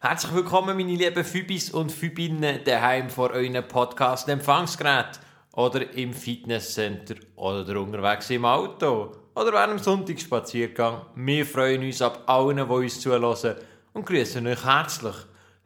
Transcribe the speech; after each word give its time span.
Herzlich 0.00 0.34
willkommen, 0.34 0.76
meine 0.76 0.94
lieben 0.94 1.24
Fübis 1.24 1.70
und 1.70 1.90
Fübinnen, 1.90 2.62
daheim 2.64 3.10
vor 3.10 3.30
euren 3.30 3.66
Podcast-Empfangsgerät 3.66 5.18
oder 5.56 5.92
im 5.94 6.12
Fitnesscenter 6.12 7.14
oder 7.36 7.80
unterwegs 7.80 8.30
im 8.30 8.44
Auto 8.44 9.12
oder 9.34 9.52
während 9.52 9.78
dem 9.78 9.78
Sonntagsspaziergang. 9.78 11.06
Wir 11.14 11.46
freuen 11.46 11.82
uns 11.82 12.02
ab 12.02 12.24
allen, 12.26 12.56
die 12.56 12.62
uns 12.62 13.00
zuhören 13.00 13.56
und 13.92 14.06
grüßen 14.06 14.46
euch 14.46 14.64
herzlich. 14.64 15.14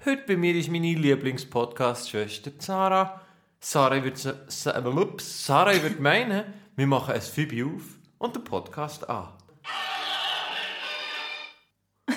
Heute 0.04 0.22
bei 0.26 0.36
mir 0.36 0.54
ist 0.54 0.70
meine 0.70 0.94
Lieblingspodcast-Schwester 0.94 2.52
Sarah. 2.58 3.20
Sarah 3.60 4.04
wird, 4.04 4.18
Sarah 4.48 5.82
wird 5.82 6.00
meinen, 6.00 6.44
wir 6.76 6.86
machen 6.86 7.14
ein 7.14 7.20
Fübi 7.20 7.64
auf 7.64 7.82
und 8.18 8.36
den 8.36 8.44
Podcast 8.44 9.08
an. 9.08 9.28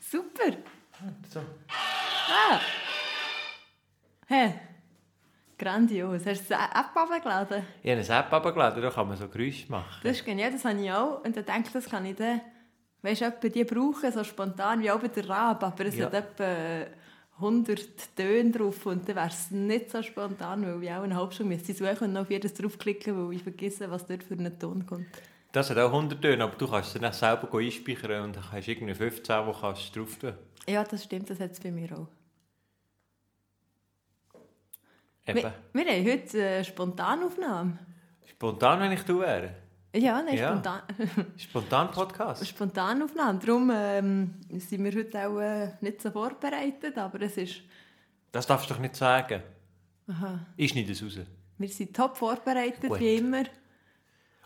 Super! 0.00 0.56
So. 1.32 1.40
Ah! 2.28 2.60
Hä? 4.26 4.65
Grandios. 5.58 6.26
Hast 6.26 6.50
du 6.50 6.54
eine 6.56 6.64
App 6.70 6.94
abgeladen? 6.96 7.62
Ich 7.82 7.90
habe 7.90 8.00
eine 8.00 8.18
App 8.26 8.32
abgeladen, 8.32 8.82
da 8.82 8.90
kann 8.90 9.08
man 9.08 9.16
so 9.16 9.28
Geräusche 9.28 9.70
machen. 9.70 10.00
Das 10.02 10.16
ist 10.18 10.24
genial, 10.24 10.52
das 10.52 10.64
habe 10.64 10.80
ich 10.80 10.90
auch. 10.92 11.24
Und 11.24 11.36
dann 11.36 11.44
denke 11.44 11.62
ich, 11.68 11.72
das 11.72 11.86
kann 11.86 12.04
ich 12.04 12.16
dann, 12.16 12.40
weißt 13.02 13.22
du, 13.42 13.50
die 13.50 13.64
brauchen, 13.64 14.12
so 14.12 14.22
spontan 14.24 14.82
wie 14.82 14.90
auch 14.90 15.00
bei 15.00 15.08
der 15.08 15.28
Rab, 15.28 15.62
aber 15.62 15.86
es 15.86 15.96
Ja. 15.96 16.06
hat 16.06 16.14
etwa 16.14 16.86
100 17.38 18.16
Töne 18.16 18.50
drauf 18.50 18.86
und 18.86 19.06
dann 19.08 19.16
wäre 19.16 19.28
es 19.28 19.50
nicht 19.50 19.90
so 19.90 20.02
spontan, 20.02 20.64
weil 20.66 20.82
ich 20.82 20.90
auch 20.90 21.02
eine 21.02 21.14
halbe 21.16 21.32
Stunde 21.32 21.54
müsste 21.54 21.74
suchen 21.74 22.10
und 22.10 22.16
auf 22.16 22.30
jedes 22.30 22.54
draufklicken, 22.54 23.28
weil 23.28 23.36
ich 23.36 23.42
vergesse, 23.42 23.90
was 23.90 24.06
dort 24.06 24.22
für 24.22 24.34
einen 24.34 24.58
Ton 24.58 24.86
kommt. 24.86 25.06
Das 25.52 25.70
hat 25.70 25.78
auch 25.78 25.92
100 25.92 26.20
Töne, 26.20 26.44
aber 26.44 26.56
du 26.56 26.66
kannst 26.68 26.94
es 26.96 27.00
dann 27.00 27.12
selber 27.12 27.48
einspeichern 27.58 28.24
und 28.24 28.36
dann 28.36 28.52
hast 28.52 28.66
du 28.66 28.70
irgendwie 28.72 28.94
15, 28.94 29.46
die 29.46 29.52
kannst 29.60 29.94
du 29.96 30.00
drauf 30.00 30.16
tun. 30.16 30.32
Ja, 30.66 30.82
das 30.84 31.04
stimmt, 31.04 31.30
das 31.30 31.38
hat 31.40 31.52
es 31.52 31.60
bei 31.60 31.70
mir 31.70 31.92
auch. 31.96 32.08
Eben. 35.26 35.42
Wir, 35.42 35.52
wir 35.72 35.92
haben 35.92 36.04
heute 36.12 36.46
eine 36.48 36.64
Spontanaufnahme. 36.64 37.78
Spontan, 38.26 38.80
wenn 38.80 38.92
ich 38.92 39.02
du 39.02 39.20
wäre. 39.20 39.54
Ja, 39.94 40.20
nein, 40.22 40.36
Ja. 40.36 40.50
spontan. 40.52 40.82
Spontan 41.36 41.90
Podcast. 41.90 42.46
Spontanaufnahme. 42.46 43.38
Darum 43.38 43.70
ähm, 43.74 44.34
sind 44.50 44.84
wir 44.84 44.92
heute 44.94 45.26
auch 45.26 45.40
äh, 45.40 45.72
nicht 45.80 46.02
so 46.02 46.10
vorbereitet, 46.10 46.98
aber 46.98 47.22
es 47.22 47.36
ist, 47.38 47.62
Das 48.30 48.46
darfst 48.46 48.68
du 48.68 48.74
doch 48.74 48.80
nicht 48.80 48.94
sagen. 48.94 49.42
aha, 50.08 50.46
Ich 50.56 50.70
schneide 50.72 50.92
es 50.92 51.02
raus. 51.02 51.18
wir 51.58 51.68
sind 51.68 51.96
top 51.96 52.16
vorbereitet, 52.16 52.88
Gut. 52.90 53.00
wie 53.00 53.16
immer. 53.16 53.44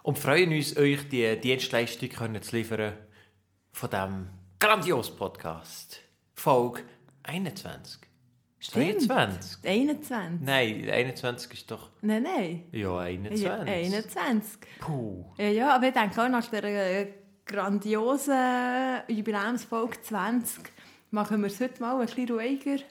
Und 0.02 0.18
freuen 0.18 0.52
uns, 0.52 0.76
euch 0.76 1.08
die 1.08 1.36
Dienstleistung 1.40 2.08
können 2.08 2.40
zu 2.40 2.56
liefern 2.56 2.94
von 3.72 3.90
diesem 3.90 4.28
grandiosen 4.60 5.16
Podcast. 5.16 5.98
Folge 6.34 6.82
21. 7.24 8.00
Ist 8.60 8.72
Stimmt. 8.72 9.08
23? 9.08 9.58
21. 9.64 10.40
Nein, 10.42 10.90
21 10.90 11.52
ist 11.54 11.70
doch... 11.70 11.88
Nein, 12.02 12.22
nein. 12.24 12.64
Ja, 12.72 12.98
21. 12.98 13.42
Ja, 13.42 13.60
21. 13.60 14.60
Puh. 14.80 15.24
Ja, 15.38 15.48
ja, 15.48 15.74
aber 15.74 15.88
ich 15.88 15.94
denke 15.94 16.22
auch 16.22 16.28
nach 16.28 16.46
der 16.46 16.64
äh, 16.64 17.06
grandiosen 17.46 18.36
Jubiläumsfolge 19.08 20.02
20 20.02 20.70
machen 21.10 21.40
wir 21.40 21.46
es 21.46 21.58
heute 21.58 21.80
mal 21.80 21.98
ein 21.98 22.06
bisschen 22.06 22.28
ruhiger. 22.28 22.82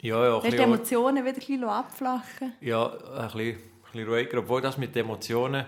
Ja, 0.00 0.26
ja, 0.26 0.40
ein 0.40 0.50
die 0.50 0.56
Emotionen 0.56 1.24
wieder 1.24 1.34
ein 1.34 1.38
bisschen 1.38 1.64
abflachen. 1.64 2.52
Ja, 2.60 2.86
ein 2.86 3.26
bisschen, 3.26 3.40
ein 3.40 3.58
bisschen 3.92 4.08
ruhiger. 4.08 4.38
Obwohl 4.38 4.62
das 4.62 4.76
mit 4.78 4.96
den 4.96 5.04
Emotionen... 5.04 5.64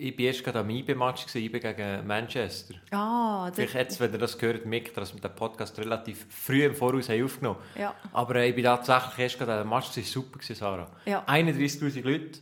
Ich 0.00 0.16
war 0.16 0.24
erst 0.26 0.44
gerade 0.44 0.60
am 0.60 0.70
IB-Match, 0.70 1.26
gegen 1.58 2.06
Manchester. 2.06 2.74
Ah, 2.90 3.48
das, 3.48 3.56
Vielleicht 3.56 3.74
jetzt, 3.74 4.00
wenn 4.00 4.12
ihr 4.12 4.18
das 4.18 4.38
gehört, 4.38 4.64
merkt 4.64 4.96
dass 4.96 5.12
wir 5.12 5.20
den 5.20 5.34
Podcast 5.34 5.78
relativ 5.78 6.26
früh 6.30 6.64
im 6.64 6.74
Voraus 6.74 7.08
haben 7.08 7.24
aufgenommen 7.24 7.58
Ja. 7.76 7.94
Aber 8.12 8.36
äh, 8.36 8.48
ich 8.48 8.54
bin 8.54 8.64
tatsächlich 8.64 9.18
erst 9.18 9.38
gerade 9.38 9.62
dem 9.62 9.68
Match, 9.68 9.88
das 9.88 9.96
war 9.96 10.04
super, 10.04 10.38
Sarah. 10.40 10.86
Ja. 11.04 11.24
31'000 11.26 12.02
Leute, 12.04 12.38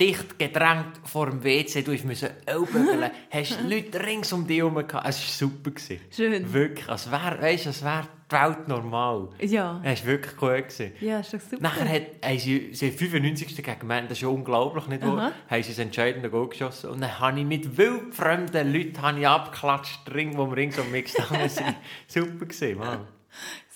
dicht 0.00 0.38
gedrängt 0.38 1.00
vor 1.04 1.30
dem 1.30 1.44
WC, 1.44 1.82
du 1.82 1.92
musst 2.06 2.28
ellbögeln, 2.46 3.10
hast 3.30 3.58
Leute 3.62 4.04
rings 4.04 4.32
um 4.32 4.46
dich 4.46 4.58
herum 4.58 4.74
gehabt. 4.74 5.06
Es 5.06 5.20
war 5.20 5.48
super. 5.48 5.70
Gewesen. 5.70 6.00
Schön. 6.10 6.52
Wirklich, 6.52 6.88
als 6.88 7.10
wäre 7.10 7.40
wär 7.40 8.08
die 8.30 8.34
Welt 8.34 8.68
normal. 8.68 9.28
Ja. 9.40 9.80
Es 9.84 10.00
war 10.00 10.12
wirklich 10.12 10.42
cool. 10.42 10.62
Gewesen. 10.62 10.92
Ja, 11.00 11.20
ist 11.20 11.32
doch 11.32 11.40
super. 11.40 11.62
Nachher 11.62 11.88
hat, 11.88 12.02
haben 12.24 12.38
sie, 12.38 12.70
sie 12.72 12.88
haben 12.88 12.96
95. 12.96 13.56
gegen 13.56 13.86
Man, 13.86 14.08
das 14.08 14.18
ist 14.18 14.22
ja 14.22 14.28
unglaublich, 14.28 14.86
nicht 14.88 15.02
wahr? 15.02 15.32
Haben 15.48 15.62
sie 15.62 15.68
das 15.70 15.78
entscheidende 15.78 16.30
Goal 16.30 16.48
geschossen. 16.48 16.90
Und 16.90 17.00
dann 17.00 17.20
habe 17.20 17.38
ich 17.38 17.46
mit 17.46 17.76
wildfremden 17.76 18.72
Leuten 18.72 19.02
habe 19.02 19.20
ich 19.20 19.28
abgeklatscht, 19.28 20.00
wir 20.12 20.56
rings 20.56 20.78
um 20.78 20.90
mich 20.90 21.04
gestanden 21.04 21.48
sind. 21.48 21.76
Super 22.06 22.46
gesehen, 22.46 22.78
Mann. 22.78 23.06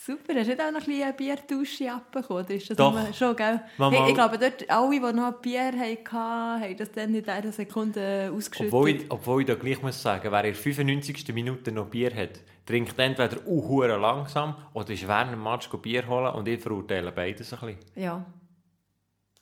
Super, 0.07 0.35
hast 0.37 0.47
du 0.47 0.51
nicht 0.51 0.61
auch 0.61 0.71
noch 0.71 0.81
ein 0.81 0.87
bisschen 0.87 1.03
eine 1.03 1.13
Bierdusche 1.15 1.93
abbekommen? 1.93 2.45
Oder 2.45 2.55
ist 2.55 2.71
das 2.71 2.77
Doch. 2.77 2.93
nur- 2.93 3.13
schon, 3.13 3.35
gell? 3.35 3.61
Hey, 3.77 4.09
ich 4.09 4.15
glaube, 4.15 4.39
dort, 4.39 4.71
alle, 4.71 4.91
die 5.01 5.17
noch 5.17 5.33
Bier 5.41 5.73
hatten, 5.77 6.63
haben 6.63 6.77
das 6.77 6.93
dann 6.93 7.13
in 7.13 7.25
dieser 7.25 7.51
Sekunde 7.51 8.33
ausgeschüttet. 8.33 8.73
Obwohl 8.73 8.91
ich, 8.91 9.05
obwohl 9.09 9.41
ich 9.41 9.49
da 9.49 9.57
gleich 9.57 9.83
muss 9.83 10.01
sagen, 10.01 10.31
wer 10.31 10.45
in 10.45 10.53
der 10.53 10.55
95. 10.55 11.35
Minute 11.35 11.73
noch 11.73 11.87
Bier 11.87 12.15
hat, 12.15 12.39
trinkt 12.67 12.97
entweder 12.97 13.45
uh, 13.49 13.83
langsam 13.83 14.55
oder 14.75 14.91
ist 14.93 15.09
während 15.09 15.33
dem 15.33 15.43
Match 15.43 15.69
Bier 15.71 16.07
holen 16.07 16.35
und 16.35 16.47
ich 16.47 16.61
verurteile 16.61 17.11
beides 17.11 17.53
ein 17.53 17.59
bisschen. 17.59 17.79
Ja. 17.97 18.25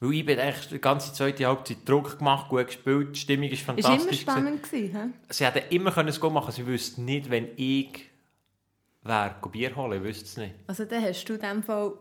Weil 0.00 0.14
ich 0.14 0.24
bin 0.24 0.38
echt 0.38 0.70
die 0.70 0.80
ganze 0.80 1.12
zweite 1.12 1.46
Halbzeit 1.46 1.86
Druck 1.86 2.18
gemacht, 2.18 2.48
gut 2.48 2.66
gespielt, 2.68 3.14
die 3.16 3.20
Stimmung 3.20 3.48
ist 3.50 3.60
Ist 3.60 3.68
immer 3.68 3.82
fantastisch. 3.82 4.04
gewesen. 4.06 4.20
spannend 4.22 4.62
gewesen, 4.62 4.96
hä? 4.96 5.08
Sie 5.28 5.44
hätten 5.44 5.74
immer 5.74 5.90
können 5.92 6.08
es 6.08 6.18
go 6.18 6.30
machen 6.30 6.52
sie 6.52 6.66
wüssten 6.66 7.04
nicht, 7.04 7.28
wenn 7.30 7.48
ich 7.56 8.13
go 9.40 9.48
Bier 9.50 9.74
holen, 9.76 10.02
wüsste 10.02 10.24
es 10.24 10.36
nicht. 10.36 10.54
Also 10.66 10.84
dann 10.84 11.02
hast 11.02 11.24
du 11.24 11.34
in 11.34 11.40
dem 11.40 11.62
Fall 11.62 11.92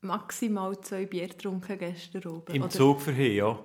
maximal 0.00 0.78
zwei 0.80 1.06
Bier 1.06 1.28
getrunken 1.28 1.78
gestern 1.78 2.24
oben. 2.26 2.54
Im 2.54 2.62
Oder- 2.62 2.70
Zug 2.70 3.02
hier, 3.02 3.32
ja. 3.32 3.58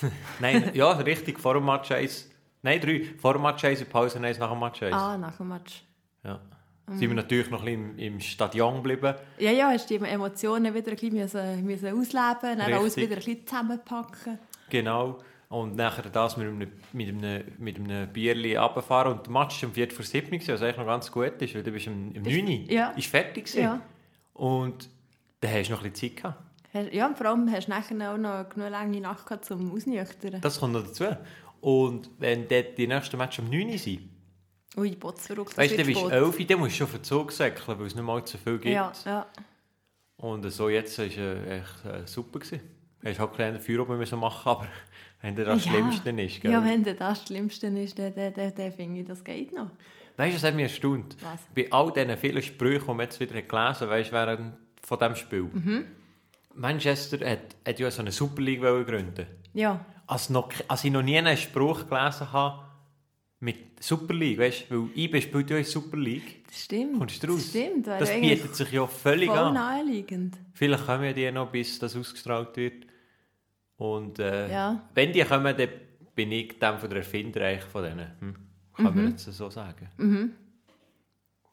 Nein, 0.40 0.70
ja, 0.74 0.92
richtig, 0.92 1.38
vor 1.38 1.54
dem 1.54 1.64
Match 1.64 1.90
1. 1.90 2.30
Nein, 2.62 2.80
drei. 2.80 3.04
Vor 3.18 3.34
dem 3.34 3.42
Match 3.42 3.64
1 3.64 3.80
und 3.80 3.90
Pause 3.90 4.20
1 4.20 4.38
nach 4.38 4.50
dem 4.50 4.60
Match 4.60 4.82
1. 4.82 4.94
Ah, 4.94 5.16
nach 5.16 5.36
dem 5.36 5.48
Match. 5.48 5.82
Ja. 6.24 6.40
Sind 6.86 7.08
wir 7.08 7.14
natürlich 7.14 7.48
noch 7.50 7.60
ein 7.60 7.66
bisschen 7.66 7.98
im, 7.98 8.14
im 8.14 8.20
Stadion 8.20 8.82
geblieben. 8.82 9.14
Ja, 9.38 9.52
ja, 9.52 9.68
hast 9.68 9.88
du 9.88 9.96
die 9.96 10.04
Emotionen 10.04 10.74
wieder 10.74 10.90
ein 10.90 10.96
bisschen 10.96 11.14
müssen, 11.14 11.64
müssen 11.64 11.86
ausleben, 11.86 12.58
dann 12.58 12.72
alles 12.72 12.96
wieder 12.96 13.12
ein 13.12 13.16
bisschen 13.16 13.46
zusammenpacken. 13.46 14.38
Genau. 14.68 15.18
Und 15.50 15.74
nachher 15.74 16.08
das 16.08 16.36
mit 16.36 16.46
einem, 16.46 16.72
mit 16.92 17.08
einem, 17.08 17.44
mit 17.58 17.76
einem 17.76 18.12
Bierli 18.12 18.56
runterfahren. 18.56 19.14
Und 19.14 19.26
der 19.26 19.32
Match 19.32 19.60
war 19.60 19.68
um 19.68 19.74
4 19.74 19.90
vor 19.90 20.04
7 20.04 20.32
Uhr, 20.32 20.40
was 20.46 20.62
eigentlich 20.62 20.76
noch 20.76 20.86
ganz 20.86 21.10
gut 21.10 21.42
ist, 21.42 21.54
weil 21.56 21.64
du 21.64 21.72
bist 21.72 21.88
um, 21.88 22.12
um 22.16 22.22
9 22.22 22.44
Uhr. 22.46 22.72
Ja. 22.72 22.90
Ist 22.90 23.08
fertig 23.08 23.46
gewesen. 23.46 23.62
Ja. 23.62 23.80
Und 24.32 24.88
dann 25.40 25.52
hast 25.52 25.68
du 25.68 25.72
noch 25.72 25.82
ein 25.82 25.90
bisschen 25.90 26.14
Zeit 26.14 26.22
gehabt. 26.22 26.94
Ja, 26.94 27.08
und 27.08 27.18
vor 27.18 27.26
allem 27.26 27.50
hast 27.50 27.66
du 27.66 27.70
nachher 27.72 28.12
auch 28.12 28.16
noch 28.16 28.48
genug 28.48 28.70
lange 28.70 29.00
Nacht 29.00 29.26
gehabt, 29.26 29.50
um 29.50 29.72
ausnüchtern. 29.72 30.40
Das 30.40 30.60
kommt 30.60 30.74
noch 30.74 30.84
dazu. 30.84 31.04
Und 31.60 32.08
wenn 32.20 32.46
dort 32.46 32.78
die 32.78 32.86
nächsten 32.86 33.16
Match 33.16 33.40
um 33.40 33.50
9 33.50 33.70
Uhr 33.70 33.78
sind, 33.78 34.08
Ui, 34.76 34.94
Botsverrückt, 34.94 35.50
das 35.50 35.58
weißt 35.58 35.72
du, 35.72 35.84
bist 35.84 36.00
du 36.00 36.06
spät. 36.06 36.12
11 36.12 36.38
Uhr, 36.38 36.46
dann 36.46 36.58
musst 36.60 36.74
du 36.74 36.76
schon 36.76 36.86
für 36.86 36.98
den 36.98 37.04
Zug 37.04 37.32
säckeln, 37.32 37.76
weil 37.76 37.86
es 37.88 37.94
nicht 37.96 38.04
mal 38.04 38.24
so 38.24 38.38
viel 38.38 38.58
gibt. 38.58 38.72
Ja, 38.72 38.92
ja. 39.04 39.26
Und 40.16 40.48
so 40.48 40.68
jetzt 40.68 40.96
war 40.96 41.06
es 41.06 41.16
äh, 41.16 41.58
echt 41.58 41.84
äh, 41.84 42.06
super. 42.06 42.38
Gewesen. 42.38 42.60
Du 43.00 43.08
hast 43.08 43.18
halt 43.18 43.40
ein 43.40 43.60
Feuer 43.60 43.80
oben 43.80 43.98
müssen 43.98 44.20
machen, 44.20 44.48
aber 44.48 44.68
wenn 45.22 45.36
dir 45.36 45.44
das 45.44 45.64
Ja. 45.64 45.72
Schlimmste 45.72 46.10
ist. 46.10 46.40
Gell? 46.40 46.50
Ja, 46.52 46.64
wenn 46.64 46.82
dir 46.84 46.94
das 46.94 47.26
Schlimmste 47.26 47.66
ist, 47.68 47.98
dann, 47.98 48.14
dann, 48.14 48.32
dann, 48.34 48.54
dann 48.54 48.72
finde 48.72 49.00
ich, 49.00 49.06
das 49.06 49.22
geht 49.24 49.52
noch. 49.54 49.70
Weißt 50.16 50.32
du, 50.32 50.36
was 50.36 50.44
hat 50.44 50.54
mich 50.54 50.64
erstaunt? 50.64 51.16
Was? 51.22 51.40
Bei 51.54 51.70
all 51.72 51.92
diesen 51.92 52.16
vielen 52.18 52.42
Sprüchen, 52.42 52.84
die 52.86 52.88
man 52.94 53.00
jetzt 53.00 53.20
wieder 53.20 53.40
gelesen 53.40 53.88
weißt 53.88 54.12
während 54.12 54.54
von 54.82 54.98
diesem 54.98 55.14
Spiel. 55.16 55.42
Mhm. 55.52 55.84
Manchester 56.54 57.28
hat, 57.28 57.56
hat 57.66 57.78
ja 57.78 57.90
so 57.90 58.02
eine 58.02 58.12
Super 58.12 58.42
League 58.42 58.60
gründen. 58.60 59.26
Ja, 59.54 59.84
Als, 60.06 60.30
noch, 60.30 60.50
als 60.68 60.84
ich 60.84 60.90
noch 60.90 61.02
nie 61.02 61.16
einen 61.16 61.36
Spruch 61.36 61.88
gelesen 61.88 62.32
habe 62.32 62.64
mit 63.40 63.82
Super 63.82 64.12
League, 64.14 64.38
weißt 64.38 64.66
du, 64.68 64.88
weil 64.94 64.98
IB 64.98 65.20
spielt 65.22 65.48
ja 65.50 65.56
in 65.56 65.64
Super 65.64 65.96
League. 65.96 66.44
das 66.46 66.64
stimmt. 66.64 66.98
Kommst 66.98 67.22
du 67.22 67.28
raus? 67.28 67.36
Das 67.36 67.48
stimmt. 67.48 67.86
Das 67.86 68.12
bietet 68.12 68.54
sich 68.56 68.72
ja 68.72 68.86
völlig 68.86 69.28
voll 69.28 69.38
an. 69.38 69.54
naheliegend. 69.54 70.36
Vielleicht 70.52 70.84
kommen 70.84 71.04
ja 71.04 71.12
die 71.12 71.30
noch, 71.30 71.50
bis 71.50 71.78
das 71.78 71.96
ausgestrahlt 71.96 72.56
wird. 72.56 72.84
Und 73.80 74.18
äh, 74.18 74.50
Ja. 74.52 74.82
wenn 74.94 75.10
die 75.10 75.22
kommen, 75.22 75.56
dann 75.56 75.68
bin 76.14 76.30
ich 76.32 76.58
dann 76.58 76.78
von 76.78 76.90
der 76.90 76.98
Erfinder 76.98 77.40
eigentlich 77.46 77.64
von 77.64 77.82
denen. 77.82 78.10
Hm? 78.20 78.34
Kann 78.76 78.94
man 78.94 79.08
jetzt 79.08 79.24
so 79.24 79.48
sagen. 79.48 79.88
Mhm. 79.96 80.32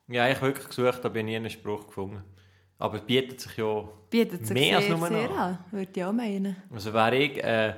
Ja, 0.10 0.28
ich 0.30 0.36
habe 0.36 0.48
wirklich 0.48 0.68
gesucht, 0.68 1.06
aber 1.06 1.16
ich 1.16 1.24
nie 1.26 1.38
einen 1.38 1.50
Spruch 1.50 1.88
gefunden. 1.88 2.22
Aber 2.80 2.98
es 2.98 3.02
bietet 3.04 3.40
sich 3.40 3.56
ja... 3.58 3.88
Bietet 4.10 4.46
sich 4.46 4.54
Mehr 4.54 4.76
als 4.78 4.88
sehr, 4.88 4.98
nur 4.98 5.08
sehr 5.08 5.30
noch. 5.30 5.38
an, 5.38 5.60
würde 5.72 5.92
ich 5.96 6.04
auch 6.04 6.12
meinen. 6.14 6.58
Also 6.70 6.94
wäre 6.94 7.16
ich 7.18 7.42
äh, 7.44 7.76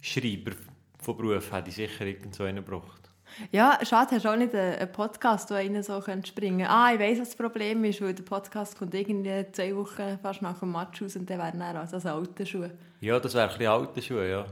Schreiber 0.00 0.52
von 0.98 1.16
Beruf 1.16 1.52
hätte 1.52 1.68
ich 1.68 1.76
sicher 1.76 2.06
irgend 2.06 2.34
so 2.34 2.42
einen 2.42 2.64
gebraucht. 2.64 3.05
Ja, 3.52 3.78
schade, 3.82 4.12
hast 4.12 4.24
du 4.24 4.30
auch 4.30 4.36
nicht 4.36 4.54
einen 4.54 4.90
Podcast, 4.92 5.50
wo 5.50 5.54
einer 5.54 5.82
so 5.82 6.00
springen 6.00 6.58
könnte. 6.58 6.70
Ah, 6.70 6.92
ich 6.92 7.00
weiss, 7.00 7.20
was 7.20 7.28
das 7.28 7.36
Problem 7.36 7.84
ist, 7.84 8.00
weil 8.00 8.14
der 8.14 8.22
Podcast 8.22 8.78
kommt 8.78 8.94
irgendwie 8.94 9.44
zwei 9.52 9.74
Wochen 9.76 10.18
fast 10.22 10.42
nach 10.42 10.58
dem 10.58 10.72
Match 10.72 11.02
raus 11.02 11.16
und 11.16 11.28
dann 11.28 11.38
wäre 11.38 11.52
er 11.58 11.80
also 11.80 11.96
als 11.96 12.06
alte 12.06 12.46
Schuhe. 12.46 12.70
Ja, 13.00 13.20
das 13.20 13.34
wäre 13.34 13.44
ein 13.50 13.58
bisschen 13.58 13.72
alte 13.72 14.02
Schuhe, 14.02 14.30
ja. 14.30 14.46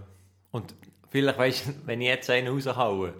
Und 0.50 0.74
vielleicht, 1.10 1.38
weißt 1.38 1.66
du, 1.66 1.72
wenn 1.86 2.00
ich 2.00 2.08
jetzt 2.08 2.28
einen 2.30 2.48
raushaue, 2.48 3.14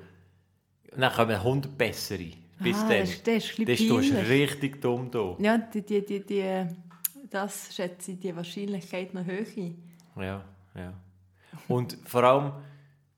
dann 0.96 1.12
kommen 1.12 1.37
100 1.37 1.76
bessere. 1.76 2.31
Bis 2.60 2.76
ah, 2.78 2.88
dann. 2.88 3.00
Das, 3.00 3.10
ist- 3.10 3.26
das 3.26 3.44
ist 3.44 3.58
ein 3.58 3.67
Das 3.67 3.81
ist 3.81 4.28
richtig 4.28 4.81
dumm 4.81 5.10
da. 5.10 5.37
Ja, 5.38 5.58
die, 5.58 5.82
die, 5.82 6.05
die, 6.05 6.25
die, 6.25 6.67
das 7.31 7.75
schätze 7.75 8.12
ich 8.12 8.20
die 8.20 8.37
Wahrscheinlichkeit 8.37 9.12
noch 9.14 9.26
ein. 9.26 9.82
Ja, 10.17 10.44
ja. 10.75 10.93
Und 11.69 11.96
vor 12.05 12.22
allem, 12.22 12.52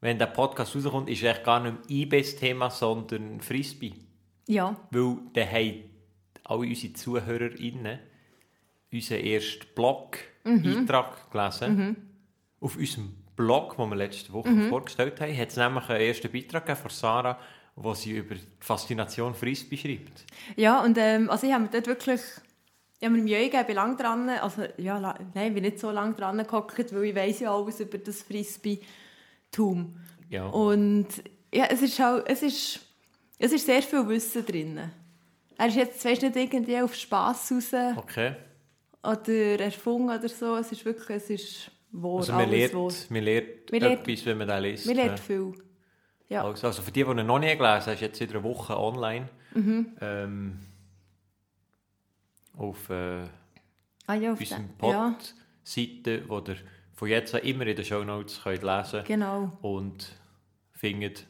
wenn 0.01 0.19
der 0.19 0.27
Podcast 0.27 0.77
rauskommt, 0.77 1.09
ist 1.09 1.23
echt 1.23 1.45
gar 1.45 1.61
nicht 1.61 1.89
mehr 1.89 1.99
IBES-Thema, 1.99 2.71
sondern 2.71 3.41
Frisbee. 3.41 3.95
Ja, 4.47 4.77
Weil 4.91 5.17
dann 5.33 5.51
haben 5.51 5.85
alle 6.45 6.69
unsere 6.69 6.93
ZuhörerInnen 6.93 7.99
unseren 8.93 9.21
ersten 9.21 9.67
Blog-Eintrag 9.75 11.31
gelesen. 11.31 11.97
Auf 12.61 12.77
unserem 12.77 13.15
Blog, 13.35 13.77
den 13.77 13.91
wir 13.91 13.97
letzte 13.97 14.33
Woche 14.33 14.69
vorgestellt 14.69 15.21
haben, 15.21 15.37
hat 15.37 15.49
es 15.49 15.57
nämlich 15.57 15.89
einen 15.89 16.01
ersten 16.01 16.31
Beitrag 16.33 16.77
von 16.79 16.91
Sarah, 16.91 17.39
wo 17.75 17.93
sie 17.93 18.13
über 18.13 18.37
die 18.37 18.43
Faszination 18.61 19.35
Frisbee 19.35 19.77
schreibt. 19.77 20.25
ja 20.57 20.83
und 20.83 20.97
ähm, 20.99 21.29
also 21.29 21.47
ich 21.47 21.53
habe 21.53 21.65
mir 21.65 21.71
dort 21.71 21.87
wirklich... 21.87 22.21
Ich 22.99 23.07
habe 23.07 23.15
mir 23.15 23.25
Mühe 23.25 23.51
gegeben, 23.51 23.75
lang 23.75 23.99
dran, 23.99 24.31
also 24.31 24.63
ja, 24.79 24.99
nein, 24.99 25.49
ich 25.49 25.53
bin 25.53 25.65
nicht 25.65 25.79
so 25.79 25.91
lange 25.91 26.15
dran 26.15 26.39
gehockt, 26.39 26.95
weil 26.95 27.05
ich 27.05 27.15
weiss 27.15 27.41
ja 27.41 27.55
alles 27.55 27.79
über 27.79 27.99
das 27.99 28.23
Frisbee-Tum. 29.57 29.95
Ja. 30.29 30.47
Und 30.47 31.07
ja, 31.53 31.67
es 31.67 31.83
ist 31.83 32.01
auch, 32.01 32.23
es 32.27 32.43
ist, 32.43 32.81
es 33.39 33.53
ist 33.53 33.67
sehr 33.67 33.83
viel 33.83 34.07
Wissen 34.09 34.45
drin. 34.45 34.81
Er 35.59 35.67
ist 35.69 35.77
jetzt, 35.77 36.05
weißt 36.05 36.23
nicht 36.23 36.37
irgendwie 36.37 36.79
auf 36.81 36.95
Spass 36.95 37.51
raus 37.53 37.73
Okay. 37.97 38.35
oder 39.03 39.61
erfunden 39.61 40.11
oder 40.11 40.29
so. 40.29 40.57
Es 40.57 40.71
ist 40.73 40.85
wirklich, 40.85 41.17
es 41.17 41.31
ist 41.31 41.71
wahr, 41.93 42.19
Also 42.19 42.33
man 42.33 42.43
alles 42.43 42.73
lernt, 42.73 42.75
wahr. 42.75 42.93
man 43.11 43.23
lernt 43.23 43.73
Man 43.73 43.81
lernt- 43.81 44.01
etwas, 44.09 44.27
wenn 44.27 44.39
man 44.39 44.49
den 44.49 44.63
liest. 44.63 44.87
Man 44.87 44.97
lernt 44.97 45.21
viel. 45.21 45.53
Ja. 46.29 46.45
Also, 46.45 46.67
also 46.67 46.83
für 46.83 46.91
die, 46.91 47.05
die 47.05 47.11
ihn 47.11 47.27
noch 47.27 47.39
nie 47.39 47.47
gelesen 47.57 47.63
haben, 47.87 47.93
ist 47.95 48.01
jetzt 48.01 48.21
wieder 48.21 48.35
eine 48.35 48.45
Woche 48.45 48.77
online. 48.79 49.29
Mhm. 49.55 49.97
Ähm, 50.01 50.59
auf 52.59 52.91
äh, 52.91 53.23
Ah 54.09 54.15
ja, 54.15 54.33
auf 54.33 54.41
unserer 54.41 54.59
den- 54.61 54.91
ja, 54.91 55.09
Pod-Seite, 55.11 56.25
wo 56.29 56.39
ihr 56.39 56.57
von 56.97 57.09
jetzt 57.09 57.35
an 57.35 57.43
immer 57.43 57.67
in 57.67 57.77
den 57.77 57.85
Shownotes 57.85 58.43
könnt 58.43 58.63
lesen 58.63 59.05
genau. 59.05 59.53
und 59.61 60.17
findet 60.73 61.27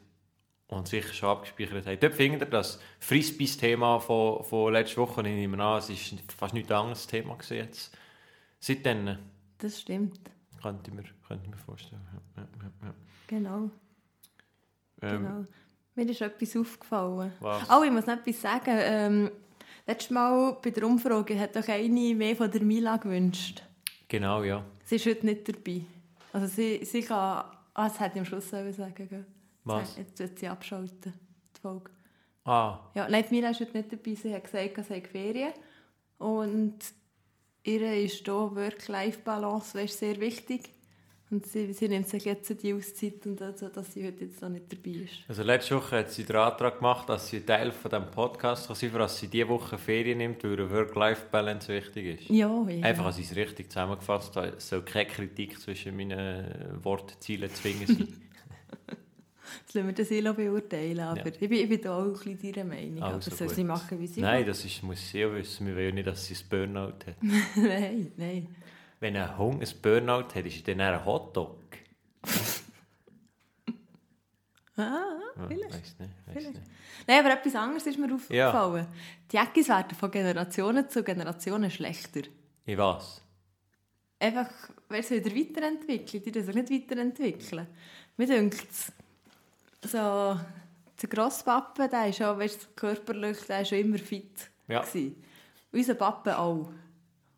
und 0.68 0.88
sicher 0.88 1.12
schon 1.12 1.28
abgespeichert 1.28 1.86
habt. 1.86 2.02
Dort 2.02 2.14
findet 2.14 2.42
ihr 2.42 2.46
das 2.46 2.80
Frisbees-Thema 3.00 4.00
von, 4.00 4.42
von 4.44 4.72
letzter 4.72 5.02
Woche. 5.02 5.20
Ich 5.22 5.34
nehme 5.34 5.62
an, 5.62 5.78
es 5.78 5.90
ist 5.90 6.14
fast 6.32 6.54
nicht 6.54 6.70
ein 6.70 6.78
anderes 6.78 7.06
Thema 7.06 7.36
jetzt. 7.48 7.96
Seitdem 8.60 9.18
Das 9.58 9.80
stimmt. 9.80 10.18
könnte 10.62 10.90
ich 10.90 10.96
mir, 10.96 11.04
könnte 11.26 11.44
ich 11.44 11.50
mir 11.50 11.58
vorstellen. 11.58 12.02
Ja, 12.36 12.42
ja, 12.42 12.48
ja, 12.82 12.94
Genau. 13.26 13.70
Ähm, 15.02 15.22
genau. 15.22 15.44
Mir 15.94 16.10
ist 16.10 16.20
etwas 16.20 16.56
aufgefallen. 16.56 17.32
Was? 17.40 17.70
Oh, 17.70 17.82
ich 17.82 17.90
muss 17.90 18.06
noch 18.06 18.14
etwas 18.14 18.40
sagen. 18.40 18.76
Ähm, 18.78 19.30
letztes 19.86 20.10
Mal 20.10 20.56
bei 20.62 20.70
der 20.70 20.84
Umfrage 20.84 21.38
hat 21.38 21.56
doch 21.56 21.66
eine 21.68 22.14
mehr 22.14 22.36
von 22.36 22.50
der 22.50 22.62
Mila 22.62 22.96
gewünscht. 22.96 23.62
Genau, 24.08 24.42
ja. 24.42 24.64
Sie 24.86 24.96
ist 24.96 25.06
heute 25.06 25.26
nicht 25.26 25.48
dabei. 25.48 25.82
Also 26.32 26.46
sie, 26.46 26.84
sie 26.84 27.02
kann... 27.02 27.44
Ah, 27.74 27.88
das 27.88 28.00
hätte 28.00 28.14
ich 28.14 28.20
am 28.20 28.24
Schluss 28.24 28.48
sollen 28.48 28.72
sagen 28.72 29.08
gell? 29.08 29.26
Was? 29.64 29.96
Jetzt 29.96 30.18
wird 30.18 30.38
sie 30.38 30.46
abschalten, 30.48 31.12
die 31.56 31.60
Folge. 31.60 31.90
Ah, 32.44 32.78
Ja, 32.94 33.08
nein, 33.08 33.24
Mila 33.30 33.50
ist 33.50 33.60
heute 33.60 33.76
nicht 33.76 33.92
dabei. 33.92 34.14
Sie 34.14 34.32
hat 34.32 34.44
gesagt, 34.44 34.86
sie 34.86 34.94
hat 34.94 35.06
Ferien. 35.08 35.52
Und 36.18 36.78
ihr 37.64 38.04
ist 38.04 38.24
hier 38.24 38.32
Work-Life-Balance 38.32 39.88
sehr 39.88 40.20
wichtig. 40.20 40.70
Und 41.28 41.44
sie, 41.44 41.72
sie 41.72 41.88
nimmt 41.88 42.08
sich 42.08 42.24
jetzt 42.24 42.62
die 42.62 42.72
Auszeit, 42.72 43.26
und 43.26 43.42
also, 43.42 43.68
dass 43.68 43.92
sie 43.92 44.06
heute 44.06 44.26
jetzt 44.26 44.40
noch 44.40 44.48
nicht 44.48 44.70
dabei 44.70 44.98
ist. 44.98 45.12
Also 45.26 45.42
letzte 45.42 45.74
Woche 45.74 45.98
hat 45.98 46.10
sie 46.12 46.22
den 46.24 46.36
Antrag 46.36 46.76
gemacht, 46.78 47.08
dass 47.08 47.28
sie 47.28 47.40
Teil 47.40 47.72
von 47.72 47.90
diesem 47.90 48.10
Podcast 48.12 48.68
kann 48.68 48.76
sein 48.76 48.90
kann, 48.92 49.00
dass 49.00 49.18
sie 49.18 49.26
diese 49.26 49.48
Woche 49.48 49.76
Ferien 49.76 50.18
nimmt, 50.18 50.44
weil 50.44 50.52
eine 50.52 50.70
Work-Life-Balance 50.70 51.68
wichtig 51.68 52.20
ist. 52.20 52.30
Ja, 52.30 52.64
ja. 52.68 52.84
Einfach, 52.84 53.06
als 53.06 53.18
ich 53.18 53.28
es 53.28 53.34
richtig 53.36 53.70
zusammengefasst 53.70 54.36
habe, 54.36 54.54
es 54.56 54.68
soll 54.68 54.82
keine 54.82 55.06
Kritik 55.10 55.58
zwischen 55.60 55.96
meinen 55.96 56.84
Wortzielen 56.84 57.50
zwingen 57.50 57.86
sein. 57.86 58.08
Das 59.66 59.74
lassen 59.74 59.86
wir 59.88 59.94
das 59.94 60.08
Silo 60.08 60.34
beurteilen. 60.34 61.00
Aber 61.00 61.20
Ja. 61.20 61.26
ich, 61.26 61.38
bin, 61.38 61.52
ich 61.52 61.68
bin 61.68 61.80
da 61.80 61.96
auch 61.98 62.04
ein 62.04 62.36
bisschen 62.36 62.52
deiner 62.52 62.68
Meinung. 62.68 63.02
Also 63.02 63.30
aber 63.30 63.36
soll 63.36 63.48
sie 63.48 63.64
machen, 63.64 63.98
wie 64.00 64.06
sie 64.06 64.20
Nein, 64.20 64.40
will. 64.40 64.46
das 64.46 64.64
ist, 64.64 64.82
muss 64.82 65.08
sie 65.10 65.24
auch 65.24 65.32
wissen. 65.32 65.66
Wir 65.66 65.74
wollen 65.74 65.86
ja 65.88 65.92
nicht, 65.94 66.06
dass 66.06 66.26
sie 66.26 66.34
ein 66.34 66.48
Burnout 66.48 66.92
hat. 67.06 67.16
nein, 67.56 68.12
nein. 68.16 68.46
Wenn 69.06 69.16
ein 69.18 69.38
Hund 69.38 69.62
ein 69.62 69.80
Burnout 69.82 70.34
hat, 70.34 70.46
ist 70.46 70.66
er 70.66 70.74
dann 70.74 70.94
ein 70.94 71.04
Hotdog. 71.04 71.58
Ah, 74.78 75.20
Ja, 75.36 75.46
vielleicht. 75.48 75.72
weiss 75.72 75.96
nicht, 75.98 76.10
weiss 76.26 76.34
Vielleicht. 76.34 76.54
nicht. 76.54 76.66
Nein, 77.06 77.20
aber 77.24 77.32
etwas 77.34 77.54
anderes 77.54 77.86
ist 77.86 77.98
mir 77.98 78.12
aufgefallen. 78.14 78.86
Die 79.32 79.36
Jäckis 79.36 79.68
werden 79.70 79.94
von 79.96 80.10
Generationen 80.10 80.90
zu 80.90 81.02
Generationen 81.02 81.70
schlechter. 81.70 82.22
Ich 82.66 82.76
was? 82.76 83.22
Einfach, 84.18 84.50
weißt 84.90 85.12
du, 85.12 85.24
wieder 85.24 85.34
weiterentwickelt. 85.34 86.26
Die 86.26 86.30
dürfen 86.32 86.52
sich 86.52 86.68
nicht 86.70 86.90
weiterentwickeln. 86.90 87.66
Mir 88.18 88.26
denkt 88.26 88.66
so, 89.82 89.96
der 89.98 91.08
Grosspappe, 91.08 91.88
der 91.88 92.08
ist 92.08 92.20
auch, 92.20 92.36
weißt 92.38 92.76
körperlich, 92.76 93.38
der 93.46 93.62
ist 93.62 93.68
schon 93.68 93.78
immer 93.78 93.98
fit. 93.98 94.50
Ja. 94.68 94.80
gewesen. 94.82 95.22
Unser 95.72 95.94
Pappe 95.94 96.36
auch. 96.36 96.70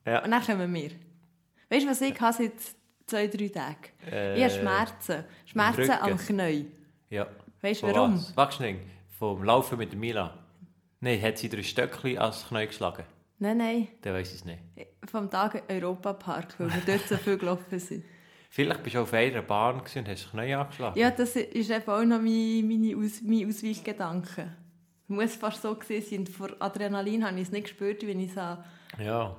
Ja. 0.04 0.24
Und 0.24 0.30
dann 0.32 0.42
kommen 0.42 0.74
wir. 0.74 0.90
Weißt 1.70 1.84
du, 1.84 1.90
was 1.90 2.00
ich 2.00 2.20
habe 2.20 2.32
seit 2.36 2.52
zwei, 3.06 3.26
drei 3.26 3.48
Tagen? 3.48 3.76
Äh, 4.10 4.36
ich 4.38 4.44
habe 4.44 4.54
Schmerzen. 4.60 5.24
Schmerzen 5.46 5.80
Rücken. 5.90 5.92
am 6.12 6.18
Knie. 6.18 6.66
Ja. 7.10 7.26
Weißt 7.60 7.82
du 7.82 7.86
warum? 7.88 8.14
Was? 8.16 8.36
Warte 8.36 8.56
schnell. 8.56 8.78
Vom 9.18 9.42
Laufen 9.44 9.78
mit 9.78 9.94
Mila. 9.94 10.38
Nein, 11.00 11.20
hat 11.22 11.38
sie 11.38 11.48
dir 11.48 11.58
ein 11.58 11.64
Stöckchen 11.64 12.18
als 12.18 12.46
Knie 12.48 12.66
geschlagen? 12.66 13.04
Nein, 13.38 13.56
nein. 13.58 13.88
Dann 14.02 14.14
weiss 14.14 14.30
ich 14.30 14.40
es 14.40 14.44
nicht. 14.44 14.58
Vom 15.10 15.30
Tag 15.30 15.62
Europapark, 15.68 16.58
weil 16.58 16.68
wir 16.74 16.82
dort 16.86 17.08
so 17.08 17.16
viel 17.16 17.38
gelaufen 17.38 17.78
sind. 17.78 18.04
Vielleicht 18.50 18.82
bist 18.82 18.96
du 18.96 19.00
auf 19.00 19.12
einer 19.12 19.42
Bahn 19.42 19.76
und 19.76 19.84
hast 19.84 19.94
das 20.06 20.30
Knie 20.30 20.54
angeschlagen. 20.54 20.98
Ja, 20.98 21.10
das 21.10 21.36
ist 21.36 21.70
eben 21.70 21.88
auch 21.88 22.02
noch 22.04 22.20
mein, 22.20 22.66
meine 22.66 22.96
Aus, 22.96 23.20
mein 23.22 23.46
Ausweichgedanke. 23.46 24.56
Es 25.04 25.08
muss 25.08 25.36
fast 25.36 25.62
so 25.62 25.74
gewesen 25.74 26.24
sein. 26.26 26.34
Vor 26.34 26.50
Adrenalin 26.58 27.24
habe 27.26 27.36
ich 27.36 27.42
es 27.42 27.52
nicht 27.52 27.64
gespürt, 27.64 28.06
wenn 28.06 28.20
ich 28.20 28.30
es 28.30 28.36
habe 28.36 28.64
Ja. 28.98 29.36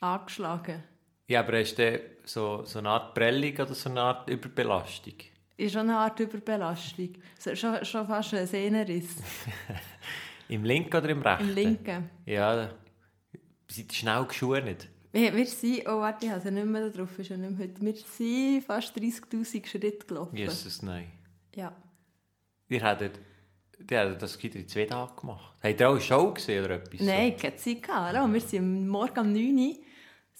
angeschlagen 0.00 0.82
Ja, 1.30 1.40
aber 1.40 1.60
hast 1.60 1.78
du 1.78 2.00
so, 2.24 2.64
so 2.64 2.80
eine 2.80 2.88
Art 2.88 3.14
Prellung 3.14 3.52
oder 3.52 3.72
so 3.72 3.88
eine 3.88 4.00
Art 4.00 4.28
Überbelastung? 4.28 5.14
Ist 5.56 5.72
schon 5.74 5.82
eine 5.82 5.96
Art 5.96 6.18
Überbelastung. 6.18 7.10
Schon, 7.54 7.84
schon 7.84 8.04
fast 8.08 8.34
ein 8.34 8.48
Sehnenriss. 8.48 9.14
Im 10.48 10.64
linken 10.64 10.96
oder 10.96 11.08
im 11.08 11.22
rechten? 11.22 11.50
Im 11.50 11.54
linken. 11.54 12.10
Ja, 12.26 12.70
seid 13.68 13.92
schnell 13.92 14.24
geschont. 14.24 14.88
Wir, 15.12 15.32
wir 15.32 15.46
sind, 15.46 15.86
oh 15.86 16.00
warte, 16.00 16.26
ich 16.26 16.32
habe 16.32 16.40
es 16.40 16.52
nicht 16.52 16.66
mehr 16.66 16.90
drauf, 16.90 17.16
ist 17.16 17.30
ja 17.30 17.36
nicht 17.36 17.56
mehr 17.56 17.68
heute. 17.68 17.80
Wir 17.80 17.94
sind 17.94 18.64
fast 18.64 18.96
30'000 18.96 19.66
Schritte 19.66 20.04
gelaufen. 20.04 20.36
Jesus, 20.36 20.82
nein. 20.82 21.12
Ja. 21.54 21.72
Ihr 22.68 22.82
hättet, 22.82 23.20
ihr 23.88 23.98
hättet 24.00 24.20
das 24.20 24.34
in 24.34 24.66
zwei 24.66 24.84
Tagen 24.84 25.14
gemacht. 25.14 25.54
Habt 25.62 25.80
ihr 25.80 25.88
auch 25.88 25.92
eine 25.92 26.00
Show 26.00 26.32
gesehen 26.32 26.64
oder 26.64 26.74
etwas? 26.74 27.00
Nein, 27.00 27.36
keine 27.36 27.54
Zeit 27.54 27.84
gehabt. 27.84 28.32
Wir 28.32 28.40
sind 28.40 28.58
am 28.58 28.88
Morgen 28.88 29.20
um 29.20 29.32
9 29.32 29.56
Uhr, 29.56 29.76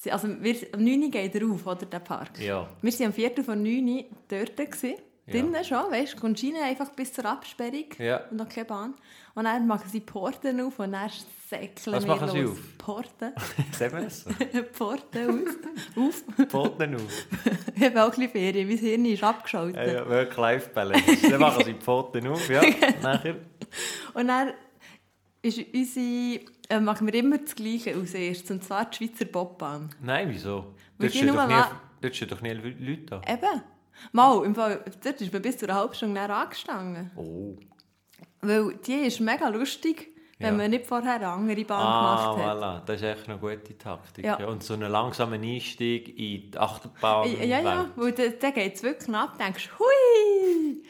also 0.09 0.29
wir, 0.41 0.57
um 0.75 0.85
9 0.85 1.03
Uhr 1.03 1.11
geht 1.11 1.35
er 1.35 1.47
auf, 1.51 1.67
oder, 1.67 1.87
der 1.87 1.99
Park. 1.99 2.39
Ja. 2.41 2.69
Wir 2.81 2.93
waren 2.93 3.07
am 3.07 3.13
Viertel 3.13 3.45
von 3.45 3.63
9 3.63 3.89
Uhr 3.89 4.05
dort. 4.29 4.57
Gewesen. 4.57 4.95
Ja. 5.27 5.33
Drinnen 5.35 5.65
schon, 5.65 5.91
weißt 5.93 6.15
du, 6.15 6.17
kommst 6.21 6.43
rein, 6.43 6.55
einfach 6.65 6.91
bis 6.91 7.13
zur 7.13 7.25
Absperrung 7.27 7.85
Ja. 7.99 8.25
und 8.31 8.39
noch 8.39 8.49
keine 8.49 8.65
Bahn. 8.65 8.95
Und 9.35 9.45
dann 9.45 9.67
machen 9.67 9.89
sie 9.89 10.01
Porten 10.01 10.61
auf 10.61 10.79
und 10.81 10.91
dann 10.93 11.09
säckeln 11.49 11.95
Was 11.95 12.05
wir 12.05 12.15
machen 12.17 12.31
sie 12.31 12.41
los. 12.41 12.53
auf? 12.53 12.79
Porten. 12.79 13.33
Sehen 13.73 13.93
wir 13.93 14.01
das? 14.01 14.25
Porten 14.77 15.47
auf. 15.97 16.05
auf. 16.05 16.49
Pfoten 16.49 16.95
auf. 16.97 17.27
Ich 17.77 17.85
habe 17.87 18.03
auch 18.03 18.07
ein 18.07 18.11
bisschen 18.11 18.31
Ferien, 18.31 18.69
mein 18.69 18.79
Hirn 18.79 19.05
ist 19.05 19.23
abgeschaltet. 19.23 19.77
Ja, 19.87 19.93
ja, 19.93 20.09
Work-Life-Balance. 20.09 21.31
Dann 21.31 21.41
machen 21.41 21.65
sie 21.65 21.75
Pfoten 21.75 22.27
auf, 22.27 22.49
ja. 22.51 22.63
Nachher. 23.03 23.37
Und 24.15 24.27
dann 24.29 24.53
ist 25.43 25.61
unsere, 25.73 26.41
äh, 26.71 26.81
machen 26.81 27.07
wir 27.07 27.15
immer 27.15 27.39
das 27.39 27.55
Gleiche 27.55 27.95
als 27.95 28.15
erstes, 28.15 28.51
und 28.51 28.65
zwar 28.65 28.87
die 28.87 28.97
Schweizer 28.97 29.25
Bobbahn. 29.27 29.91
Nein, 30.01 30.29
wieso? 30.31 30.75
Weil 30.99 31.09
Dort 31.09 31.13
stehen 31.15 31.27
doch 31.35 31.47
nie, 31.49 31.55
dort 32.01 32.17
stehen 32.17 32.29
doch 32.29 32.41
nie 32.41 32.51
Leute 32.53 33.03
da. 33.07 33.21
Eben. 33.27 33.63
Mal, 34.13 34.45
im 34.47 34.55
Fall, 34.55 34.83
dort 35.05 35.21
ist 35.21 35.33
man 35.33 35.43
bis 35.43 35.59
zu 35.59 35.67
einer 35.67 35.75
halben 35.75 35.95
Stunde 35.95 36.21
angestanden. 36.21 37.11
Oh. 37.17 37.57
Weil 38.41 38.75
die 38.87 38.93
ist 39.07 39.21
mega 39.21 39.49
lustig, 39.49 40.09
wenn 40.39 40.53
Ja. 40.55 40.63
man 40.63 40.71
nicht 40.71 40.87
vorher 40.87 41.17
eine 41.17 41.29
andere 41.29 41.65
Bahn 41.67 41.83
Ah, 41.87 42.33
gemacht 42.35 42.47
hat. 42.47 42.57
voilà. 42.57 42.85
Das 42.87 42.97
ist 42.97 43.03
echt 43.03 43.29
eine 43.29 43.39
gute 43.39 43.77
Taktik. 43.77 44.25
Ja. 44.25 44.39
Ja. 44.41 44.47
Und 44.47 44.63
so 44.63 44.73
einen 44.73 44.91
langsamen 44.91 45.43
Einstieg 45.43 46.09
in 46.09 46.51
die 46.51 46.59
Achterbahn. 46.59 47.31
Ja, 47.47 47.61
ja, 47.61 47.91
weil 47.97 48.13
da, 48.13 48.23
da 48.29 48.51
geht 48.51 48.75
es 48.77 48.83
wirklich 48.83 49.07
knapp. 49.07 49.37
Du 49.37 49.45
denkst, 49.45 49.69
hui! 49.79 50.83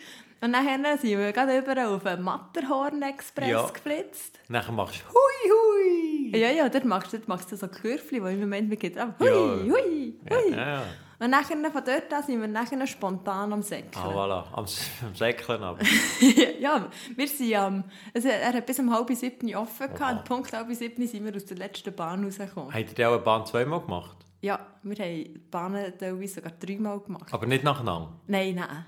Und 0.42 0.52
dann 0.54 0.64
sind 0.98 1.18
wir 1.18 1.32
gerade 1.32 1.58
über 1.58 1.88
auf 1.88 2.02
den 2.02 2.22
Matterhorn-Express 2.22 3.48
Ja. 3.48 3.66
geflitzt. 3.68 4.38
Nachher 4.48 4.72
machst 4.72 5.02
du 5.02 5.12
hui, 5.12 6.30
hui. 6.32 6.38
Ja, 6.38 6.50
ja, 6.50 6.68
dort 6.68 6.84
machst 6.86 7.12
du, 7.12 7.18
dort 7.18 7.28
machst 7.28 7.52
du 7.52 7.56
so 7.56 7.68
Kurven, 7.68 8.22
wo 8.22 8.26
im 8.26 8.40
Moment 8.40 8.70
wir 8.70 8.76
geht. 8.78 8.96
Hui, 8.96 9.26
Ja. 9.26 9.32
hui, 9.34 9.70
hui. 9.70 10.14
Ja, 10.50 10.56
ja. 10.56 10.82
Und 11.18 11.28
nachher, 11.30 11.54
von 11.70 11.84
dort 11.84 12.10
an 12.14 12.22
sind 12.22 12.40
wir 12.40 12.48
nachher 12.48 12.86
spontan 12.86 13.52
am 13.52 13.60
Säckeln. 13.62 13.92
Ah, 14.02 14.08
voilà. 14.10 14.44
Am, 14.54 14.64
am 15.06 15.14
Säckeln 15.14 15.62
aber. 15.62 15.78
ja, 16.58 16.88
wir 17.14 17.28
sind 17.28 17.54
am... 17.56 17.84
Also 18.14 18.28
er 18.28 18.54
hat 18.54 18.64
bis 18.64 18.78
um 18.78 18.90
halb 18.90 19.10
sieben 19.12 19.54
offen 19.54 19.92
gehabt. 19.92 20.20
Und 20.20 20.24
Punkt 20.24 20.52
halb 20.54 20.72
sieben 20.72 21.06
sind 21.06 21.26
wir 21.26 21.36
aus 21.36 21.44
der 21.44 21.58
letzten 21.58 21.94
Bahn 21.94 22.24
rausgekommen. 22.24 22.72
Habt 22.72 22.88
ihr 22.88 22.94
die 22.94 23.04
auch 23.04 23.12
eine 23.12 23.18
Bahn 23.22 23.44
zweimal 23.44 23.80
gemacht? 23.82 24.16
Ja, 24.40 24.58
wir 24.82 24.96
haben 24.96 25.24
die 25.24 25.38
Bahnen 25.50 25.92
teilweise 25.98 26.36
sogar 26.36 26.52
dreimal 26.58 27.00
gemacht. 27.00 27.26
Aber 27.34 27.44
nicht 27.44 27.64
nacheinander? 27.64 28.14
Nein, 28.26 28.54
nein. 28.54 28.86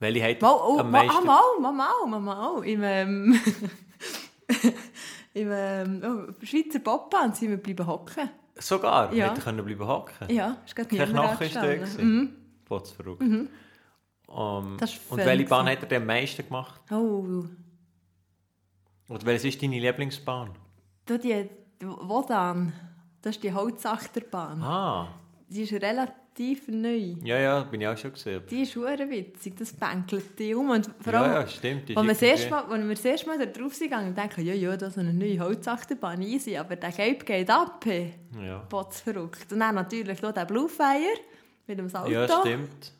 Welche 0.00 0.28
ihr 0.28 0.36
Mal, 0.40 0.52
oh, 0.52 0.78
am 0.80 0.90
mal, 0.90 1.06
meisten... 1.06 1.28
ah, 1.28 1.60
mal, 1.60 1.72
mal, 1.72 2.06
mal, 2.06 2.20
mal, 2.20 2.20
mal. 2.20 2.64
Im, 2.66 2.82
ähm, 2.82 3.40
im 5.34 5.48
ähm, 5.52 6.02
oh, 6.04 6.44
Schweizer 6.44 6.78
Popbahn 6.80 7.32
sind 7.34 7.50
wir 7.50 7.56
bleiben 7.58 7.86
hocken. 7.86 8.30
Sogar? 8.56 9.12
Ja. 9.12 9.30
Hätte 9.30 9.42
können 9.42 9.64
bleiben 9.64 9.86
hocken 9.86 10.28
Ja, 10.34 10.56
ist 10.64 10.74
gerade 10.74 10.90
niemand 10.94 11.12
Knochen 11.12 11.46
ist 11.46 11.56
da. 11.56 11.60
angestanden. 11.60 12.20
Mhm. 12.22 12.36
Verrückt. 12.96 13.22
Um, 14.26 14.76
Das 14.78 14.92
ist 14.94 15.00
und 15.10 15.18
welche 15.18 15.44
Bahn 15.46 15.66
gewesen. 15.66 15.82
hat 15.82 15.92
er 15.92 15.98
am 15.98 16.06
meisten 16.06 16.46
gemacht? 16.46 16.80
Oh, 16.92 17.44
Oder 19.08 19.26
welche 19.26 19.48
ist 19.48 19.60
deine 19.62 19.78
Lieblingsbahn? 19.80 20.50
da 21.04 21.18
die, 21.18 21.50
wo 21.80 22.22
dann? 22.22 22.72
Das 23.22 23.34
ist 23.36 23.42
die 23.42 23.52
Holzachterbahn. 23.52 24.62
Ah, 24.62 25.08
Die 25.48 25.62
ist 25.62 25.72
relativ 25.72 26.14
neu. 26.68 27.14
ja, 27.24 27.38
ja, 27.38 27.60
bin 27.64 27.80
ich 27.80 27.88
auch 27.88 27.96
schon 27.96 28.12
gesehen. 28.12 28.42
Die 28.50 28.62
ist 28.62 28.72
sehr 28.72 29.10
witzig, 29.10 29.56
das 29.58 29.72
bänkelt 29.72 30.38
die 30.38 30.54
um. 30.54 30.70
Und 30.70 30.90
vor 31.00 31.12
Ja, 31.12 31.22
allem, 31.22 31.32
ja, 31.32 31.46
stimmt. 31.46 31.88
die 31.88 31.96
Als 31.96 32.20
wir 32.20 32.28
irgendwie- 32.28 32.50
Mal, 32.50 32.64
als 32.64 32.82
wir 32.82 32.94
das 32.94 33.04
erste 33.04 33.26
Mal 33.28 33.38
da 33.38 33.46
drauf 33.46 33.74
sind 33.74 33.88
gegangen, 33.90 34.14
dachten 34.14 34.44
ja, 34.46 34.54
ja, 34.54 34.76
das 34.76 34.92
ist 34.92 34.98
eine 34.98 35.12
neue 35.12 35.38
Holzachterbahn, 35.40 36.22
easy, 36.22 36.56
aber 36.56 36.76
der 36.76 36.92
Gelb 36.92 37.26
geht 37.26 37.50
ab, 37.50 37.82
hey. 37.84 38.14
Ja. 38.42 38.58
Potz 38.68 39.00
verrückt. 39.00 39.52
Und 39.52 39.60
dann 39.60 39.74
natürlich 39.74 40.22
noch 40.22 40.32
der 40.32 40.44
Bluefire 40.46 41.18
mit 41.66 41.78
dem 41.78 41.88
Salto. 41.88 42.10
ja, 42.10 42.26
stimmt. 42.40 42.92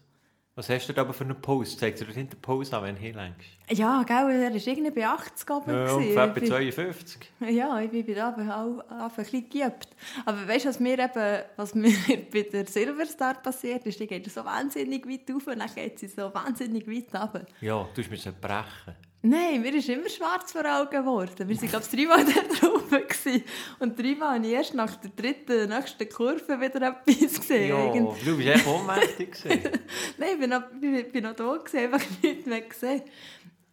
Was 0.60 0.68
hast 0.68 0.90
du 0.90 0.92
da 0.92 1.00
aber 1.00 1.14
für 1.14 1.24
einen 1.24 1.40
Post? 1.40 1.80
Zeigt 1.80 2.00
dir 2.00 2.04
dort 2.04 2.18
hinten 2.18 2.36
Post 2.42 2.74
an, 2.74 2.82
wenn 2.82 2.94
du 2.94 3.00
hinlenkst? 3.00 3.48
Ja, 3.70 4.02
gell, 4.02 4.16
er 4.30 4.50
war 4.50 4.54
irgendwie 4.54 4.90
bei 4.90 5.06
80 5.06 5.50
oben. 5.50 5.70
Ja, 5.70 5.92
ungefähr 5.94 6.26
bei 6.26 6.34
Ich 6.34 6.40
bin- 6.40 6.46
52. 6.50 7.32
Ja, 7.48 7.80
ich 7.80 7.90
bin 7.90 8.04
bei 8.04 8.12
da 8.12 8.28
auch, 8.28 8.78
auch 8.80 8.84
ein 8.90 9.10
bisschen 9.16 9.48
geübt. 9.48 9.88
Aber 10.26 10.46
weißt 10.46 10.66
du, 10.66 10.68
was 10.68 10.78
mir 10.78 10.98
eben, 10.98 11.42
was 11.56 11.74
mir 11.74 11.94
bei 12.30 12.42
der 12.42 12.66
Silverstar 12.66 13.40
passiert 13.40 13.86
ist, 13.86 14.00
die 14.00 14.06
geht 14.06 14.30
so 14.30 14.44
wahnsinnig 14.44 15.08
weit 15.08 15.34
auf 15.34 15.46
und 15.46 15.60
dann 15.60 15.74
geht 15.74 15.98
sie 15.98 16.08
so 16.08 16.30
wahnsinnig 16.34 16.86
weit 16.86 17.18
runter. 17.18 17.46
Ja, 17.62 17.88
du 17.94 18.00
musst 18.02 18.10
mich 18.10 18.28
brechen. 18.38 18.96
Nein, 19.22 19.60
mir 19.60 19.74
ist 19.74 19.88
immer 19.90 20.08
schwarz 20.08 20.50
vor 20.52 20.62
Augen 20.64 20.90
geworden. 20.90 21.46
Wir 21.46 21.56
waren, 21.60 21.68
glaube 21.68 21.84
ich, 21.84 21.98
dreimal 21.98 22.24
da 22.90 22.98
gewesen. 22.98 23.44
Und 23.78 23.98
dreimal 23.98 24.36
habe 24.36 24.46
ich 24.46 24.52
erst 24.54 24.74
nach 24.74 24.96
der 24.96 25.10
dritten, 25.10 25.68
nächsten 25.68 26.08
Kurve 26.08 26.58
wieder 26.58 26.94
etwas 27.06 27.38
gesehen. 27.40 27.68
Ja, 27.68 27.84
Irgend- 27.84 28.26
du 28.26 28.36
bist 28.38 28.48
echt 28.48 28.66
ohnmächtig. 28.66 29.36
Nein, 30.18 30.28
ich 30.32 30.38
bin 30.40 30.48
noch, 30.50 30.62
ich 30.80 31.12
bin 31.12 31.24
noch 31.24 31.34
da, 31.36 31.54
gewesen, 31.56 31.92
einfach 31.92 32.06
nichts 32.22 32.46
mehr 32.46 32.60
gesehen. 32.62 33.02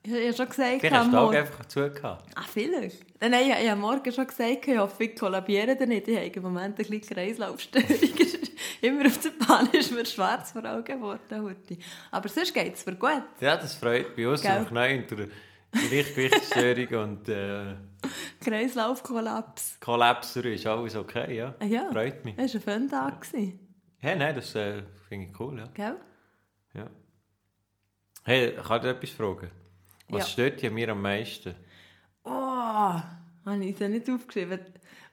Ich 0.04 0.12
habe 0.13 0.24
ja 0.24 0.34
schon 0.34 0.48
gesagt, 0.50 0.80
Vielleicht 0.80 0.96
hast 0.96 1.06
am 1.06 1.12
du 1.12 1.18
Morgen- 1.18 1.36
einfach 1.38 1.66
zugehört. 1.66 2.24
Ah, 2.36 2.44
vielleicht. 2.54 3.06
Nein, 3.22 3.32
nein, 3.32 3.50
ich, 3.51 3.63
ich 3.63 3.70
habe 3.70 3.80
morgen 3.82 4.12
schon 4.12 4.27
gesagt, 4.27 4.68
ich 4.68 4.77
hoffe, 4.77 5.04
ich 5.06 5.16
kollabiere 5.18 5.75
da 5.77 5.86
nicht. 5.86 6.08
Ich 6.10 6.16
habe 6.18 6.27
im 6.27 6.44
Moment 6.44 6.77
eine 6.77 6.86
kleine 6.86 7.01
Kreislaufstörung. 7.01 7.88
Immer 8.81 9.05
auf 9.07 9.19
der 9.19 9.31
Bahn 9.46 9.67
ist 9.72 9.91
mir 9.91 10.05
schwarz 10.05 10.51
vor 10.51 10.63
Augen 10.65 10.84
geworden. 10.84 11.77
Aber 12.12 12.29
sonst 12.29 12.53
geht 12.53 12.75
es 12.75 12.86
mir 12.86 12.96
gut. 12.96 13.24
Ja, 13.39 13.57
das 13.57 13.75
freut 13.75 14.15
mich. 14.17 14.41
Gell? 14.41 14.62
noch 14.62 14.72
neu 14.72 14.98
unter 15.00 15.27
Gleichgewichtsstörung 15.72 17.03
und 17.10 17.29
äh, 17.29 17.75
Kreislaufkollaps. 18.41 19.79
Kollapser 19.79 20.46
ist 20.46 20.65
alles 20.65 20.96
okay, 20.96 21.38
ja? 21.38 21.55
Ah, 21.60 21.65
ja. 21.65 21.91
Freut 21.91 22.24
mich. 22.25 22.36
Das 22.36 22.53
war 22.53 22.74
ein 22.74 22.81
Fun-Tag. 22.81 23.22
gewesen, 23.22 23.60
Hey, 24.00 24.15
nein, 24.15 24.36
das 24.36 24.53
äh, 24.55 24.84
finde 25.10 25.27
ich 25.31 25.39
cool, 25.39 25.57
ja. 25.60 25.65
Gell? 25.74 25.96
ja. 26.75 26.88
Hey, 28.24 28.51
kann 28.55 28.77
ich 28.77 28.81
dir 28.84 28.89
etwas 28.89 29.10
fragen? 29.10 29.50
Was 30.10 30.24
Ja. 30.24 30.27
stört 30.29 30.62
dir 30.62 30.69
mir 30.72 30.89
am 30.89 31.01
meisten? 31.01 31.55
Oh, 32.24 32.31
habe 32.31 33.65
ich 33.65 33.75
das 33.77 33.89
nicht 33.89 34.10
aufgeschrieben? 34.10 34.60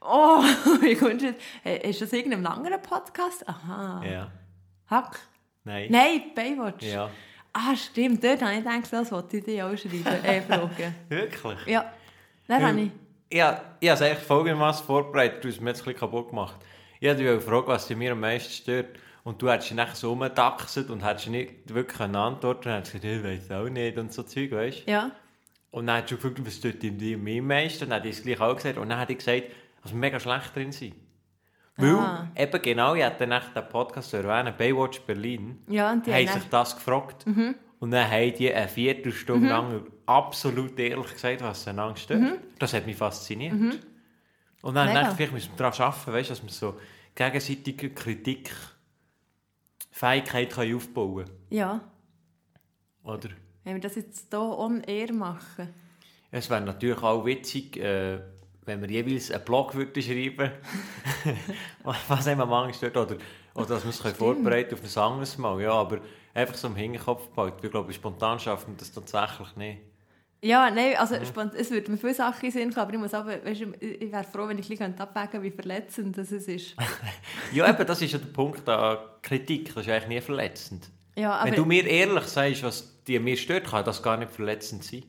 Oh, 0.07 0.43
wie 0.83 0.95
kommst 0.97 1.23
du 1.23 1.27
jetzt? 1.29 1.43
Hey, 1.63 1.89
Ist 1.89 2.03
das 2.03 2.13
irgendein 2.13 2.47
anderer 2.47 2.79
Podcast? 2.79 3.49
Aha. 3.49 4.03
Ja. 4.05 4.31
Hack? 4.87 5.19
Nein. 5.65 5.89
Nein, 5.91 6.23
Baywatch. 6.35 6.85
Ja. 6.85 7.09
Ah, 7.55 7.75
stimmt. 7.75 8.23
Dort 8.23 8.43
habe 8.43 8.53
ich 8.53 8.59
gedacht, 8.59 8.93
das 8.93 9.11
wollte 9.11 9.39
ich 9.39 9.45
dir 9.45 9.67
auch 9.67 9.77
schreiben. 9.77 10.05
äh, 10.25 10.43
fragen. 10.43 10.95
Wirklich? 11.09 11.67
Ja. 11.67 11.91
Dann 12.47 12.63
habe 12.63 12.81
ich... 12.81 12.91
Ja, 13.33 13.63
ich 13.81 13.89
habe 13.89 13.97
es 13.97 14.03
eigentlich 14.03 14.27
folgendermaßen 14.27 14.85
vorbereitet, 14.85 15.43
du 15.43 15.49
hast 15.49 15.61
mir 15.61 15.71
jetzt 15.71 15.81
ein 15.81 15.85
bisschen 15.87 15.99
kaputt 16.01 16.29
gemacht. 16.29 16.57
Ich 17.01 17.09
habe 17.09 17.19
dich 17.19 17.27
gefragt, 17.27 17.67
was 17.67 17.87
dich 17.87 17.97
mir 17.97 18.13
am 18.13 18.21
meisten 18.21 18.53
stört. 18.53 18.99
Und 19.25 19.41
du 19.41 19.51
hättest 19.51 19.71
dich 19.71 19.77
nachher 19.77 19.95
so 19.95 20.13
umgetaxet 20.13 20.91
und 20.91 21.03
hättest 21.03 21.29
nicht 21.29 21.73
wirklich 21.73 21.99
eine 22.01 22.19
Antwort. 22.19 22.59
Und 22.59 22.67
dann 22.67 22.75
hättest 22.77 22.95
du 22.95 23.01
gesagt, 23.01 23.25
ich 23.25 23.49
weiß 23.49 23.51
auch 23.53 23.69
nicht 23.71 23.97
und 23.97 24.13
so 24.13 24.23
Zeug, 24.23 24.53
weißt 24.53 24.87
du? 24.87 24.91
Ja. 24.91 25.11
Und 25.71 25.87
dann 25.87 25.97
hättest 25.97 26.13
du 26.13 26.17
gefragt, 26.17 26.47
was 26.47 26.57
stört 26.57 26.83
dir 26.83 27.17
mir 27.17 27.41
am 27.41 27.47
meisten? 27.47 27.85
Und 27.85 27.91
dann 27.91 28.03
hätte 28.03 28.09
ich 28.11 28.19
es 28.19 28.23
gleich 28.23 28.41
auch 28.41 28.55
gesagt. 28.55 28.77
Und 28.77 28.91
dann 28.91 28.99
hätte 28.99 29.13
ich 29.13 29.19
gesagt, 29.19 29.45
wir 29.93 29.99
mega 29.99 30.19
schlecht 30.21 30.55
drin 30.55 30.73
sind. 30.73 30.95
Weil, 31.77 31.95
Ah. 31.97 32.29
eben 32.37 32.63
genau, 32.63 32.95
ich 32.95 33.03
hätte 33.03 33.27
dann 33.27 33.43
den 33.55 33.69
Podcast 33.69 34.15
erwähnt, 34.15 34.57
Baywatch 34.57 35.01
Berlin, 35.01 35.59
Ja, 35.69 35.93
und 35.93 36.07
die 36.07 36.13
haben 36.15 36.29
sich 36.29 36.49
das 36.49 36.77
gefragt. 36.77 37.27
Und 37.27 37.91
dann 37.91 38.09
haben 38.11 38.33
die 38.35 38.53
eine 38.55 38.69
Viertelstunde 38.69 39.49
lang 39.49 39.85
absolut 40.07 40.79
ehrlich 40.79 41.13
gesagt, 41.13 41.43
was 41.43 41.65
sie 41.65 41.71
einander 41.71 41.97
stört. 41.97 42.39
Das 42.59 42.73
hat 42.73 42.87
mich 42.87 42.97
fasziniert. 42.97 43.55
Und 44.63 44.75
dann 44.75 44.95
dachte 44.95 45.09
ich, 45.11 45.17
vielleicht 45.17 45.33
müssen 45.33 45.51
wir 45.53 45.57
daran 45.59 45.81
arbeiten, 45.89 46.13
weißt, 46.13 46.31
dass 46.31 46.43
wir 46.43 46.51
so 46.51 46.79
gegenseitige 47.15 47.91
Kritik, 47.91 48.51
Fähigkeit 49.91 50.51
können 50.51 50.77
aufbauen 50.77 51.29
Ja. 51.51 51.81
Oder? 53.03 53.31
Wenn 53.65 53.75
wir 53.75 53.81
das 53.81 53.97
jetzt 53.97 54.29
hier 54.31 54.41
on 54.41 54.81
air 54.83 55.13
machen. 55.13 55.69
Es 56.31 56.49
wäre 56.51 56.61
natürlich 56.63 57.03
auch 57.03 57.25
witzig, 57.25 57.77
äh, 57.77 58.21
wenn 58.67 58.81
wir 58.81 58.91
jeweils 58.91 59.31
einen 59.31 59.45
Blog 59.45 59.75
würden 59.75 60.03
schreiben 60.03 60.51
was 62.09 62.27
einem 62.27 62.41
am 62.41 62.53
Angst 62.53 62.79
stört. 62.79 62.97
Oder, 62.97 63.17
oder 63.55 63.67
dass 63.67 63.85
wir 63.85 63.91
es 63.91 64.17
vorbereiten 64.17 64.75
auf 64.75 64.83
ein 64.83 65.03
anderes 65.03 65.39
Mal. 65.39 65.61
Ja, 65.61 65.73
aber 65.73 66.01
einfach 66.33 66.55
so 66.55 66.69
im 66.69 66.77
Hinterkopf 66.77 67.29
behalten. 67.29 67.65
Ich 67.65 67.71
glaube, 67.71 67.93
spontan 67.93 68.39
schaffen 68.39 68.75
wir 68.75 68.79
das 68.79 68.93
tatsächlich 68.93 69.57
nicht. 69.57 69.81
Ja, 70.45 70.71
nein, 70.71 70.95
also 70.99 71.15
spannend, 71.25 71.55
es 71.55 71.71
würde 71.71 71.91
mir 71.91 71.97
viele 71.97 72.13
Sachen 72.13 72.51
Sinn 72.51 72.77
aber 72.77 72.93
ich 72.93 72.99
muss 72.99 73.15
aber, 73.15 73.43
weißt, 73.43 73.63
ich 73.81 74.13
wäre 74.13 74.25
froh, 74.25 74.47
wenn 74.47 74.59
ich 74.59 74.67
ein 74.67 74.77
bisschen 74.77 75.01
abwägen 75.01 75.31
könnte, 75.31 75.43
wie 75.43 75.51
verletzend 75.51 76.19
das 76.19 76.31
es 76.33 76.47
ist. 76.47 76.77
Ja, 77.55 77.67
eben, 77.67 77.87
das 77.87 78.03
ist 78.03 78.13
ja 78.13 78.19
der 78.19 78.27
Punkt 78.27 78.69
an 78.69 78.99
Kritik. 79.23 79.75
Das 79.75 79.87
ist 79.87 79.91
eigentlich 79.91 80.09
nie 80.09 80.21
verletzend. 80.21 80.91
Ja, 81.17 81.43
Wenn 81.45 81.55
du 81.55 81.65
mir 81.65 81.87
ehrlich 81.87 82.25
sagst, 82.25 82.63
was 82.63 83.03
dir 83.05 83.21
mir 83.21 83.39
stört, 83.39 83.69
kann 83.69 83.87
das 83.87 84.03
gar 84.03 84.19
nicht 84.19 84.33
verletzend 84.33 84.85
sein. 84.85 85.05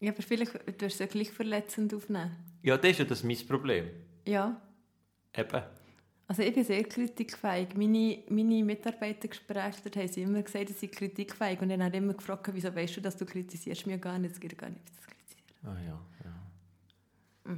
ja, 0.00 0.12
aber 0.12 0.22
vielleicht 0.22 0.52
du 0.78 0.84
es 0.84 0.98
ja 0.98 1.06
gleich 1.06 1.30
verletzend 1.30 1.94
aufnehmen. 1.94 2.36
Ja, 2.62 2.76
das 2.76 2.90
ist 2.92 2.98
ja 2.98 3.04
das 3.04 3.22
mein 3.24 3.36
Problem. 3.48 3.88
Ja, 4.26 4.60
Eben. 5.36 5.62
also 6.26 6.42
ich 6.42 6.52
bin 6.54 6.64
sehr 6.64 6.84
kritikfähig. 6.84 7.68
Meine, 7.76 8.18
meine 8.28 8.62
Mitarbeitergespräche, 8.64 9.80
dort 9.84 9.96
haben 9.96 10.08
sie 10.08 10.22
immer 10.22 10.42
gesagt, 10.42 10.68
sie 10.68 10.74
sind 10.74 10.92
kritikfähig 10.92 11.60
und 11.62 11.68
dann 11.70 11.82
haben 11.82 11.94
immer 11.94 12.14
gefragt, 12.14 12.50
wieso 12.52 12.74
weißt 12.74 12.96
du, 12.98 13.00
dass 13.00 13.16
du 13.16 13.24
kritisierst 13.24 13.86
mir 13.86 13.98
gar 13.98 14.18
nicht, 14.18 14.32
es 14.34 14.40
geht 14.40 14.56
gar 14.58 14.68
nicht, 14.68 14.82
das 14.88 15.06
kritisieren. 15.06 15.46
Ah 15.64 15.76
ja, 15.86 16.00
ja. 16.24 17.56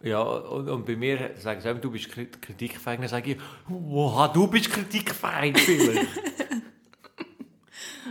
Ja, 0.00 0.20
und, 0.22 0.68
und 0.68 0.86
bei 0.86 0.94
mir 0.96 1.32
sagen 1.38 1.60
sie, 1.60 1.68
eben, 1.68 1.80
du 1.80 1.90
bist 1.90 2.06
krit- 2.08 2.40
kritikfähig, 2.40 3.00
dann 3.00 3.08
sage 3.08 3.32
ich, 3.32 3.38
wow, 3.66 4.32
du 4.32 4.46
bist 4.46 4.70
kritikfähig 4.70 5.58
vielleicht. 5.58 6.08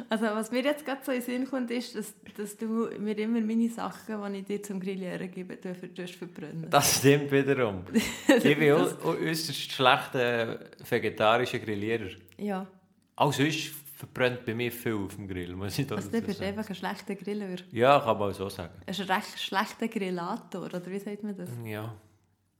Also 0.09 0.25
was 0.25 0.51
mir 0.51 0.63
jetzt 0.63 0.85
gerade 0.85 1.01
so 1.03 1.11
in 1.11 1.19
den 1.19 1.25
Sinn 1.25 1.49
kommt, 1.49 1.71
ist, 1.71 1.95
dass, 1.95 2.13
dass 2.35 2.57
du 2.57 2.89
mir 2.99 3.17
immer 3.17 3.41
meine 3.41 3.69
Sachen, 3.69 4.33
die 4.33 4.39
ich 4.39 4.45
dir 4.45 4.63
zum 4.63 4.79
Grillieren 4.79 5.29
gebe, 5.31 5.57
du 5.57 5.73
verbrennen. 6.07 6.69
Das 6.69 6.97
stimmt 6.97 7.31
wiederum. 7.31 7.83
Ich 8.27 8.57
bin 8.57 8.71
äußerst 8.71 9.71
schlechter 9.71 10.59
vegetarischer 10.89 11.59
Grillierer. 11.59 12.09
Ja, 12.37 12.67
Auch 13.15 13.33
sonst 13.33 13.71
verbrennt 13.97 14.45
bei 14.45 14.53
mir 14.53 14.71
viel 14.71 14.93
auf 14.93 15.15
dem 15.15 15.27
Grill, 15.27 15.55
muss 15.55 15.79
ich 15.79 15.91
also 15.91 16.09
du 16.09 16.21
bist 16.21 16.37
sagen. 16.37 16.49
einfach 16.49 16.69
ein 16.69 16.75
schlechter 16.75 17.15
Griller. 17.15 17.55
Ja, 17.71 17.99
kann 17.99 18.19
man 18.19 18.29
auch 18.29 18.35
so 18.35 18.47
sagen. 18.47 18.73
Ein 18.85 18.93
recht 18.93 19.39
schlechter 19.39 19.87
Grillator, 19.87 20.65
oder 20.65 20.85
wie 20.85 20.99
sagt 20.99 21.23
man 21.23 21.35
das? 21.35 21.49
Ja. 21.65 21.95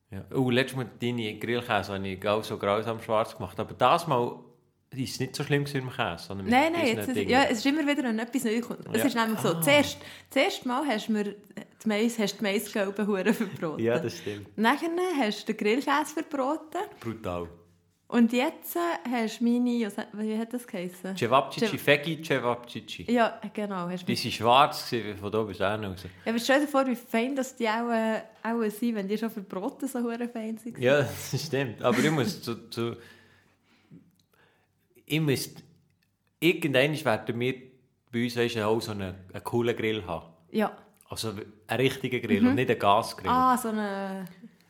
ja. 0.10 0.25
Oh, 0.34 0.50
letztes 0.50 0.75
Mal 0.75 0.89
deine 1.00 1.38
Grillkäse 1.38 1.94
habe 1.94 2.08
ich 2.08 2.27
auch 2.27 2.44
so 2.44 2.58
grausam 2.58 3.00
schwarz 3.01 3.36
gemacht. 3.36 3.60
Aber 3.60 3.75
das 3.75 4.08
Mal 4.08 4.39
ist 4.96 5.13
es 5.15 5.20
nicht 5.20 5.36
so 5.36 5.44
schlimm 5.44 5.65
gewesen 5.65 5.86
mit 5.86 5.94
dem 5.94 5.98
Käse. 5.98 6.24
Sondern 6.27 6.48
Nein, 6.48 6.74
nein, 6.74 6.88
jetzt 6.88 7.10
ist, 7.10 7.29
ja, 7.29 7.44
es 7.44 7.58
ist 7.60 7.65
immer 7.65 7.86
wieder, 7.86 8.03
wenn 8.03 8.17
etwas 8.20 8.44
neu 8.46 8.62
kommt. 8.62 8.88
Es 8.94 9.00
Ja. 9.01 9.06
ist 9.06 9.15
nämlich 9.15 9.39
so, 9.39 9.50
Ah. 9.50 9.62
zuerst, 9.62 9.98
zuerst 10.29 10.65
mal 10.65 10.86
hast 10.88 11.08
du 11.08 11.12
mir 11.13 11.24
die 11.25 11.88
Mais, 11.88 12.17
hast 12.17 12.34
du 12.36 12.38
die 12.38 12.44
Maisgelben 12.44 13.06
Huren 13.08 13.34
verbraten. 13.34 13.84
Ja, 13.84 14.00
das 14.00 14.17
stimmt. 14.17 14.58
Nachher 14.58 14.89
hast 15.20 15.48
du 15.48 15.53
den 15.53 15.58
Grillkäse 15.58 16.13
verbraten. 16.13 16.79
Brutal. 17.00 17.48
Und 18.10 18.32
jetzt 18.32 18.77
äh, 18.77 18.79
hast 19.12 19.41
du 19.41 19.44
meine, 19.44 19.91
wie 20.13 20.38
hat 20.38 20.53
das 20.53 20.65
geheißen? 20.65 21.17
Cevapcici, 21.17 21.65
Cev- 21.75 21.77
Fegi 21.77 22.22
Cevapcici. 22.24 23.06
Ja, 23.12 23.41
genau. 23.53 23.89
Hast 23.89 24.03
du 24.08 24.13
Die 24.13 24.24
waren 24.24 24.32
schwarz, 24.32 24.89
gewesen, 24.89 25.17
von 25.20 25.29
da 25.29 25.44
bis 25.44 25.58
hin 25.58 25.65
raus. 25.65 26.03
ja, 26.25 26.29
aber 26.32 26.39
stell 26.39 26.62
dir 26.62 26.67
vor, 26.70 26.88
wie 26.88 26.96
fein 26.96 27.36
dass 27.36 27.58
die 27.58 27.67
auch, 27.67 27.89
äh, 27.91 28.22
auch 28.44 28.63
sind, 28.70 28.96
wenn 28.96 29.10
die 29.10 29.17
schon 29.17 29.29
verbraten 29.29 29.89
so 29.89 30.00
fein 30.34 30.58
sind. 30.58 30.77
Ja, 30.79 31.00
das 31.32 31.46
stimmt. 31.46 31.82
Aber 31.82 32.00
ich 32.00 32.10
muss 32.10 32.41
zu... 32.41 32.70
zu 32.70 32.96
ich 35.07 35.19
muss... 35.21 35.49
Irgendwann 36.39 37.03
werden 37.03 37.39
wir 37.39 37.55
bei 38.11 38.23
uns 38.25 38.37
weisst, 38.37 38.55
du, 38.57 38.65
auch 38.67 38.79
so 38.79 38.91
einen, 38.91 39.15
einen 39.33 39.43
coolen 39.43 39.75
Grill 39.75 40.05
haben. 40.05 40.27
Ja. 40.51 40.71
Also 41.09 41.29
einen 41.67 41.81
richtigen 41.81 42.21
Grill 42.21 42.45
und 42.47 42.55
nicht 42.55 42.69
einen 42.69 42.77
Gasgrill. 42.79 43.29
Ah, 43.29 43.57
so 43.57 43.69
eine... 43.69 44.25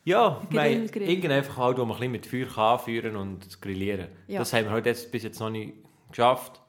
Ja, 0.05 0.41
Grill, 0.49 0.83
wir- 0.83 0.87
Grill. 0.89 1.09
irgend 1.09 1.31
einfach 1.33 1.57
halt, 1.57 1.77
wo 1.77 1.83
man 1.83 1.97
ein 1.97 1.99
bisschen 1.99 2.11
mit 2.13 2.25
Feuer 2.25 2.45
kann 2.45 2.79
anführen 2.79 3.17
und 3.17 3.61
grillieren. 3.61 4.07
Ja. 4.27 4.39
Das 4.39 4.53
haben 4.53 4.65
wir 4.65 4.71
halt 4.71 4.85
jetzt, 4.85 5.11
bis 5.11 5.23
jetzt 5.23 5.39
noch 5.41 5.49
nicht 5.49 5.73
geschafft. 6.09 6.61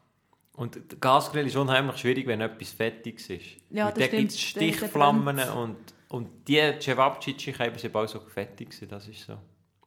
Und 0.54 0.74
der 0.74 0.98
Gasgrill 0.98 1.46
ist 1.46 1.54
unheimlich 1.54 1.98
schwierig, 1.98 2.26
wenn 2.26 2.40
etwas 2.40 2.70
fettig 2.70 3.20
ist. 3.30 3.30
Ja, 3.70 3.84
Weil 3.86 3.92
das 3.92 3.94
da 3.94 4.04
stimmt. 4.06 4.10
gibt 4.18 4.32
es 4.32 4.40
Stichflammen 4.40 5.38
und, 5.50 5.76
und 6.08 6.28
die 6.48 6.60
Cevapcici 6.80 7.52
können 7.52 7.78
sie 7.78 7.88
bald 7.90 8.08
so 8.08 8.18
fettig 8.18 8.72
sein, 8.72 8.88
das 8.88 9.06
ist 9.06 9.24
so. 9.24 9.34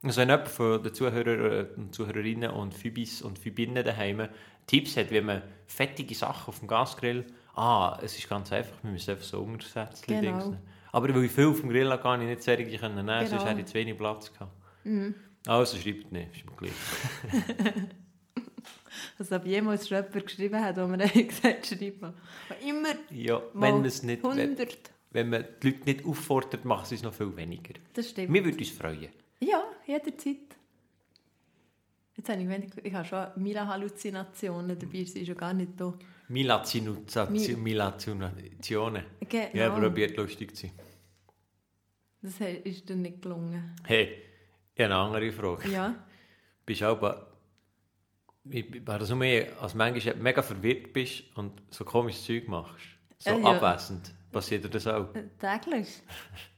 Also 0.03 0.21
wenn 0.21 0.29
jemand 0.29 0.47
von 0.49 0.81
den 0.83 0.93
Zuhörern 0.93 1.67
und 1.77 1.93
Zuhörerinnen 1.95 2.49
und 2.51 2.73
Phoebis 2.73 3.21
und 3.21 3.37
Phoebinnen 3.37 3.83
daheim 3.83 4.27
Tipps 4.67 4.97
hat, 4.97 5.11
wie 5.11 5.21
man 5.21 5.41
fettige 5.67 6.15
Sachen 6.15 6.47
auf 6.49 6.59
dem 6.59 6.67
Gasgrill... 6.67 7.25
Ah, 7.53 7.99
es 8.01 8.17
ist 8.17 8.29
ganz 8.29 8.51
einfach, 8.53 8.81
wir 8.81 8.91
müssen 8.91 9.11
einfach 9.11 9.25
so 9.25 9.41
Untersätze 9.41 10.05
Genau. 10.07 10.55
Aber 10.93 11.13
weil 11.13 11.25
ich 11.25 11.31
viel 11.31 11.47
auf 11.47 11.59
dem 11.59 11.69
Grill 11.69 11.95
kann 12.01 12.21
ich 12.21 12.27
nicht 12.27 12.43
solche 12.43 12.63
nehmen, 12.63 13.05
Genau. 13.05 13.25
sonst 13.25 13.45
hätte 13.45 13.59
ich 13.59 13.65
zu 13.65 13.73
wenig 13.73 13.97
Platz 13.97 14.31
gehabt. 14.31 14.51
Also 15.45 15.77
schreibt 15.77 16.11
nicht, 16.11 16.35
ist 16.37 16.45
mir 16.45 16.55
gleich. 16.55 16.71
Also 19.17 19.35
ob 19.35 19.45
jemals 19.45 19.87
schon 19.87 19.97
jemand 20.03 20.25
geschrieben 20.25 20.59
hat, 20.61 20.77
wo 20.77 20.87
man 20.87 20.99
gesagt 21.13 21.67
schreibt 21.67 22.01
man. 22.01 22.13
Immer 22.67 22.89
Ja, 23.09 23.41
wenn 23.53 23.85
es 23.85 24.03
nicht, 24.03 24.23
wenn, 24.23 24.31
100. 24.39 24.77
wenn 25.11 25.29
man 25.29 25.45
die 25.61 25.69
Leute 25.69 25.83
nicht 25.85 26.05
auffordert, 26.05 26.65
machen 26.65 26.85
sie 26.85 26.95
es 26.95 27.03
noch 27.03 27.13
viel 27.13 27.35
weniger. 27.35 27.73
Das 27.93 28.09
stimmt. 28.09 28.33
Wir 28.33 28.43
würden 28.43 28.57
uns 28.59 28.69
freuen. 28.69 29.09
Ja, 29.39 29.63
jederzeit. 29.91 30.37
Jetzt 32.15 32.29
habe 32.29 32.39
ich 32.41 32.47
gemeint, 32.47 32.73
ich 32.83 32.93
habe 32.93 33.05
schon 33.07 33.27
Mila-Halluzinationen, 33.43 34.77
dabei 34.77 35.03
sind 35.05 35.25
schon 35.25 35.37
gar 35.37 35.53
nicht 35.53 35.71
da. 35.79 35.93
Milazinationen. 36.27 37.63
Milazinationen. 37.63 39.03
Genau. 39.27 39.49
Ja, 39.53 39.69
probiert 39.69 40.17
lustig 40.17 40.55
zu 40.55 40.67
sein. 40.67 40.71
Das 42.21 42.39
ist 42.63 42.87
dir 42.87 42.95
nicht 42.95 43.21
gelungen. 43.21 43.75
Hey, 43.83 44.21
ich 44.75 44.83
habe 44.83 44.93
eine 44.93 45.03
andere 45.03 45.31
Frage. 45.31 45.69
Ja. 45.69 45.95
Bist 46.65 46.81
du 46.81 46.85
aber... 46.85 47.27
Wäre 48.43 48.99
das 48.99 49.09
nur 49.09 49.19
mehr, 49.19 49.61
als 49.61 49.75
manchmal 49.75 50.15
mega 50.15 50.41
verwirrt 50.41 50.93
bist 50.93 51.23
und 51.35 51.61
so 51.69 51.85
komisches 51.85 52.25
Zeug 52.25 52.47
machst? 52.47 52.85
So 53.19 53.31
Äh, 53.31 53.39
ja. 53.41 53.51
abwesend. 53.51 54.13
Passiert 54.31 54.63
dir 54.63 54.69
das 54.69 54.87
auch? 54.87 55.13
Äh, 55.13 55.27
Täglich. 55.39 56.01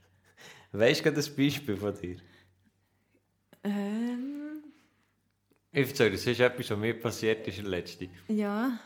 Weißt 0.71 0.99
du 1.05 1.11
gerade 1.11 1.21
ein 1.21 1.35
Beispiel 1.35 1.75
von 1.77 1.93
dir? 1.99 2.17
Ähm, 3.63 4.63
Ich 5.71 5.87
erzähle, 5.89 6.11
das 6.11 6.25
ist 6.27 6.39
etwas, 6.39 6.69
was 6.69 6.77
mir 6.77 6.93
passiert 6.99 7.47
ist, 7.47 7.57
der 7.57 7.65
letzte. 7.65 8.07
ja. 8.27 8.79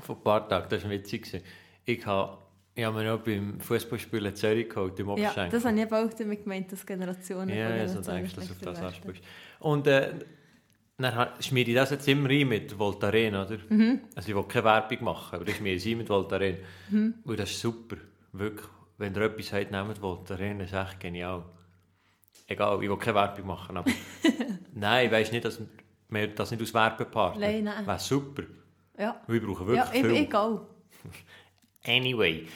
Vor 0.00 0.16
ein 0.16 0.22
paar 0.24 0.48
Tagen, 0.48 0.66
das 0.70 0.82
war 0.82 0.90
witzig. 0.90 1.40
Ich 1.84 2.04
habe, 2.04 2.38
ich 2.74 2.82
habe 2.84 2.96
mir 2.98 3.04
noch 3.12 3.20
beim 3.20 3.60
Fußballspielen 3.60 4.26
in 4.26 4.34
Zürich 4.34 4.68
geholt, 4.68 4.98
im 4.98 5.06
ja, 5.06 5.12
Oberschenkel. 5.12 5.50
das 5.52 5.64
habe 5.64 5.80
ich 5.80 5.92
auch 5.92 6.12
damit 6.18 6.42
gemeint, 6.42 6.72
dass 6.72 6.84
Generationen 6.84 7.50
Ja, 7.56 7.76
ja, 7.76 7.86
so 7.86 8.00
denkst 8.00 8.34
du, 8.34 8.40
dass 8.40 8.48
du 8.48 8.54
auf 8.54 8.60
das 8.60 8.80
ansprichst. 8.82 9.22
Und 9.60 9.86
äh, 9.86 10.14
dann 10.98 11.28
schmiere 11.40 11.68
ich 11.70 11.76
das 11.76 11.90
jetzt 11.90 12.08
immer 12.08 12.28
rein 12.28 12.48
mit 12.48 12.76
Voltaren, 12.76 13.36
oder? 13.36 13.56
Mhm. 13.68 14.00
Also 14.16 14.28
ich 14.30 14.34
will 14.34 14.42
keine 14.48 14.64
Werbung 14.64 15.04
machen, 15.04 15.36
aber 15.36 15.46
ich 15.48 15.56
schmiere 15.56 15.76
es 15.76 15.86
ein 15.86 15.98
mit 15.98 16.08
Voltaren. 16.08 16.56
Mhm. 16.90 17.14
Und 17.22 17.38
das 17.38 17.50
ist 17.52 17.60
super, 17.60 17.96
wirklich. 18.32 18.66
Wenn 18.98 19.14
ihr 19.14 19.22
etwas 19.22 19.52
habt, 19.52 19.70
nehmt 19.70 20.00
Voltaren, 20.02 20.58
das 20.58 20.72
ist 20.72 20.74
echt 20.76 20.98
genial. 20.98 21.44
Egal, 22.46 22.82
ich 22.82 22.88
will 22.88 22.98
keine 22.98 23.14
Werbung 23.16 23.46
machen, 23.46 23.76
aber... 23.76 23.90
nein, 24.74 25.06
ich 25.06 25.12
weiss 25.12 25.32
nicht, 25.32 25.44
dass 25.44 25.60
wir 26.08 26.28
das 26.28 26.50
nicht 26.50 26.62
aus 26.62 26.74
Werbepartner. 26.74 27.40
Nein, 27.40 27.64
nein. 27.64 27.86
Wäre 27.86 27.98
super. 27.98 28.42
Ja, 28.98 29.20
Wir 29.26 29.44
brauchen 29.44 29.66
ja 29.74 29.86
wirklich 29.86 30.02
ich, 30.02 30.06
viel. 30.06 30.24
egal. 30.24 30.60
Anyway. 31.86 32.46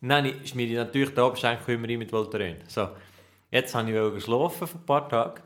Nein, 0.00 0.26
ich 0.26 0.50
schmiere 0.50 0.84
natürlich 0.84 1.10
den 1.10 1.24
Oberschenkel 1.24 1.74
immer 1.74 1.88
mit 1.88 2.12
Voltaren. 2.12 2.58
So, 2.68 2.90
jetzt 3.50 3.74
habe 3.74 3.90
ich 3.90 3.96
wollte 3.96 4.20
schlafen 4.20 4.68
vor 4.68 4.80
ein 4.80 4.86
paar 4.86 5.08
Tagen. 5.08 5.42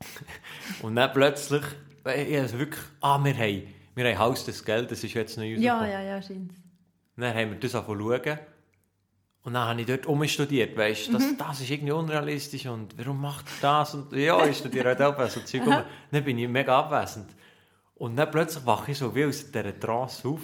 Und 0.82 0.96
dann 0.96 1.12
plötzlich, 1.12 1.62
äh, 2.04 2.24
ich 2.24 2.38
also 2.38 2.58
wirklich, 2.58 2.84
ah, 3.00 3.22
wir 3.22 3.34
haben, 3.34 3.62
wir 3.94 4.04
haben 4.04 4.18
Haus 4.18 4.44
des 4.44 4.62
Geldes, 4.62 5.00
das 5.00 5.04
ist 5.04 5.14
jetzt 5.14 5.36
noch 5.38 5.44
in 5.44 5.62
Ja, 5.62 5.86
ja, 5.86 6.02
ja, 6.02 6.20
scheint 6.20 6.52
Dann 7.16 7.34
haben 7.34 7.50
wir 7.52 7.58
das 7.58 7.74
angefangen 7.74 8.00
zu 8.00 8.28
schauen. 8.28 8.38
Und 9.44 9.54
dann 9.54 9.68
habe 9.68 9.80
ich 9.80 9.86
dort 9.86 10.06
umstudiert, 10.06 10.76
weißt 10.76 11.08
du, 11.08 11.12
das, 11.14 11.36
das 11.36 11.60
ist 11.60 11.70
irgendwie 11.70 11.92
unrealistisch 11.92 12.66
und 12.66 12.96
warum 12.96 13.20
macht 13.20 13.46
er 13.60 13.80
das? 13.80 13.94
Und 13.94 14.12
ja, 14.12 14.46
ich 14.46 14.58
studiere 14.58 14.88
halt 14.88 15.02
auch 15.02 15.28
so 15.28 15.40
Zeug 15.40 15.66
um. 15.66 15.82
Dann 16.12 16.24
bin 16.24 16.38
ich 16.38 16.48
mega 16.48 16.78
abwesend. 16.78 17.28
Und 17.96 18.16
dann 18.16 18.30
plötzlich 18.30 18.64
wache 18.64 18.92
ich 18.92 18.98
so 18.98 19.14
wie 19.14 19.24
aus 19.24 19.50
dieser 19.50 19.78
Trance 19.78 20.26
auf 20.28 20.40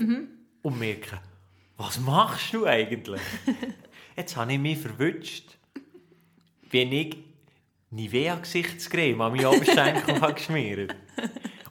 und 0.63 0.79
merke, 0.79 1.21
was 1.77 2.01
machst 2.01 2.53
du 2.53 2.67
eigentlich? 2.67 3.21
Jetzt 4.17 4.37
habe 4.37 4.53
ich 4.53 4.59
mich 4.59 4.79
verwünscht, 4.79 5.57
wenn 6.71 6.93
ich 6.93 7.17
Nivea-Gesichtscreme 7.91 9.21
an 9.21 9.33
meinen 9.33 9.47
Oberschenkel 9.47 10.21
geschmiert 10.35 10.95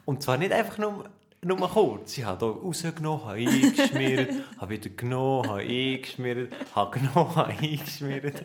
Und 0.05 0.23
zwar 0.23 0.37
nicht 0.37 0.53
einfach 0.53 0.77
nur, 0.77 1.09
nur 1.43 1.69
kurz. 1.69 2.17
Ich 2.17 2.25
habe 2.25 2.45
hier 2.45 2.55
rausgenommen, 2.63 3.25
habe 3.25 3.37
eingeschmiert, 3.37 4.31
habe 4.59 4.73
wieder 4.73 4.89
genommen, 4.89 5.49
habe 5.49 5.59
eingeschmiert, 5.59 6.53
habe 6.75 6.99
genommen, 6.99 7.35
habe 7.35 7.51
eingeschmiert. 7.51 8.43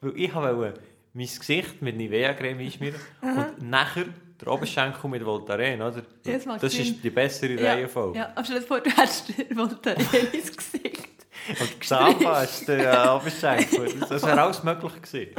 Weil 0.00 0.12
ich 0.16 0.34
wollte 0.34 0.80
mein 1.14 1.26
Gesicht 1.26 1.82
mit 1.82 1.96
Nivea-Creme 1.96 2.60
einschmieren 2.60 3.00
und 3.20 3.68
nachher 3.68 4.06
der 4.40 4.52
Oberschenkel 4.52 5.08
mit 5.08 5.24
Voltaren, 5.24 5.80
oder? 5.80 6.02
Das 6.24 6.44
das 6.60 6.74
ist 6.74 7.02
die 7.04 7.10
bessere 7.10 7.52
Ja, 7.52 7.74
Reihenfolge. 7.74 8.18
ja, 8.18 8.32
aber 8.34 8.44
stell 8.44 8.60
dir 8.60 8.66
vor, 8.66 8.80
du 8.80 8.90
hättest 8.90 9.32
Voltaren 9.54 10.06
ins 10.32 10.56
Gesicht. 10.56 11.08
Und 11.60 11.80
gesamtfasst 11.80 12.68
der 12.68 13.04
äh, 13.04 13.08
Oberschenkel. 13.08 13.94
Das, 14.08 14.22
wäre 14.22 14.40
alles 14.42 14.62
möglich 14.62 14.92
gewesen. 15.02 15.34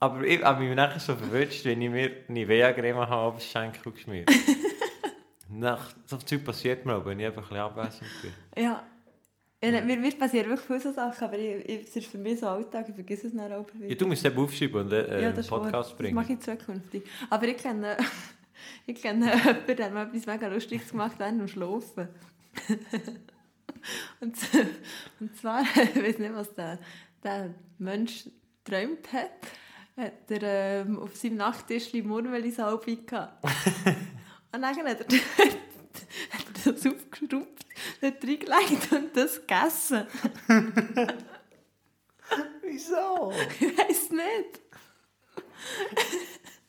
Aber 0.00 0.24
ich 0.24 0.42
habe 0.42 0.64
mich 0.64 0.74
nachher 0.74 0.98
so 0.98 1.14
verwünscht, 1.14 1.64
wenn 1.64 1.80
ich 1.80 1.90
mir 1.90 2.10
Nivea-Creme 2.28 2.96
habe, 3.08 3.14
auf 3.14 3.36
den 3.36 3.42
Schenkel 3.42 3.92
geschmiert. 3.92 4.28
Nach, 5.52 5.92
so 6.06 6.16
Zeug 6.16 6.44
passiert 6.44 6.86
mir 6.86 6.96
auch, 6.96 7.04
wenn 7.04 7.20
ich 7.20 7.26
einfach 7.26 7.42
ein 7.42 7.48
bisschen 7.48 7.58
abwesend 7.58 8.10
bin. 8.22 8.62
Ja. 8.62 8.82
ja 9.62 9.80
mir, 9.82 9.96
mir 9.98 10.12
passieren 10.12 10.48
wirklich 10.48 10.66
viele 10.66 10.80
so 10.80 10.92
Sachen, 10.92 11.24
aber 11.24 11.38
ich, 11.38 11.68
ich, 11.68 11.88
es 11.88 11.96
ist 11.96 12.06
für 12.06 12.18
mich 12.18 12.40
so 12.40 12.46
Alltag, 12.48 12.88
ich 12.88 12.94
vergesse 12.94 13.26
es 13.26 13.34
dann 13.34 13.52
auch 13.52 13.66
wieder. 13.74 13.86
Ja, 13.86 13.94
du 13.94 14.06
musst 14.06 14.24
es 14.24 14.32
eben 14.32 14.42
aufschreiben 14.42 14.80
und 14.80 14.92
äh, 14.92 15.20
Ja, 15.20 15.26
einen 15.28 15.36
das 15.36 15.46
ist 15.46 15.50
wahr. 15.52 15.62
Podcast 15.62 15.90
Das 15.90 15.98
bringen. 15.98 16.14
mache 16.14 16.32
ich 16.32 16.40
zukünftig. 16.40 17.04
Aber 17.28 17.46
ich 17.46 17.56
kenne, 17.58 17.96
ich 18.86 19.00
kenne 19.00 19.26
jemanden, 19.34 19.76
der 19.76 19.86
hat 19.86 19.92
mal 19.92 20.06
etwas 20.06 20.26
mega 20.26 20.46
Lustiges 20.48 20.90
gemacht 20.90 21.14
während 21.18 21.40
dem 21.40 21.48
Schlafen. 21.48 22.08
und, 24.20 24.36
und 25.20 25.36
zwar, 25.36 25.62
ich 25.94 26.02
weiß 26.02 26.18
nicht, 26.18 26.34
was 26.34 26.54
der, 26.54 26.78
der 27.22 27.54
Mensch 27.78 28.28
geträumt 28.64 29.12
hat, 29.12 29.30
hat 29.96 30.30
er 30.30 30.82
ähm, 30.82 30.98
auf 30.98 31.14
seinem 31.16 31.36
Nachttisch 31.36 31.92
Murmeli-Salbe 31.92 32.96
gehabt. 32.96 33.44
Und 34.52 34.62
dann 34.62 34.76
hat 34.76 34.78
er, 34.78 34.90
hat 34.96 35.06
er 35.06 36.72
das 36.72 36.86
aufgeschraubt, 36.86 37.66
dort 38.00 38.24
reingelegt 38.24 38.92
und 38.92 39.16
das 39.16 39.40
gegessen. 39.40 40.06
Wieso? 42.62 43.32
Ich 43.60 43.78
weiß 43.78 44.10
nicht. 44.10 44.60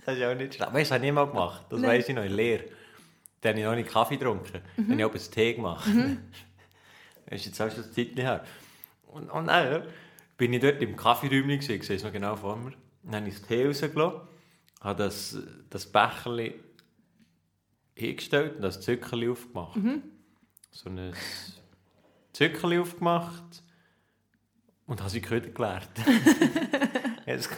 Das 0.06 0.18
ist 0.18 0.24
auch 0.24 0.36
nicht 0.36 0.56
schlecht. 0.56 0.74
Weißt 0.74 0.76
du, 0.76 0.80
das 0.80 0.92
habe 0.92 1.06
ich 1.06 1.12
mal 1.14 1.28
gemacht. 1.28 1.66
Das 1.70 1.82
weiss 1.82 2.10
ich 2.10 2.16
noch 2.16 2.24
in 2.24 2.34
Lehre. 2.34 2.66
Da 3.42 3.50
habe 3.50 3.60
ich 3.60 3.66
noch 3.66 3.76
nicht 3.76 3.90
Kaffee 3.90 4.18
getrunken. 4.18 4.62
Dann 4.76 4.86
habe 4.86 5.02
ich 5.02 5.06
auch 5.06 5.12
einen 5.14 5.32
Tee 5.32 5.54
gemacht. 5.54 5.88
Das 7.26 7.40
ist 7.40 7.46
jetzt 7.48 7.62
auch 7.62 7.72
schon 7.72 7.86
eine 7.86 7.92
Zeit 7.92 8.16
her. 8.18 8.44
Und, 9.08 9.30
und 9.30 9.48
dann 9.48 9.88
bin 10.38 10.54
ich 10.54 10.62
dort 10.62 10.82
im 10.84 10.96
Kaffeeräumchen, 10.96 11.76
ich 11.76 11.84
sehe 11.84 11.96
es 11.96 12.04
noch 12.04 12.12
genau 12.12 12.36
vor 12.36 12.58
mir. 12.58 12.74
Dann 13.02 13.16
habe 13.16 13.30
ich 13.30 13.40
das 13.40 13.48
Tee 13.48 13.66
rausgelassen, 13.66 14.22
habe 14.82 15.04
das, 15.04 15.38
das 15.70 15.86
Becherchen 15.86 16.54
hingestellt 17.96 18.56
und 18.58 18.62
das 18.62 18.82
Zückerli 18.82 19.30
aufgemacht. 19.30 19.80
So 20.72 20.90
ein 20.90 21.14
Zückerli 22.34 22.80
aufgemacht 22.80 23.64
und 24.88 25.00
habe 25.00 25.10
sie 25.10 25.22
Köder 25.22 25.50
geleert. 25.50 25.90
Jetzt, 27.26 27.50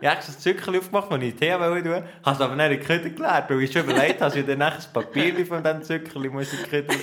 ich 0.00 0.08
habe 0.08 0.16
das 0.24 0.38
Zückerli 0.38 0.78
aufgemacht, 0.78 1.10
das 1.10 1.22
ich 1.22 1.34
Tee 1.34 1.58
wollte 1.58 1.82
tun, 1.88 2.04
habe 2.24 2.36
es 2.36 2.40
aber 2.40 2.54
nicht 2.56 2.70
in 2.72 2.80
die 2.80 2.86
Köder 2.86 3.10
geleert, 3.10 3.50
weil 3.50 3.62
ich 3.62 3.72
schon 3.72 3.82
überlegt 3.82 4.20
habe, 4.20 4.30
dass 4.30 4.36
ich 4.36 4.46
dann 4.46 4.58
nachher 4.58 4.76
das 4.76 4.92
Papier 4.92 5.44
von 5.46 5.62
diesem 5.64 5.82
Zückerli 5.82 6.28
muss 6.28 6.52
in 6.52 6.58
die 6.60 6.64
Köder 6.70 6.94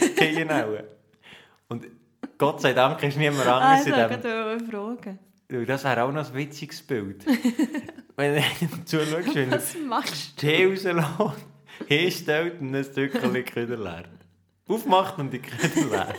nehmen 0.66 0.84
Und 1.68 1.88
Gott 2.38 2.62
sei 2.62 2.72
Dank 2.74 3.02
ist 3.04 3.18
niemand 3.18 3.46
Ah, 3.48 3.58
anderes 3.74 3.86
ich 3.88 3.94
in 3.94 4.22
dem. 4.22 4.70
fragen. 4.72 5.20
Du, 5.50 5.66
Das 5.66 5.84
wäre 5.84 6.04
auch 6.04 6.12
noch 6.12 6.26
ein 6.30 6.34
witziges 6.36 6.82
Bild. 6.84 7.26
Wenn 8.16 8.36
du 8.36 8.42
zuschaust, 8.86 9.36
wenn 9.36 9.88
machst 9.88 10.38
Tee 10.38 10.66
rauslässt, 10.68 10.98
hinstellt 11.88 12.62
und 12.62 12.76
ein 12.76 12.84
Stückchen 12.84 13.46
Küder 13.46 13.78
leer. 13.78 14.06
Aufmacht 14.68 15.18
und 15.20 15.32
die 15.32 15.39
Küder 15.39 15.89
leer. 15.89 16.15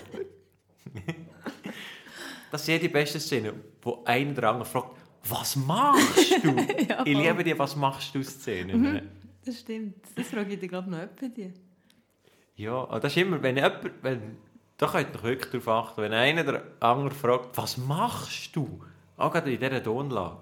Das 2.51 2.67
sind 2.67 2.83
die 2.83 2.89
besten 2.89 3.21
Szenen, 3.21 3.61
wo 3.83 4.03
einer 4.05 4.33
oder 4.33 4.51
andere 4.51 4.65
fragt, 4.65 4.97
was 5.29 5.57
machst 5.57 6.43
du? 6.43 6.57
Ja, 6.89 7.05
ich 7.05 7.17
liebe 7.17 7.45
die 7.45 7.57
«Was 7.59 7.77
machst 7.77 8.15
du?» 8.15 8.23
Szenen. 8.23 8.83
du? 8.83 9.03
Das 9.45 9.61
stimmt. 9.61 9.97
Das 10.17 10.29
frage 10.29 10.55
ich 10.55 10.59
dich, 10.61 10.69
glaube 10.69 10.89
ich, 10.91 10.97
noch 10.97 11.07
bei 11.21 11.29
dir. 11.29 11.53
Ja, 12.57 12.73
aber 12.73 13.01
das 13.01 13.13
ist 13.13 13.23
immer, 13.23 13.41
wenn 13.43 13.57
jemand, 13.57 13.91
wenn, 14.03 14.37
da 14.77 14.87
könnt 14.87 15.15
ihr 15.15 15.23
wirklich 15.23 15.51
darauf 15.63 15.69
achten, 15.69 16.03
wenn 16.03 16.13
einer 16.13 16.43
oder 16.47 16.63
andere 16.81 17.15
fragt, 17.15 17.57
was 17.57 17.77
machst 17.77 18.55
du? 18.57 18.83
Auch 19.17 19.33
gerade 19.33 19.53
in 19.53 19.61
dieser 19.61 19.83
Tonlage. 19.83 20.39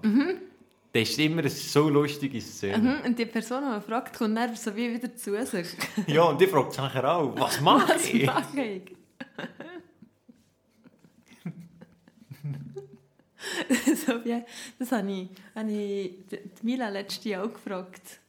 Das 0.91 1.07
ist 1.09 1.19
immer 1.19 1.39
eine 1.41 1.49
so 1.49 1.87
lustige 1.87 2.41
Szene. 2.41 2.77
Mhm. 2.79 3.05
Und 3.05 3.19
die 3.19 3.25
Person, 3.27 3.61
die 3.61 3.69
man 3.69 3.81
fragt, 3.81 4.17
kommt 4.17 4.35
dann 4.35 4.55
so 4.55 4.75
wie 4.75 4.91
wieder 4.93 5.15
zu 5.15 5.45
sich. 5.45 5.67
Ja, 6.07 6.23
und 6.23 6.41
die 6.41 6.47
fragt 6.47 6.71
sich 6.73 6.81
nachher 6.81 7.15
auch, 7.15 7.39
was 7.39 7.61
mache 7.67 7.93
Was 7.93 8.09
ich? 8.09 8.25
mache 8.25 8.61
ich? 8.61 8.81
so 14.05 14.25
wie, 14.25 14.43
das 14.79 14.91
habe 14.91 15.11
ich, 15.11 15.29
habe 15.55 15.71
ich 15.71 16.13
Mila 16.63 16.89
letztes 16.89 17.23
Jahr 17.25 17.43
auch 17.45 17.53
gefragt. 17.53 18.19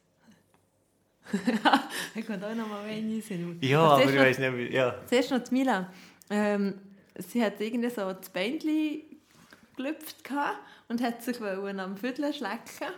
ich 2.14 2.26
kann 2.26 2.42
auch 2.42 2.54
noch 2.54 2.68
mal 2.68 2.84
eine 2.84 3.20
sein. 3.22 3.58
Ja, 3.60 3.80
Aber 3.80 3.92
aber 3.94 4.02
zuerst 4.02 4.14
ich 4.14 4.20
weiß 4.20 4.38
nicht, 4.38 4.56
wie, 4.70 4.74
ja. 4.74 4.94
Zuerst 5.06 5.30
noch 5.30 5.38
die 5.44 5.54
Mila. 5.54 5.92
Ähm, 6.28 6.74
sie 7.16 7.42
hat 7.42 7.60
irgendwie 7.60 7.88
so 7.90 8.12
das 8.12 8.28
Bändchen 8.28 9.02
gelüpft 9.76 10.24
gehabt 10.24 10.58
und 10.90 11.00
hat 11.02 11.22
sich 11.22 11.40
am 11.40 11.96
Viertel 11.96 12.32
schlecken. 12.34 12.92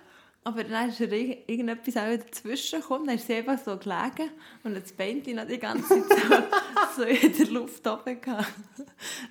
Aber 0.45 0.65
dann 0.65 0.89
ist 0.89 1.01
irg- 1.01 1.39
irgendetwas 1.47 1.97
auch 1.97 2.09
dazwischen 2.17 2.81
gekommen. 2.81 3.07
Dann 3.07 3.15
ist 3.15 3.29
sie 3.29 3.35
einfach 3.35 3.59
so 3.59 3.77
gelegen 3.79 4.31
und 4.65 4.75
das 4.75 4.93
Bändchen 4.93 5.37
noch 5.37 5.47
die 5.47 5.59
ganze 5.59 5.87
Zeit 6.09 6.19
so, 6.97 6.97
so 6.97 7.09
in 7.09 7.33
der 7.39 7.47
Luft 7.47 7.87
oben 7.87 8.21
gehabt. 8.21 8.53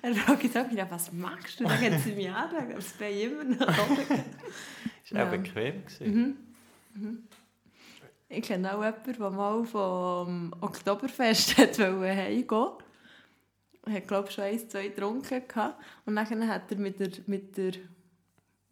Dann 0.00 0.14
frage 0.14 0.46
ich 0.46 0.52
sie, 0.52 0.84
was 0.88 1.12
machst 1.12 1.60
du? 1.60 1.64
Dann 1.64 1.78
hat 1.78 2.00
sie 2.00 2.12
mich 2.12 2.30
angeschaut, 2.30 2.76
das 2.76 2.92
Bein 2.94 3.18
immer 3.20 3.44
noch 3.44 3.60
oben. 3.60 3.96
gehabt. 4.08 4.10
Ist 5.04 5.12
auch 5.12 5.16
Ja. 5.18 5.24
bequem 5.26 5.84
gewesen. 5.84 6.38
Ich 8.30 8.42
kenne 8.42 8.74
auch 8.74 8.82
jemanden, 8.82 9.12
der 9.18 9.30
mal 9.30 9.64
vom 9.64 10.54
Oktoberfest 10.62 11.56
hat 11.58 11.78
wollte 11.78 12.16
heimgehen 12.16 12.68
Er 13.84 13.92
hat, 13.92 14.08
glaube 14.08 14.28
ich, 14.28 14.34
schon 14.34 14.44
eins, 14.44 14.66
zwei 14.68 14.88
getrunken. 14.88 15.42
Und 16.06 16.16
dann 16.16 16.48
hat 16.48 16.70
er 16.72 16.78
mit 16.78 16.98
der, 16.98 17.10
mit 17.26 17.54
der 17.58 17.72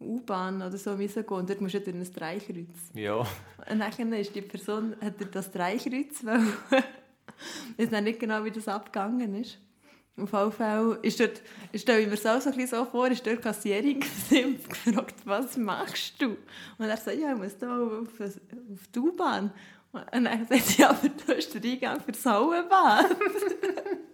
U-Bahn 0.01 0.61
oder 0.61 0.77
so 0.77 0.95
gehen. 0.95 1.09
Und 1.27 1.49
dort 1.49 1.61
musst 1.61 1.73
du 1.75 1.79
durch 1.79 1.95
ein 1.95 2.13
Dreikreuz. 2.13 2.91
Ja. 2.93 3.15
Und 3.15 3.79
dann 3.79 4.13
ist 4.13 4.35
die 4.35 4.41
Person, 4.41 4.95
hat 5.01 5.13
das 5.31 5.51
Dreikreuz 5.51 6.23
wollen. 6.25 6.53
Ich 7.75 7.91
weiß 7.91 8.01
nicht 8.03 8.19
genau, 8.19 8.43
wie 8.43 8.51
das 8.51 8.67
abgegangen 8.67 9.33
ist. 9.33 9.57
Auf 10.17 10.31
jeden 10.31 10.51
Fall 10.51 10.99
ist 11.01 11.19
dort, 11.19 11.41
ich 11.71 11.81
stelle 11.81 12.05
mir 12.05 12.13
auch 12.13 12.17
so, 12.17 12.29
ein 12.29 12.55
bisschen 12.55 12.67
so 12.67 12.85
vor, 12.85 13.07
ist 13.07 13.25
dort 13.25 13.41
Kassierin 13.41 13.95
und 14.29 14.69
gefragt, 14.69 15.15
was 15.25 15.57
machst 15.57 16.21
du? 16.21 16.37
Und 16.77 16.85
er 16.85 16.97
sagt, 16.97 17.17
ja, 17.17 17.31
ich 17.33 17.37
muss 17.39 17.57
da 17.57 17.81
auf, 17.81 18.19
auf 18.19 18.87
die 18.93 18.99
U-Bahn. 18.99 19.51
Und 19.91 20.23
dann 20.25 20.47
sagt 20.47 20.67
sie, 20.67 20.81
ja, 20.81 20.89
aber 20.89 21.07
du 21.07 21.35
hast 21.35 21.53
den 21.53 21.71
Eingang 21.71 22.01
für 22.01 22.11
das 22.11 22.25
Hallenbad. 22.25 23.15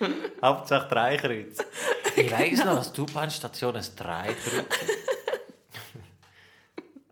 Hauptsache 0.42 0.88
Dreikreuz. 0.88 1.58
Ich 2.16 2.30
weiss 2.30 2.58
noch, 2.64 2.76
dass 2.76 2.92
die 2.92 3.00
U-Bahn-Station 3.00 3.76
ein 3.76 3.84
Dreikreuz 3.96 4.82
ist. 4.82 4.98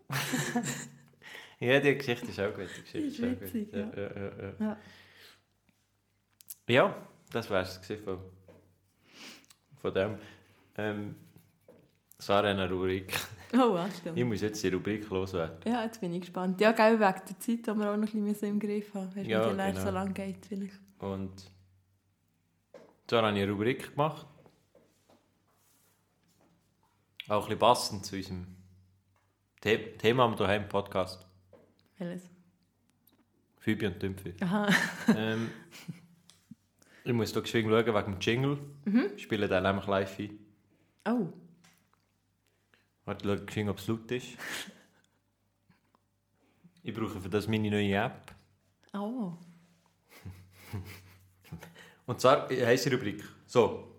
ja, 1.60 1.80
die 1.80 1.96
Geschichte 1.96 2.26
ist 2.26 2.40
auch 2.40 2.54
gut. 2.54 2.68
Die 2.76 2.82
Geschichte 2.82 2.98
ist 2.98 3.22
auch 3.22 3.40
gut. 3.40 3.40
witzig, 3.42 3.72
ja. 3.72 3.78
ja. 3.78 3.86
Ja, 3.96 4.56
ja, 4.60 4.76
ja. 6.68 6.96
Das 7.32 7.50
war 7.50 7.62
es 7.62 7.80
von, 8.04 8.18
von 9.80 9.94
dem. 9.94 10.18
Ähm, 10.78 11.16
Sarah 12.18 12.48
eine 12.50 12.68
Rubrik. 12.70 13.12
Oh, 13.52 13.76
ja, 13.76 13.88
stimmt. 13.88 14.18
Ich 14.18 14.24
muss 14.24 14.40
jetzt 14.40 14.60
die 14.64 14.68
Rubrik 14.68 15.08
loswerden. 15.08 15.58
Ja, 15.64 15.84
jetzt 15.84 16.00
bin 16.00 16.12
ich 16.12 16.22
gespannt. 16.22 16.60
Ja, 16.60 16.72
gell, 16.72 16.94
wegen 16.94 16.98
der 17.00 17.38
Zeit, 17.38 17.40
die 17.40 17.64
wir 17.64 17.90
auch 17.92 17.96
noch 17.96 18.12
ein 18.12 18.24
bisschen 18.24 18.48
im 18.48 18.58
Griff 18.58 18.92
haben. 18.92 19.06
Weißt 19.14 19.24
du, 19.24 19.30
Ja, 19.30 19.48
die 19.48 19.56
genau. 19.56 19.80
so 19.80 19.90
lange 19.90 20.12
geht 20.12 20.44
vielleicht. 20.44 20.74
Und 20.98 21.32
so 23.08 23.16
habe 23.16 23.28
ich 23.28 23.42
eine 23.42 23.50
Rubrik 23.50 23.90
gemacht. 23.90 24.26
Auch 27.28 27.42
ein 27.42 27.48
bisschen 27.48 27.58
passend 27.58 28.06
zu 28.06 28.16
unserem 28.16 28.46
The 29.62 29.76
Thema 29.98 30.24
am 30.24 30.36
daheim 30.36 30.68
Podcast. 30.68 31.26
Welches? 31.98 32.30
Phoebe 33.58 33.88
und 33.88 34.02
Dümpfe. 34.02 34.34
Aha. 34.40 34.68
ähm, 35.16 35.50
ich 37.04 37.12
muss 37.12 37.32
hier 37.32 37.42
geschwind 37.42 37.68
schauen 37.68 37.86
wegen 37.86 38.12
dem 38.12 38.20
Jingle. 38.20 38.58
Ich 39.16 39.22
spiele 39.22 39.48
den 39.48 39.62
nämlich 39.62 39.86
live 39.86 40.18
ein. 40.18 40.38
Oh. 41.08 41.32
Warte, 43.04 43.28
schau 43.28 43.44
geschwind, 43.44 43.70
ob 43.70 43.78
es 43.78 43.86
laut 43.86 44.10
ist. 44.10 44.36
Ich 46.82 46.94
brauche 46.94 47.20
für 47.20 47.28
das 47.28 47.48
meine 47.48 47.70
neue 47.70 47.94
App. 47.94 48.34
Oh. 48.94 49.32
Und 52.06 52.20
zwar 52.20 52.50
äh, 52.50 52.64
heisst 52.64 52.86
die 52.86 52.90
Rubrik 52.90 53.22
so. 53.46 53.92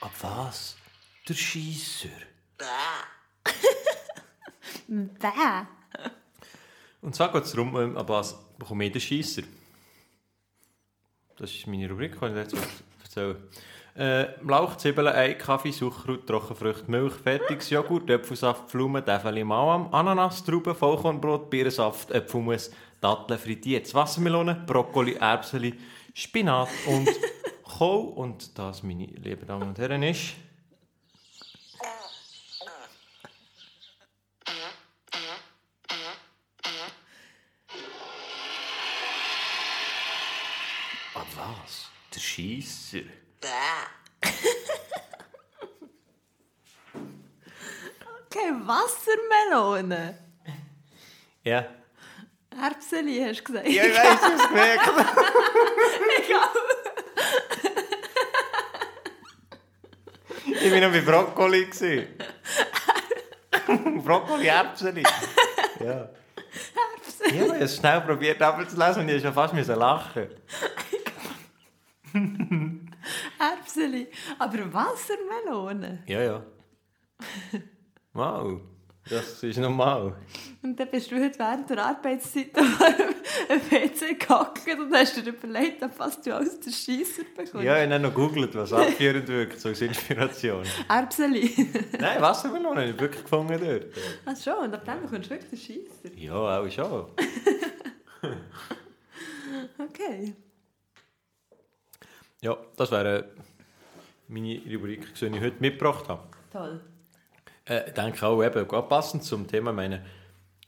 Ab 0.00 0.12
was? 0.20 0.76
Der 1.28 1.34
Schiesser. 1.34 2.08
Bäh. 4.86 5.66
Und 7.00 7.14
zwar 7.14 7.32
geht 7.32 7.44
es 7.44 7.52
darum, 7.52 7.76
ähm, 7.76 7.96
ab 7.96 8.08
was 8.08 8.36
bekomme 8.56 8.86
ich 8.86 8.92
den 8.92 9.00
Schiesser? 9.00 9.42
Das 11.36 11.52
ist 11.52 11.66
meine 11.66 11.90
Rubrik, 11.90 12.18
kann 12.18 12.36
ich 12.36 12.52
jetzt 12.52 12.56
erzählen. 13.02 13.36
Äh, 13.98 14.28
Lauch, 14.46 14.76
Zwiebeln, 14.76 15.08
Ei, 15.08 15.34
Kaffee, 15.34 15.72
Sucrut, 15.72 16.24
Trockenfrüchte, 16.24 16.88
Milch, 16.88 17.14
fertiges 17.14 17.68
Joghurt, 17.68 18.08
Äpfelsaft, 18.08 18.70
Pflaumen, 18.70 19.04
Täfeli, 19.04 19.42
Mauam, 19.42 19.92
Ananas, 19.92 20.44
Trauben, 20.44 20.72
Vollkornbrot, 20.72 21.50
Birnensaft, 21.50 22.12
Äpfelmus, 22.12 22.70
Datteln, 23.00 23.40
frittiertes 23.40 23.92
Wassermelone, 23.94 24.54
Brokkoli, 24.54 25.14
Erbseli, 25.14 25.74
Spinat 26.14 26.68
und 26.86 27.08
Kohl. 27.64 28.12
Und 28.14 28.56
das, 28.56 28.84
meine 28.84 29.06
lieben 29.06 29.48
Damen 29.48 29.70
und 29.70 29.78
Herren, 29.80 30.04
ist... 30.04 30.34
Ah, 41.14 41.24
was? 41.34 41.90
Der 42.14 42.20
Schiesser. 42.20 42.98
Okay, 43.40 43.77
Wassermelone. 48.66 50.18
Ja. 51.44 51.66
Erbseli, 52.60 53.20
hast 53.20 53.40
du 53.40 53.44
gesagt. 53.44 53.68
Ja, 53.68 53.84
ich 53.84 53.94
weiß, 53.94 54.04
ich 54.04 54.22
hab's 54.22 54.48
gemerkt. 54.48 54.88
ich 60.60 60.72
war 60.72 60.80
noch 60.80 60.92
bei 60.92 61.00
Brokkoli. 61.00 61.68
Brokkoli, 64.04 64.46
Erbseli. 64.46 65.02
Ja. 65.80 66.08
Ja, 67.30 67.36
ich 67.40 67.40
habe 67.40 67.58
es 67.58 67.76
schnell 67.76 68.00
probiert 68.00 68.42
abzulesen 68.42 69.02
und 69.02 69.08
ich 69.08 69.22
schon 69.22 69.34
fast 69.34 69.54
müssen 69.54 69.76
lachen. 69.76 70.28
Erbseli. 73.38 74.08
Aber 74.38 74.72
Wassermelone. 74.72 76.02
Ja, 76.06 76.22
ja. 76.22 76.42
Wow, 78.18 78.60
das 79.08 79.44
ist 79.44 79.58
normal. 79.58 80.12
Und 80.60 80.74
dann 80.80 80.90
bist 80.90 81.08
du 81.08 81.22
heute 81.22 81.38
während 81.38 81.70
der 81.70 81.86
Arbeitszeit 81.86 82.50
einem 82.58 83.60
PC 83.70 84.18
gehockt 84.18 84.66
und 84.76 84.92
hast 84.92 85.16
dir 85.16 85.28
überlegt, 85.28 85.80
ab 85.84 85.92
was 85.98 86.20
du 86.20 86.36
aus 86.36 86.58
der 86.58 86.72
Scheisser 86.72 87.22
bekommst. 87.36 87.64
Ja, 87.64 87.76
ich 87.76 87.82
habe 87.82 87.90
dann 87.90 88.02
noch 88.02 88.12
gegoogelt, 88.12 88.52
was 88.56 88.72
abführend 88.72 89.28
wirkt, 89.28 89.60
so 89.60 89.68
als 89.68 89.80
Inspiration. 89.82 90.64
Erbseli. 90.88 91.70
Nein, 92.00 92.20
Wassermelone 92.20 92.80
habe 92.80 92.90
ich 92.90 92.98
wirklich 92.98 93.22
gefunden 93.22 93.60
dort. 93.60 93.86
Ach 94.26 94.36
schon, 94.36 94.64
und 94.64 94.74
ab 94.74 94.82
dann 94.84 95.00
bekommst 95.02 95.30
du 95.30 95.34
wirklich 95.36 95.50
den 95.68 95.86
Scheisser. 95.86 96.16
Ja, 96.16 96.60
auch 96.60 96.68
schon. 96.68 97.06
Okay. 99.78 100.34
Ja, 102.42 102.56
das 102.76 102.90
wäre 102.90 103.30
meine 104.26 104.60
Rubrik, 104.74 105.14
die 105.14 105.26
ich 105.26 105.40
heute 105.40 105.60
mitgebracht 105.60 106.08
habe. 106.08 106.22
Toll. 106.52 106.80
Äh, 107.68 107.88
ich 107.88 107.94
denke 107.94 108.26
auch, 108.26 108.42
eben, 108.42 108.66
passend 108.88 109.24
zum 109.24 109.46
Thema, 109.46 109.72
meine, 109.72 110.04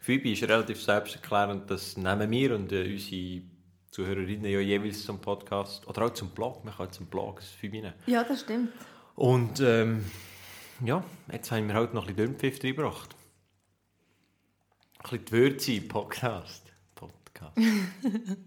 Phoebe 0.00 0.30
ist 0.30 0.42
relativ 0.42 0.82
selbsterklärend, 0.82 1.70
das 1.70 1.96
nehmen 1.96 2.30
wir 2.30 2.54
und 2.54 2.72
äh, 2.72 2.90
unsere 2.90 3.42
Zuhörerinnen 3.90 4.50
ja 4.50 4.60
jeweils 4.60 5.04
zum 5.04 5.20
Podcast 5.20 5.86
oder 5.86 6.06
auch 6.06 6.10
zum 6.10 6.30
Blog, 6.30 6.64
man 6.64 6.74
kann 6.74 6.90
zum 6.92 7.06
Blog 7.06 7.40
das 7.40 7.50
Phoebe 7.50 7.78
nehmen. 7.78 7.94
Ja, 8.06 8.24
das 8.24 8.40
stimmt. 8.40 8.70
Und 9.14 9.60
ähm, 9.60 10.04
ja, 10.84 11.04
jetzt 11.30 11.50
haben 11.50 11.68
wir 11.68 11.74
halt 11.74 11.92
noch 11.92 12.06
ein 12.06 12.14
bisschen 12.14 12.38
Dünnpfiff 12.38 12.62
reingebracht. 12.64 13.14
Ein 14.98 15.02
bisschen 15.02 15.24
die 15.26 15.32
Würze 15.32 15.72
im 15.72 15.88
Podcast. 15.88 16.72
Podcast. 16.94 17.56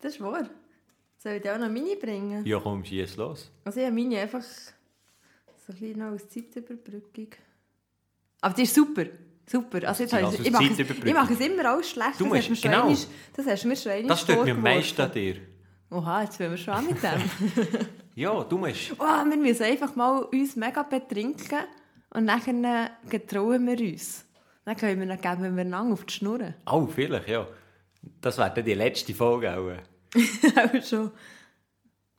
Das 0.00 0.16
ist 0.16 0.20
wahr. 0.20 0.46
Soll 1.16 1.32
ich 1.32 1.42
dir 1.42 1.54
auch 1.54 1.58
noch 1.58 1.70
meine 1.70 1.96
bringen? 1.96 2.44
ja, 2.44 2.60
komm, 2.60 2.84
schieß 2.84 3.16
los. 3.16 3.50
Also 3.64 3.80
ich 3.80 3.86
habe 3.86 3.94
meine 3.94 4.20
einfach 4.20 4.42
so 5.66 5.72
ein 5.72 5.78
bisschen 5.78 5.98
noch 5.98 6.12
als 6.12 6.28
Zeitüberbrückung. 6.28 7.28
Aber 8.40 8.54
die 8.54 8.62
ist 8.62 8.74
super. 8.74 9.04
Super. 9.46 9.88
Also 9.88 10.02
jetzt 10.02 10.10
Sie 10.10 10.16
habe 10.16 10.26
als 10.26 10.38
ich, 10.40 10.46
ich, 10.46 10.52
mache 10.52 10.64
es, 10.64 10.78
ich 10.80 11.14
mache 11.14 11.32
es 11.34 11.40
immer 11.40 11.64
alles 11.66 11.90
schlecht. 11.90 12.18
Du 12.20 12.24
das, 12.24 12.32
musst- 12.32 12.38
hast 12.42 12.48
mir 12.50 12.56
schon 12.56 12.70
genau. 12.70 12.82
einmal, 12.82 12.96
das 13.36 13.46
hast 13.46 13.64
du 13.64 13.68
mir 13.68 13.76
schon 13.76 13.92
einmal 13.92 14.08
Das 14.08 14.20
stört 14.22 14.44
mich 14.44 14.52
am 14.52 14.62
meisten 14.62 15.00
an 15.02 15.12
dir. 15.12 15.36
Oha, 15.90 16.22
jetzt 16.22 16.40
wollen 16.40 16.50
wir 16.50 16.58
schon 16.58 16.74
an 16.74 16.86
mit 16.86 17.02
dem. 17.02 17.88
Ja, 18.16 18.44
du 18.44 18.58
musst. 18.58 18.92
oh, 18.96 19.02
wir 19.02 19.36
müssen 19.36 19.64
einfach 19.64 19.96
mal 19.96 20.22
uns 20.22 20.54
mega 20.54 20.84
betrinken 20.84 21.58
und 22.10 22.28
dann 22.28 22.90
getrauen 23.08 23.66
wir 23.66 23.80
uns. 23.92 24.24
Dann 24.64 24.76
können 24.76 25.00
wir, 25.00 25.16
dann 25.16 25.20
geben 25.20 25.56
wir 25.56 25.62
einander 25.62 25.94
auf 25.94 26.04
die 26.04 26.14
Schnur. 26.14 26.54
Oh, 26.70 26.86
vielleicht, 26.86 27.28
ja. 27.28 27.46
Das 28.20 28.38
wäre 28.38 28.54
dann 28.54 28.64
die 28.64 28.74
letzte 28.74 29.14
Folge 29.14 29.52
auch. 29.56 29.72
auch 30.16 30.82
schon. 30.84 31.10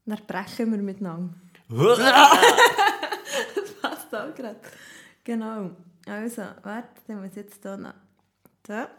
Dann 0.06 0.20
brechen 0.28 0.72
wir 0.72 0.80
miteinander. 0.80 1.34
auch 4.16 4.34
gerade. 4.34 4.60
Genau. 5.24 5.72
Also, 6.08 6.42
warte, 6.64 7.02
dann 7.08 7.22
muss 7.22 7.30
ich 7.32 7.36
jetzt 7.38 7.62
hier 7.62 7.78
noch. 7.78 7.94
Da. 8.64 8.90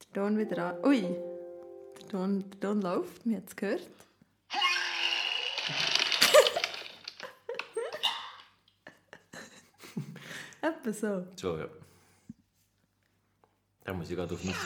Der 0.00 0.12
Ton 0.12 0.38
wieder 0.38 0.66
an. 0.66 0.84
Ui! 0.84 1.02
Der 1.02 2.08
Ton, 2.08 2.50
der 2.50 2.60
Ton 2.60 2.80
läuft, 2.80 3.26
man 3.26 3.36
hat 3.36 3.48
es 3.48 3.56
gehört. 3.56 3.88
Etwa 10.62 10.92
so. 10.92 11.26
So, 11.36 11.58
ja. 11.58 11.66
Da 13.84 13.92
muss 13.92 14.08
ich 14.08 14.16
gerade 14.16 14.34
auf 14.34 14.42
mich 14.42 14.56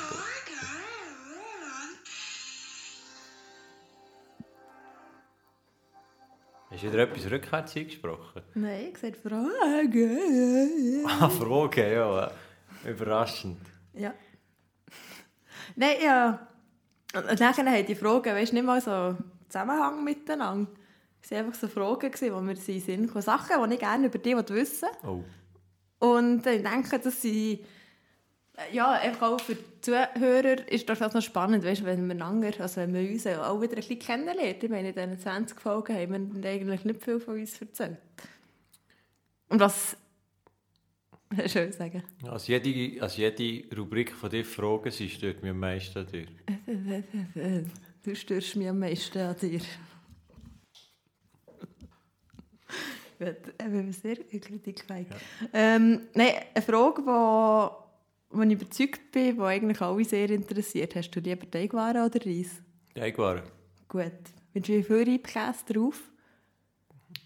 Hast 6.79 6.85
du 6.85 6.93
wieder 6.93 7.03
etwas 7.03 7.29
rückwärts 7.29 7.77
eingesprochen? 7.77 8.41
Nein, 8.55 8.85
ich 8.87 8.95
gesagt 8.95 9.17
Fragen. 9.17 11.05
Ah, 11.09 11.29
Frage, 11.29 11.93
ja. 11.93 12.31
Überraschend. 12.89 13.59
Ja. 13.95 14.15
Nein, 15.75 15.97
ja. 16.01 16.47
Und 17.17 17.41
dann 17.41 17.57
haben 17.57 17.85
die 17.85 17.95
Fragen, 17.97 18.33
weißt 18.33 18.53
du, 18.53 18.55
nicht 18.55 18.65
mal 18.65 18.81
so 18.81 19.17
Zusammenhang 19.49 20.05
miteinander. 20.05 20.71
Es 21.21 21.33
waren 21.33 21.47
einfach 21.47 21.59
so 21.59 21.67
Fragen, 21.67 22.13
mir 22.45 22.53
in 22.53 22.65
den 22.65 22.81
Sinn 22.81 23.09
kamen. 23.09 23.23
Sachen, 23.23 23.69
die 23.69 23.75
ich 23.75 23.81
gerne 23.81 24.07
über 24.07 24.19
dich 24.19 24.37
wissen 24.37 24.89
will. 25.03 25.25
Oh. 26.01 26.07
Und 26.07 26.47
ich 26.47 26.63
denke, 26.63 27.01
dass 27.01 27.21
sie 27.21 27.65
ja, 28.73 28.93
einfach 28.93 29.33
auch 29.33 29.41
für 29.41 29.55
die 29.55 29.81
Zuhörer 29.81 30.69
ist 30.69 30.89
das 30.89 31.01
noch 31.01 31.23
spannend, 31.23 31.65
weißt, 31.65 31.85
wenn 31.85 32.07
wir 32.07 32.15
einander, 32.15 32.53
also 32.59 32.81
wenn 32.81 32.95
wir 32.95 33.09
uns 33.11 33.27
auch 33.27 33.61
wieder 33.61 33.73
ein 33.73 33.77
bisschen 33.77 33.99
kennenlernen. 33.99 34.57
Ich 34.61 34.69
meine, 34.69 34.89
in 34.91 34.95
diesen 34.95 35.19
20 35.19 35.61
Folgen 35.61 35.95
haben 35.95 36.43
wir 36.43 36.51
eigentlich 36.51 36.85
nicht 36.85 37.03
viel 37.03 37.21
von 37.21 37.39
uns 37.39 37.61
erzählt. 37.61 37.99
Und 39.49 39.61
was... 39.61 39.97
Ich 41.45 41.53
sagen? 41.53 42.03
Als 42.27 42.47
jede, 42.47 43.03
als 43.03 43.19
jede 43.19 43.77
Rubrik 43.77 44.13
von 44.13 44.31
dir 44.31 44.47
Fragen, 44.47 44.91
sie 44.91 45.11
stört 45.11 45.43
mich 45.43 45.51
am 45.51 45.59
meisten 45.59 45.99
an 45.99 46.07
dir. 46.07 46.27
Du 48.03 48.15
störst 48.15 48.57
mich 48.57 48.67
am 48.67 48.79
meisten 48.79 49.19
an 49.19 49.37
dir. 49.37 49.61
Gut, 53.19 53.37
ich 53.59 53.67
bin 53.67 53.93
sehr 53.93 54.17
kritikfähig. 54.17 55.09
Ähm, 55.53 56.09
nein, 56.15 56.35
eine 56.55 56.65
Frage, 56.65 57.05
wo, 57.05 57.88
wo 58.31 58.43
ich 58.43 58.53
überzeugt 58.53 59.13
bin, 59.13 59.37
die 59.37 59.43
eigentlich 59.43 59.81
alle 59.81 60.05
sehr 60.05 60.31
interessiert. 60.31 60.95
Hast 60.95 61.11
du 61.11 61.21
lieber 61.21 61.51
Teigwaren 61.51 62.05
oder 62.05 62.25
Reis? 62.25 62.63
Teigwaren. 62.95 63.43
Gut. 63.89 64.13
Mit 64.55 64.69
wie 64.69 64.83
viel 64.83 65.05
Reibkäse 65.09 65.73
drauf? 65.73 66.01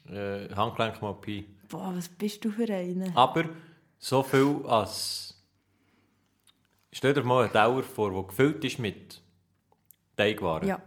Äh, 0.09 0.49
Handgelenk 0.55 1.01
mal 1.01 1.15
Pi. 1.15 1.47
Boah, 1.69 1.93
was 1.97 2.09
bist 2.09 2.45
du 2.45 2.51
für 2.51 2.73
einen? 2.73 3.17
Aber 3.17 3.45
so 3.99 4.23
viel 4.23 4.65
als. 4.67 5.35
Stell 6.93 7.15
dir 7.15 7.23
mal 7.23 7.45
einen 7.45 7.53
Dauer 7.53 7.83
vor, 7.83 8.13
der 8.13 8.23
gefüllt 8.25 8.65
ist 8.65 8.79
mit 8.79 9.23
Teigwaren. 10.17 10.69
Ja. 10.69 10.83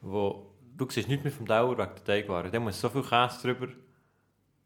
Wo, 0.00 0.54
du 0.76 0.88
siehst 0.88 1.08
nichts 1.08 1.24
mehr 1.24 1.32
vom 1.32 1.46
Dauer 1.46 1.76
wegen 1.76 1.90
der 1.94 2.04
Teigwaren. 2.04 2.52
Dann 2.52 2.62
muss 2.62 2.80
so 2.80 2.88
viel 2.88 3.02
Käse 3.02 3.42
drüber, 3.42 3.68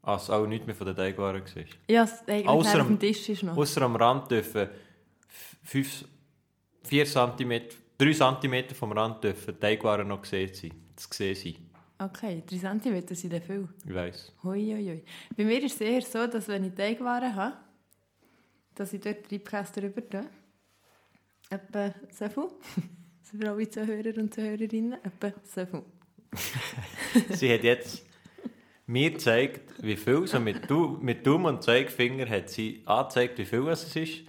als 0.07 0.29
auch 0.29 0.47
nichts 0.47 0.65
mehr 0.65 0.75
von 0.75 0.87
den 0.87 0.95
Teigwaren 0.95 1.43
siehst. 1.45 1.77
Ja, 1.89 2.03
es 2.03 2.25
eigentlich 2.27 2.47
Ausser 2.47 2.81
auf 2.81 2.87
dem 2.87 2.97
Tisch 2.97 3.27
ist 3.27 3.43
noch. 3.43 3.57
Außer 3.57 3.81
am 3.81 3.95
Rand 3.97 4.31
dürfen 4.31 4.69
5, 5.63 6.05
4 6.83 7.05
cm, 7.05 7.61
3 7.97 8.13
cm 8.13 8.69
vom 8.73 8.93
Rand 8.93 9.23
dürfen 9.23 9.59
Teigwaren 9.59 10.07
noch 10.07 10.21
gesehen 10.21 10.53
sein. 10.53 10.71
Zu 10.95 11.07
sehen 11.11 11.35
sein. 11.35 11.55
Okay, 11.99 12.41
3 12.49 12.79
cm 12.79 13.15
sind 13.15 13.33
dann 13.33 13.41
viel. 13.41 13.67
Ich 13.85 13.93
weiss. 13.93 14.31
Hui, 14.43 14.71
hui, 14.71 14.85
hui. 14.85 15.03
Bei 15.35 15.43
mir 15.43 15.61
ist 15.61 15.75
es 15.75 15.81
eher 15.81 16.01
so, 16.01 16.25
dass 16.25 16.47
wenn 16.47 16.63
ich 16.63 16.73
Teigwaren 16.73 17.35
habe, 17.35 17.57
dass 18.75 18.93
ich 18.93 19.01
dort 19.01 19.29
Reibkäse 19.29 19.81
drüber 19.81 20.09
tue. 20.09 20.25
Etwa 21.49 21.93
so 22.11 22.29
viel. 22.29 22.47
Das 23.19 23.31
sind 23.31 23.43
für 23.43 23.51
alle 23.51 23.69
Zuhörer 23.69 24.17
und 24.19 24.33
Zuhörerinnen. 24.33 25.03
Etwa 25.03 25.33
so 25.43 25.65
viel. 25.65 25.83
Sie 27.35 27.53
hat 27.53 27.63
jetzt 27.63 28.06
mir 28.87 29.11
gezeigt, 29.11 29.83
wie 29.83 29.97
viel, 29.97 30.25
so 30.27 30.39
mit, 30.39 30.69
du, 30.69 30.97
mit 31.01 31.27
Daumen 31.27 31.45
und 31.45 31.63
Zeigefinger 31.63 32.27
hat 32.29 32.49
sie 32.49 32.81
angezeigt, 32.85 33.37
wie 33.37 33.45
viel 33.45 33.67
es 33.67 33.95
ist. 33.95 34.21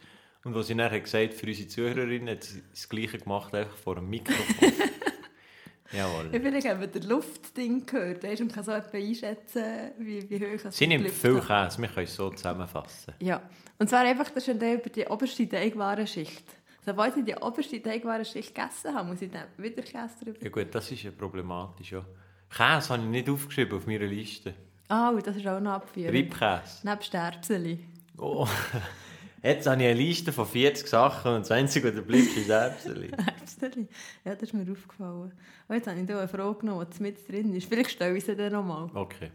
Und 0.44 0.54
was 0.54 0.66
sie 0.66 0.74
dann 0.74 0.90
hat 0.90 1.04
gesagt, 1.04 1.34
für 1.34 1.46
unsere 1.46 1.68
Zuhörerinnen 1.68 2.28
hat 2.28 2.44
sie 2.44 2.62
das 2.70 2.88
Gleiche 2.88 3.18
gemacht, 3.18 3.54
einfach 3.54 3.76
vor 3.76 3.96
dem 3.96 4.10
Mikrofon. 4.10 4.72
Jawohl. 5.92 6.28
Ich 6.32 6.42
vielleicht 6.42 6.68
haben 6.68 6.80
wir 6.80 6.86
das 6.86 7.04
Luftding 7.04 7.86
gehört. 7.86 8.22
Weißt, 8.22 8.40
man 8.40 8.50
kann 8.50 8.64
so 8.64 8.72
etwa 8.72 8.98
einschätzen, 8.98 9.92
wie, 9.98 10.28
wie 10.28 10.38
hoch 10.38 10.64
es 10.64 10.76
Sie 10.76 10.86
nimmt 10.86 11.08
viel. 11.08 11.40
Käse, 11.40 11.80
wir 11.80 11.88
können 11.88 12.04
es 12.04 12.14
so 12.14 12.30
zusammenfassen. 12.30 13.14
Ja. 13.20 13.42
Und 13.78 13.88
zwar 13.88 14.00
einfach, 14.00 14.28
das 14.30 14.46
ist 14.46 14.54
über 14.54 14.76
die 14.76 15.06
oberste 15.06 15.48
Teigwarenschicht. 15.48 16.44
Sobald 16.84 17.16
ich 17.16 17.24
die 17.24 17.36
oberste 17.36 17.80
Teigwarenschicht 17.80 18.54
gegessen 18.54 18.94
habe, 18.94 19.08
muss 19.08 19.22
ich 19.22 19.30
dann 19.30 19.44
wieder 19.56 19.82
Käse 19.82 20.24
drüber. 20.24 20.38
Ja 20.42 20.50
gut, 20.50 20.74
das 20.74 20.90
ist 20.90 21.02
ja 21.02 21.10
problematisch. 21.10 21.92
Ja. 21.92 22.04
Käse 22.50 22.88
habe 22.90 23.02
ich 23.02 23.08
nicht 23.08 23.28
aufgeschrieben 23.28 23.78
auf 23.78 23.86
meiner 23.86 24.06
Liste. 24.06 24.54
Ah, 24.88 25.12
oh, 25.12 25.20
das 25.20 25.36
ist 25.36 25.46
auch 25.46 25.60
noch 25.60 25.72
abführend. 25.72 26.14
Reibkäse. 26.14 26.88
Nebst 26.88 27.14
Erbseli. 27.14 27.78
Oh. 28.16 28.46
Jetzt 29.42 29.66
habe 29.68 29.80
ich 29.80 29.88
eine 29.88 29.94
Liste 29.94 30.32
von 30.32 30.46
40 30.46 30.88
Sachen 30.88 31.34
und 31.34 31.40
das 31.42 31.50
Einzige, 31.52 31.88
was 31.88 31.94
da 31.94 32.00
bleibt, 32.00 32.36
ist 32.36 32.48
Erbseli. 32.48 33.10
Erbseli. 33.16 33.88
Ja, 34.24 34.34
das 34.34 34.42
ist 34.42 34.54
mir 34.54 34.70
aufgefallen. 34.70 35.32
Und 35.68 35.76
jetzt 35.76 35.86
habe 35.86 36.00
ich 36.00 36.06
hier 36.06 36.18
eine 36.18 36.26
Frage 36.26 36.58
genommen, 36.58 36.86
die 36.96 37.02
mit 37.02 37.28
drin 37.28 37.54
ist. 37.54 37.68
Vielleicht 37.68 37.90
stelle 37.92 38.16
ich 38.16 38.24
sie 38.24 38.34
dann 38.34 38.52
nochmal. 38.52 38.90
Okay. 38.94 39.30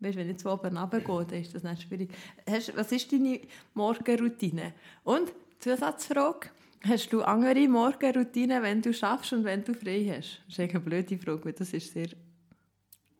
Weißt, 0.00 0.16
wenn 0.16 0.26
ich 0.26 0.32
jetzt 0.32 0.46
oben 0.46 0.76
runtergehe, 0.76 1.26
dann 1.26 1.40
ist 1.40 1.54
das 1.54 1.62
nicht 1.62 1.82
schwierig. 1.82 2.10
Hast, 2.48 2.74
was 2.74 2.90
ist 2.92 3.12
deine 3.12 3.40
Morgenroutine? 3.74 4.72
Und, 5.04 5.30
Zusatzfrage, 5.58 6.48
hast 6.86 7.12
du 7.12 7.22
andere 7.22 7.68
Morgenroutine, 7.68 8.62
wenn 8.62 8.82
du 8.82 8.92
schaffst 8.92 9.32
und 9.32 9.44
wenn 9.44 9.64
du 9.64 9.74
frei 9.74 10.04
hast? 10.16 10.42
Das 10.46 10.58
ist 10.58 10.70
eine 10.70 10.80
blöde 10.80 11.18
Frage, 11.18 11.44
weil 11.44 11.52
das 11.52 11.72
ist 11.72 11.92
sehr... 11.92 12.08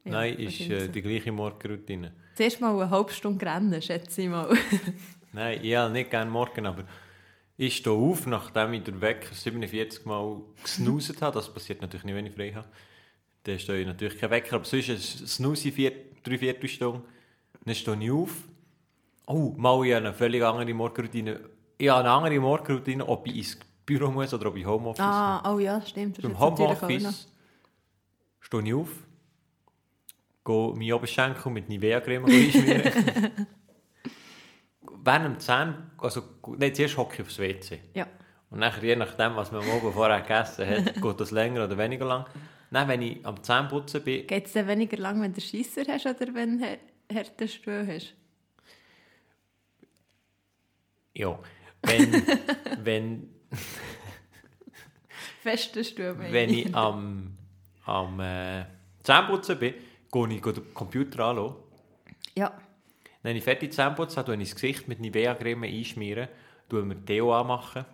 Ja, 0.05 0.13
Nein, 0.13 0.39
ist 0.39 0.61
äh, 0.61 0.89
die 0.89 1.03
gleiche 1.03 1.31
Morgenroutine. 1.31 2.13
Zuerst 2.35 2.61
mal 2.61 2.75
eine 2.75 2.89
halbe 2.89 3.13
Stunde 3.13 3.45
rennen, 3.45 3.83
schätze 3.83 4.23
ich 4.23 4.29
mal. 4.29 4.49
Nein, 5.33 5.61
ich 5.63 5.77
habe 5.77 5.93
nicht 5.93 6.11
gerne 6.11 6.31
morgen, 6.31 6.67
aber 6.67 6.85
ich 7.57 7.77
stehe 7.77 7.95
auf, 7.95 8.27
nachdem 8.27 8.73
ich 8.73 8.85
den 8.85 9.01
Wecker 9.03 9.35
47 9.35 10.07
Mal 10.07 10.41
gesnooset 10.63 11.21
habe. 11.21 11.35
Das 11.35 11.53
passiert 11.53 11.83
natürlich 11.83 12.05
nicht, 12.05 12.15
wenn 12.15 12.27
ich 12.27 12.35
frei 12.35 12.53
habe. 12.55 12.69
Dann 13.45 13.59
stehe 13.59 13.81
ich 13.81 13.87
natürlich 13.87 14.19
kein 14.19 14.31
Wecker, 14.31 14.57
aber 14.57 14.65
sonst 14.65 15.29
snooze 15.29 15.71
vier, 15.71 15.93
drei 16.23 16.39
Viertelstunde. 16.39 17.03
Dann 17.65 17.75
stehe 17.75 18.03
ich 18.03 18.11
auf. 18.11 18.35
Oh, 19.27 19.55
mal 19.57 19.85
ich 19.85 19.93
habe 19.93 20.07
eine 20.07 20.15
völlig 20.15 20.43
andere 20.43 20.73
Morgenroutine. 20.73 21.41
Ich 21.81 21.89
habe 21.89 22.01
eine 22.01 22.11
andere 22.11 22.39
Morgenroutine, 22.39 23.09
ob 23.09 23.27
ich 23.27 23.37
ins 23.37 23.59
Büro 23.87 24.11
muss 24.11 24.35
oder 24.35 24.49
ob 24.49 24.57
ich 24.57 24.67
Homeoffice 24.67 25.03
habe. 25.03 25.47
ah, 25.47 25.55
oh 25.55 25.59
ja, 25.59 25.81
stimmt. 25.81 26.19
Das 26.19 26.23
Beim. 26.23 26.39
Homeoffice 26.39 27.27
stehe 28.39 28.63
ich 28.63 28.75
auf, 28.75 28.91
gehe 30.45 30.75
meinen 30.75 30.93
Oberschenkel 30.93 31.51
mit 31.51 31.71
Nivea-Creme 31.71 32.27
einschmieren. 32.27 32.93
Während 35.03 35.25
dem 35.25 35.41
Zahn, 35.41 35.91
also 35.97 36.23
nicht 36.59 36.77
zuerst 36.77 36.99
hocke 36.99 37.15
ich 37.15 37.21
aufs 37.23 37.39
WC. 37.39 37.81
Ja. 37.95 38.07
Und 38.51 38.59
nachher, 38.59 38.85
je 38.85 38.97
nachdem, 38.97 39.37
was 39.37 39.51
man 39.51 39.67
Morgen 39.67 39.91
vorher 39.91 40.21
gegessen 40.21 40.67
hat, 40.69 40.95
geht 41.03 41.21
das 41.21 41.31
länger 41.31 41.65
oder 41.65 41.79
weniger 41.79 42.05
lang. 42.05 42.27
Nein, 42.71 42.89
wenn 42.89 43.01
ich 43.01 43.25
am 43.25 43.43
Zähneputzen 43.43 44.05
bin, 44.05 44.27
Geht 44.27 44.45
es 44.47 44.53
dann 44.53 44.69
weniger 44.69 44.99
lang, 44.99 45.23
wenn 45.23 45.33
du 45.33 45.41
Scheisser 45.41 45.85
hast 45.89 46.05
oder 46.05 46.35
wenn 46.35 46.59
du 46.59 46.67
harten 47.11 47.49
Stuhl 47.49 47.87
hast? 47.89 48.15
ja, 51.15 51.39
wenn, 51.83 52.23
wenn, 52.85 53.29
Festen 55.43 55.85
Stuhl, 55.85 56.15
meine 56.15 56.33
wenn 56.33 56.51
ich 56.51 56.75
am, 56.75 57.37
am 57.85 58.21
äh, 58.21 58.65
Zähneputzen 59.03 59.59
bin, 59.59 59.75
gehe 60.13 60.29
ich 60.35 60.43
den 60.43 60.75
Computer 60.75 61.27
anschauen. 61.27 61.57
Ja. 62.37 62.53
Wenn 63.23 63.37
ich 63.37 63.45
fertig 63.45 63.73
Zähneputz 63.73 64.17
habe, 64.17 64.27
tue 64.27 64.43
ich 64.43 64.51
das 64.51 64.55
Gesicht 64.55 64.89
mit 64.89 65.01
Nivea-Creme 65.01 65.65
einschmieren, 65.65 66.29
tue 66.69 66.83
mir 66.83 66.97
Deo 66.97 67.35
anmachen 67.35 67.85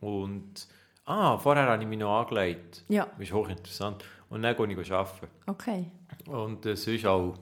und 0.00 0.66
ah, 1.04 1.38
vorher 1.38 1.66
habe 1.66 1.82
ich 1.82 1.88
mich 1.88 1.98
noch 1.98 2.20
angelegt. 2.20 2.84
Ja. 2.88 3.06
Das 3.06 3.20
ist 3.20 3.32
hochinteressant. 3.32 4.04
Und 4.28 4.42
dann 4.42 4.56
gehe 4.56 4.80
ich 4.80 4.92
arbeiten. 4.92 5.28
Okay. 5.46 5.90
Und 6.26 6.66
äh, 6.66 6.76
sonst 6.76 7.06
auch. 7.06 7.36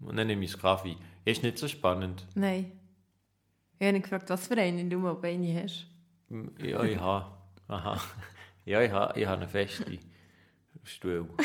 Und 0.00 0.16
dann 0.16 0.26
nehme 0.26 0.44
ich 0.44 0.52
einen 0.52 0.62
Kaffee. 0.62 0.96
Ist 1.24 1.42
nicht 1.42 1.58
so 1.58 1.68
spannend. 1.68 2.26
Nein. 2.34 2.72
Ich 3.82 3.88
habe 3.88 3.96
ihn 3.96 4.02
gefragt, 4.02 4.30
was 4.30 4.46
für 4.46 4.56
einen 4.58 4.88
du 4.88 4.96
mal 4.96 5.14
bei 5.16 5.32
ihnen 5.32 5.60
hast. 5.60 5.88
Ja, 6.62 6.84
ich 6.84 6.96
habe. 7.00 7.32
Aha. 7.66 8.00
Ja, 8.64 8.80
ich 8.80 8.92
habe, 8.92 9.18
ich 9.18 9.26
habe 9.26 9.38
eine 9.42 9.48
feste 9.48 9.98
Stuhl. 10.84 11.28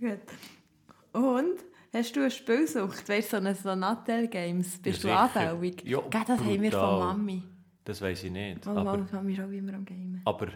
Gut. 0.00 0.20
Und 1.12 1.58
hast 1.92 2.16
du 2.16 2.20
eine 2.20 2.30
Spielsucht? 2.30 3.06
Weißt 3.08 3.32
du, 3.32 3.36
so 3.36 3.42
eine 3.42 3.54
so 3.54 3.74
Nattel 3.74 4.28
Games? 4.28 4.78
Bist 4.78 5.04
Ja, 5.04 5.26
du 5.26 5.32
sicher. 5.34 5.50
anfällig? 5.50 5.84
Ja, 5.84 6.00
Gell, 6.00 6.22
das 6.26 6.40
haben 6.40 6.62
wir 6.62 6.70
von 6.72 6.80
brutal. 6.80 6.98
Mami. 7.00 7.42
Das 7.84 8.00
weiß 8.00 8.24
ich 8.24 8.30
nicht. 8.32 8.64
Mama, 8.64 8.92
Aber, 8.92 9.06
Mami 9.12 9.32
ist 9.34 9.40
auch 9.40 9.50
immer 9.50 9.74
am 9.74 9.84
Gamen. 9.84 10.22
aber 10.24 10.48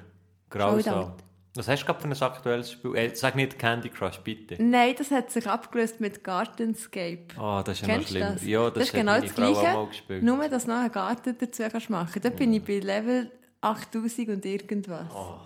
grausam. 0.48 1.12
Was 1.56 1.66
hast 1.66 1.82
du 1.82 1.86
gerade 1.86 2.00
für 2.00 2.06
ein 2.08 2.22
aktuelles 2.30 2.70
Spiel? 2.70 2.94
Äh, 2.94 3.14
sag 3.14 3.34
nicht 3.34 3.58
Candy 3.58 3.88
Crush, 3.88 4.18
bitte. 4.20 4.62
Nein, 4.62 4.94
das 4.96 5.10
hat 5.10 5.30
sich 5.32 5.48
abgelöst 5.48 6.00
mit 6.00 6.22
Gardenscape. 6.22 7.26
Ah, 7.36 7.62
das 7.64 7.80
ist 7.80 7.88
ja 7.88 7.98
noch 7.98 8.06
schlimm. 8.06 8.20
das? 8.34 8.44
Ja, 8.44 8.64
das, 8.64 8.74
Das 8.74 8.82
ist 8.84 8.92
genau 8.92 9.20
das 9.20 9.32
Frau 9.32 9.86
Gleiche. 10.06 10.24
Nur, 10.24 10.48
dass 10.48 10.64
du 10.64 10.70
noch 10.70 10.78
einen 10.78 10.92
Garten 10.92 11.36
dazu 11.38 11.62
kannst 11.68 11.90
machen 11.90 12.22
Da 12.22 12.30
bin 12.30 12.52
ich 12.52 12.62
bei 12.62 12.78
Level 12.78 13.32
8000 13.60 14.28
und 14.28 14.46
irgendwas. 14.46 15.06
Oh. 15.12 15.38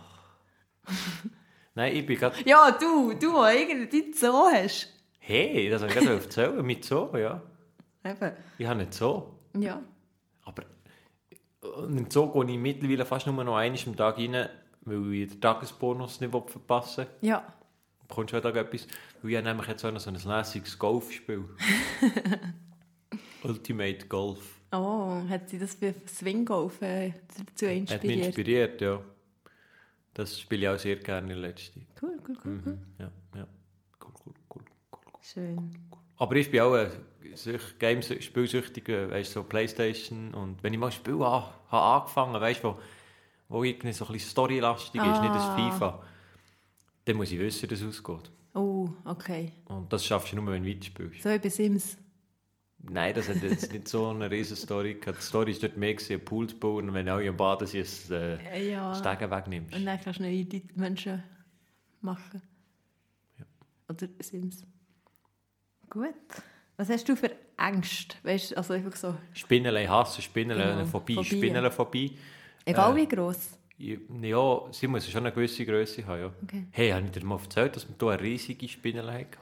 Nein, 1.74 1.96
ich 1.96 2.06
bin 2.06 2.18
gerade... 2.18 2.36
Ja, 2.44 2.70
du, 2.70 3.14
du, 3.14 3.42
der 3.42 3.60
irgendwie 3.60 4.12
Zoo 4.12 4.46
hast. 4.52 4.88
Hey, 5.18 5.70
das 5.70 5.82
habe 5.82 5.90
ich 5.90 5.98
gerade 5.98 6.14
erzählen. 6.16 6.64
Mit 6.64 6.84
so, 6.84 7.10
ja. 7.16 7.40
Eben. 8.04 8.32
Ich 8.58 8.66
habe 8.66 8.78
nicht 8.80 8.92
so. 8.92 9.38
Ja. 9.58 9.80
Aber 10.44 10.64
und 11.64 11.96
im 11.96 12.10
Zoo 12.10 12.30
gehe 12.30 12.52
ich 12.54 12.58
mittlerweile 12.58 13.06
fast 13.06 13.26
nur 13.26 13.42
noch 13.42 13.56
einmal 13.56 13.80
am 13.86 13.96
Tag 13.96 14.18
rein, 14.18 14.48
weil 14.84 15.12
ich 15.14 15.30
den 15.30 15.40
Tagesbonus 15.40 16.20
nicht 16.20 16.30
verpassen 16.30 17.06
will. 17.20 17.28
Ja. 17.30 17.40
Du 18.02 18.08
bekommst 18.08 18.34
heute 18.34 18.52
Tag 18.52 18.56
etwas. 18.56 18.86
Weil 19.22 19.30
ich 19.30 19.36
habe 19.38 19.46
nämlich 19.48 19.66
jetzt 19.68 19.84
auch 19.84 19.92
noch 19.92 20.00
so 20.00 20.10
ein 20.10 20.16
lässiges 20.16 20.78
Golfspiel. 20.78 21.44
Ultimate 23.42 24.06
Golf. 24.06 24.60
Oh, 24.72 25.20
hat 25.28 25.48
sie 25.48 25.58
das 25.58 25.74
für 25.74 25.94
Swinggolf 26.08 26.80
äh, 26.82 27.12
dazu 27.28 27.66
Hat 27.66 27.72
mich 27.72 27.90
inspiriert? 27.90 28.26
inspiriert, 28.26 28.80
ja. 28.80 29.00
Das 30.14 30.40
spiele 30.40 30.62
ich 30.62 30.68
auch 30.68 30.78
sehr 30.78 30.96
gerne 30.96 31.34
Zeit. 31.54 31.72
Cool, 32.02 32.18
cool, 32.28 32.36
cool. 32.36 32.36
cool. 32.44 32.52
Mhm. 32.72 32.78
Ja, 32.98 33.10
ja. 33.36 33.46
Cool, 34.02 34.12
cool, 34.26 34.34
cool, 34.54 34.62
cool. 34.92 35.02
Schön. 35.22 35.70
Aber 36.16 36.36
ich 36.36 36.50
bin 36.50 36.60
auch 36.60 36.74
ein 36.74 36.90
süch- 37.34 37.78
Games 37.78 38.12
spielsüchtiger, 38.24 39.10
weißt 39.10 39.30
du, 39.30 39.40
so 39.40 39.44
Playstation. 39.44 40.32
Und 40.34 40.62
wenn 40.62 40.72
ich 40.72 40.78
mal 40.78 40.86
ein 40.86 40.92
Spiel 40.92 41.14
an, 41.22 41.44
habe 41.68 41.82
angefangen 42.00 42.40
weißt 42.40 42.62
du, 42.64 42.76
wo, 43.54 43.58
wo 43.58 43.64
irgendwie 43.64 43.92
so 43.92 44.04
ein 44.06 44.12
bisschen 44.12 44.30
storylastig 44.30 45.00
ist, 45.02 45.20
nicht 45.22 45.34
das 45.34 45.42
Ah. 45.42 45.56
FIFA, 45.70 46.02
dann 47.04 47.16
muss 47.16 47.30
ich 47.32 47.38
wissen, 47.38 47.62
wie 47.62 47.74
das 47.74 47.82
ausgeht. 47.82 48.30
Oh, 48.54 48.88
okay. 49.04 49.52
Und 49.66 49.92
das 49.92 50.04
schaffst 50.04 50.32
du 50.32 50.36
nur, 50.36 50.52
wenn 50.52 50.62
du 50.62 50.70
weiterspielst. 50.70 51.22
So 51.22 51.30
wie 51.30 51.38
bei 51.38 51.48
Sims. 51.48 51.96
Nein, 52.78 53.14
das 53.14 53.28
hat 53.28 53.42
jetzt 53.42 53.72
nicht 53.72 53.88
so 53.88 54.08
eine 54.08 54.30
riesen 54.30 54.56
Story 54.56 54.94
gehabt. 54.94 55.18
Die 55.18 55.24
Story 55.24 55.50
ist 55.52 55.62
dort 55.62 55.76
mehr 55.76 55.94
gewesen, 55.94 56.22
Pool 56.24 56.46
zu 56.48 56.56
bauen 56.56 56.88
und 56.88 56.94
wenn 56.94 57.08
alle 57.08 57.28
am 57.28 57.36
Baden 57.36 57.66
sind, 57.66 57.80
das 57.82 58.10
äh, 58.10 58.34
Äh, 58.52 58.72
Ja. 58.72 58.94
Stegen 58.94 59.30
wegnimmst. 59.30 59.74
Und 59.74 59.86
dann 59.86 59.98
kannst 60.00 60.20
du 60.20 60.24
neue 60.24 60.46
Menschen 60.74 61.22
machen. 62.02 62.42
Oder 63.88 64.06
Sims. 64.20 64.64
Gut. 65.90 66.14
Was 66.76 66.88
hast 66.90 67.08
du 67.08 67.16
für 67.16 67.30
Ängste? 67.56 68.16
Weißt 68.22 68.56
also 68.56 68.72
einfach 68.74 68.96
so, 68.96 69.14
Spinnelei 69.32 69.86
hassen, 69.86 70.20
Spinnelei 70.22 70.72
Genau, 70.72 70.84
Phobie, 70.86 71.14
Phobie. 71.14 71.26
Spinnelphobie. 71.28 72.18
Egal 72.64 72.92
Äh. 72.92 72.96
wie 73.02 73.08
gross. 73.08 73.58
Ja, 73.76 74.62
sie 74.70 74.86
muss 74.86 75.08
schon 75.10 75.22
eine 75.26 75.32
gewisse 75.34 75.66
Größe 75.66 76.06
haben, 76.06 76.20
ja. 76.20 76.32
Okay. 76.44 76.66
Hey, 76.70 76.90
habe 76.90 77.04
ich 77.06 77.10
dir 77.10 77.24
mal 77.24 77.38
erzählt, 77.40 77.74
dass 77.74 77.88
wir 77.88 77.94
hier 77.98 78.10
eine 78.10 78.20
riesige 78.22 78.68
Spinnerei 78.68 79.24
hatten? 79.24 79.38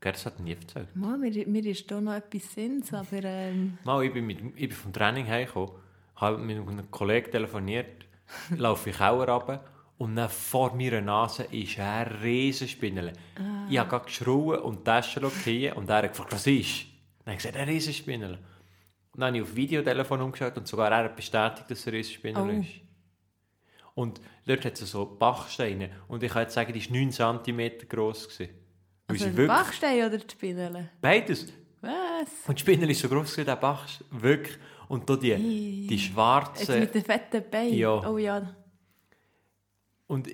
Das 0.00 0.26
hat 0.26 0.38
nie 0.38 0.52
erzählt. 0.52 0.94
Mal, 0.94 1.16
mir, 1.16 1.46
mir 1.48 1.64
ist 1.64 1.90
da 1.90 1.98
noch 1.98 2.12
etwas 2.12 2.52
Sinn, 2.52 2.84
aber 2.92 3.24
ähm, 3.24 3.78
Mal, 3.84 4.04
ich 4.04 4.12
bin, 4.12 4.26
mit, 4.26 4.38
ich 4.54 4.68
bin 4.68 4.72
vom 4.72 4.92
Training 4.92 5.26
heimgekommen, 5.26 5.70
habe 6.16 6.36
mit 6.38 6.58
einem 6.58 6.90
Kollegen 6.90 7.30
telefoniert, 7.30 8.04
laufe 8.56 8.90
ich 8.90 8.98
Keller 8.98 9.26
runter 9.30 9.64
und 9.96 10.16
dann 10.16 10.28
vor 10.28 10.74
meiner 10.74 11.00
Nase 11.00 11.44
ist 11.44 11.78
eine 11.80 12.22
riesen 12.22 12.68
Spinnerle. 12.68 13.14
Ich 13.70 13.78
habe 13.78 14.04
geschrien 14.04 14.58
und 14.58 14.80
die 14.80 14.84
Tasche 14.84 15.20
und 15.74 15.88
er 15.88 15.96
hat 15.96 16.08
gefragt, 16.10 16.32
was 16.32 16.46
ist? 16.46 16.82
Dann 17.24 17.32
habe 17.32 17.36
ich 17.36 17.36
gesagt, 17.38 17.56
eine 17.56 17.70
riesen 17.72 17.94
Spinnerle. 17.94 18.38
Und 19.14 19.20
dann 19.20 19.28
habe 19.28 19.36
ich 19.38 19.42
auf 19.44 19.54
Videotelefon 19.56 20.20
umgeschaut 20.20 20.56
und 20.56 20.66
sogar 20.68 20.90
er 20.90 21.04
hat 21.04 21.16
bestätigt, 21.16 21.70
dass 21.70 21.86
riesen 21.86 22.12
Spinnerle 22.14 22.52
Oh. 22.54 22.60
ist. 22.60 22.68
Und 23.94 24.20
dort 24.46 24.64
hat 24.64 24.80
es 24.80 24.90
so 24.90 25.06
Bachsteine 25.06 25.88
und 26.08 26.22
ich 26.22 26.32
kann 26.32 26.42
jetzt 26.42 26.54
sagen, 26.54 26.72
die 26.72 26.84
war 26.90 26.96
9 26.96 27.12
cm. 27.12 27.58
Weil 29.06 29.16
also 29.16 29.24
wirklich, 29.26 29.46
Bachstein 29.46 30.06
oder 30.06 30.18
die 30.18 30.30
Spinnerle? 30.30 30.90
beides. 31.00 31.52
Was? 31.80 31.92
Und 32.48 32.58
die 32.58 32.60
Spinne 32.60 32.90
ist 32.90 33.00
so 33.00 33.08
gross 33.08 33.36
wie 33.36 33.44
der 33.44 33.56
Bach. 33.56 33.86
Wirklich. 34.10 34.56
Und 34.88 35.08
da 35.08 35.16
die, 35.16 35.36
die 35.86 35.94
Jetzt 35.96 36.04
schwarzen. 36.06 36.80
mit 36.80 36.94
den 36.94 37.04
fetten 37.04 37.44
Beinen? 37.50 37.74
Ja. 37.74 38.10
Oh 38.10 38.18
ja. 38.18 38.54
Und 40.06 40.28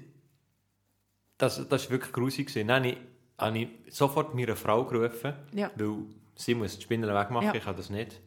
das, 1.39 1.67
das 1.69 1.85
war 1.85 1.91
wirklich 1.91 2.13
gewesen. 2.47 2.69
Dann 2.69 2.77
habe 2.85 2.89
ich, 2.89 2.97
habe 3.39 3.59
ich 3.59 3.69
sofort 3.95 4.35
meine 4.35 4.57
Frau 4.57 4.85
gerufen, 4.85 5.35
Ja. 5.53 5.71
weil 5.77 5.97
sie 6.35 6.55
muss 6.55 6.77
die 6.79 6.83
Spinnen 6.85 7.13
wegmachen, 7.13 7.49
Ja. 7.49 7.55
ich 7.55 7.65
kann 7.65 7.77
das 7.77 7.91
nicht. 7.91 8.21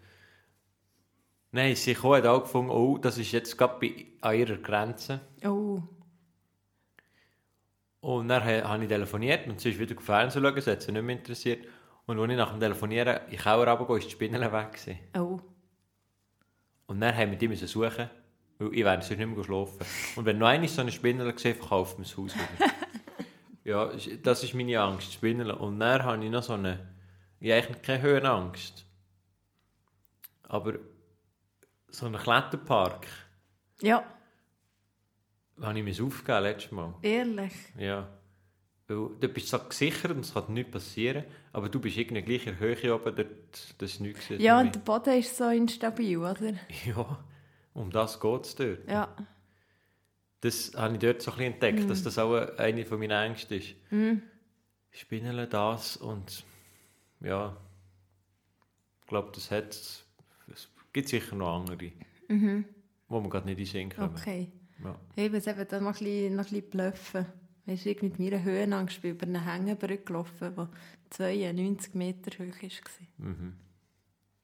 Nein, 1.53 1.75
sie 1.75 1.93
kam, 1.93 2.13
hat 2.13 2.25
auch 2.25 2.41
gefunden, 2.41 2.71
oh, 2.71 2.97
das 2.97 3.19
ist 3.19 3.31
jetzt 3.31 3.55
gerade 3.57 3.77
bei, 3.79 4.05
an 4.21 4.35
ihrer 4.35 4.57
Grenze. 4.57 5.21
Oh. 5.45 5.83
Und 8.01 8.27
dann 8.27 8.43
ha- 8.43 8.67
habe 8.67 8.83
ich 8.83 8.89
telefoniert 8.89 9.47
und 9.47 9.61
sie 9.61 9.69
ist 9.69 9.77
wieder 9.79 9.95
Fernsehen 10.01 10.43
schauen, 10.43 10.59
sie 10.59 10.71
hat 10.71 10.81
sie 10.81 10.91
nicht 10.91 11.03
mehr 11.03 11.15
interessiert. 11.15 11.67
Und 12.07 12.19
als 12.19 12.31
ich 12.31 12.37
nach 12.37 12.49
dem 12.51 12.59
Telefonieren 12.59 13.17
in 13.25 13.29
den 13.29 13.39
Keller 13.39 13.57
runtergegangen 13.67 13.99
ist 13.99 14.07
die 14.07 14.11
Spinne 14.11 14.51
weg. 14.51 14.71
Gewesen. 14.73 14.99
Oh. 15.15 15.39
Und 16.87 16.99
dann 16.99 17.15
haben 17.15 17.29
wir 17.29 17.37
die 17.37 17.47
müssen 17.47 17.67
suchen, 17.67 18.09
weil 18.57 18.73
ich 18.73 18.83
wäre 18.83 19.01
sonst 19.03 19.17
nicht 19.19 19.27
mehr 19.35 19.43
schlafen. 19.43 19.85
Und 20.15 20.25
wenn 20.25 20.39
noch 20.39 20.47
einmal 20.47 20.67
so 20.67 20.81
eine 20.81 20.91
Spinne 20.91 21.31
gesehen 21.31 21.55
verkauft 21.55 21.99
man 21.99 22.03
das 22.07 22.17
Haus 22.17 22.33
wieder. 22.33 22.71
ja, 23.63 23.91
das 24.23 24.43
ist 24.43 24.55
meine 24.55 24.81
Angst, 24.81 25.13
Spinnen. 25.13 25.51
Und 25.51 25.79
dann 25.79 26.03
habe 26.03 26.25
ich 26.25 26.31
noch 26.31 26.41
so 26.41 26.53
eine, 26.53 26.79
ich 27.39 27.51
habe 27.51 27.61
eigentlich 27.63 27.81
keine 27.83 28.01
Höhenangst. 28.01 28.85
Aber 30.49 30.73
so 31.93 32.05
einen 32.07 32.19
Kletterpark 32.21 33.07
Ja, 33.81 34.03
habe 35.61 35.77
ich 35.79 35.85
mir 35.99 36.05
aufgegeben 36.05 36.43
letztes 36.43 36.71
Mal. 36.71 36.93
ehrlich. 37.01 37.53
Ja. 37.77 38.09
Weil 38.87 39.09
du 39.19 39.27
bist 39.29 39.47
so 39.47 39.59
gesichert 39.59 40.11
und 40.11 40.19
es 40.25 40.33
kann 40.33 40.53
nichts 40.53 40.71
passieren, 40.71 41.23
aber 41.53 41.69
du 41.69 41.79
bist 41.79 41.95
irgendwie 41.97 42.21
gleich 42.21 42.47
in 42.47 42.59
Höhe 42.59 42.93
oben, 42.93 43.15
dort, 43.15 43.75
das 43.77 43.91
ist 43.91 44.01
nichts. 44.01 44.25
Ja, 44.29 44.59
und 44.59 44.75
der 44.75 44.79
Boden 44.81 45.17
ist 45.19 45.37
so 45.37 45.47
instabil, 45.49 46.17
oder? 46.17 46.53
ja, 46.85 47.23
um 47.73 47.91
das 47.91 48.19
geht 48.19 48.45
es 48.45 48.55
dort. 48.55 48.89
Ja. 48.89 49.15
Das 50.41 50.73
habe 50.75 50.95
ich 50.95 50.99
dort 50.99 51.21
so 51.21 51.31
ein 51.31 51.37
bisschen 51.37 51.53
entdeckt, 51.53 51.89
dass 51.89 52.03
das 52.03 52.17
auch 52.17 52.35
eine 52.57 52.85
von 52.85 52.99
meinen 52.99 53.11
Ängsten 53.31 53.57
ist. 53.59 53.75
Spinnele 54.91 55.47
das 55.47 55.95
und 55.95 56.43
ja, 57.21 57.55
ich 59.01 59.07
glaube, 59.07 59.31
das 59.33 59.49
hat 59.49 59.69
es 59.69 60.02
gibt 60.93 61.09
sicher 61.09 61.35
noch 61.35 61.59
andere, 61.59 61.91
wo 63.07 63.19
man 63.19 63.29
gerade 63.29 63.47
nicht 63.47 63.59
in 63.59 63.65
Sinn 63.65 63.89
kommen. 63.89 64.15
Okay. 64.15 64.51
Ja. 64.83 64.95
Ich 65.15 65.31
muss 65.31 65.47
eben 65.47 65.67
da 65.67 65.79
noch 65.79 65.87
ein 65.87 65.93
bisschen, 65.93 66.35
noch 66.35 66.45
ein 66.45 66.49
bisschen 66.49 66.69
bluffen. 66.69 67.25
Weißt 67.65 67.85
du, 67.85 67.89
ich 67.91 68.01
mit 68.01 68.19
meiner 68.19 68.43
Höhenangst 68.43 69.01
bin 69.01 69.11
über 69.11 69.25
eine 69.25 69.45
Hängebrücke 69.45 70.03
gelaufen, 70.03 70.53
die 70.57 71.09
92 71.11 71.93
Meter 71.93 72.31
hoch 72.31 72.61
war. 72.61 73.25
Mhm. 73.25 73.53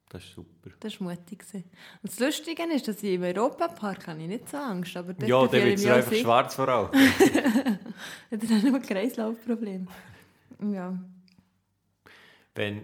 Das 0.08 0.24
ist 0.24 0.34
super. 0.34 0.72
Das 0.80 1.00
war 1.00 1.10
mutig. 1.10 1.44
Und 1.54 1.64
das 2.04 2.20
Lustige 2.20 2.64
ist, 2.74 2.88
dass 2.88 3.04
ich 3.04 3.14
im 3.14 3.22
Europapark 3.24 4.08
habe 4.08 4.22
ich 4.22 4.28
nicht 4.28 4.50
so 4.50 4.58
Angst 4.58 4.98
aber 4.98 5.14
dort 5.14 5.30
Ja, 5.30 5.46
dann 5.46 5.64
wird 5.64 5.78
es 5.78 5.86
einfach 5.86 6.10
sicher. 6.10 6.24
schwarz 6.24 6.56
vor 6.56 6.68
allem. 6.68 6.90
Dann 8.32 8.42
habe 8.50 8.68
ich 8.70 8.74
ein 8.74 8.82
Kreislaufproblem. 8.82 9.88
Ja. 10.72 10.98
Wenn 12.56 12.82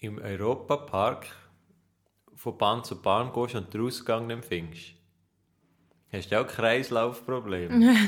im 0.00 0.18
Europapark 0.18 1.26
von 2.40 2.56
Bahn 2.56 2.82
zu 2.82 3.02
Bahn 3.02 3.34
gehst 3.34 3.54
und 3.54 3.74
den 3.74 3.82
Ausgang 3.82 4.26
nicht 4.26 4.46
findest, 4.46 4.94
Hast 6.10 6.32
du 6.32 6.40
auch 6.40 6.46
Kreislaufprobleme? 6.46 7.78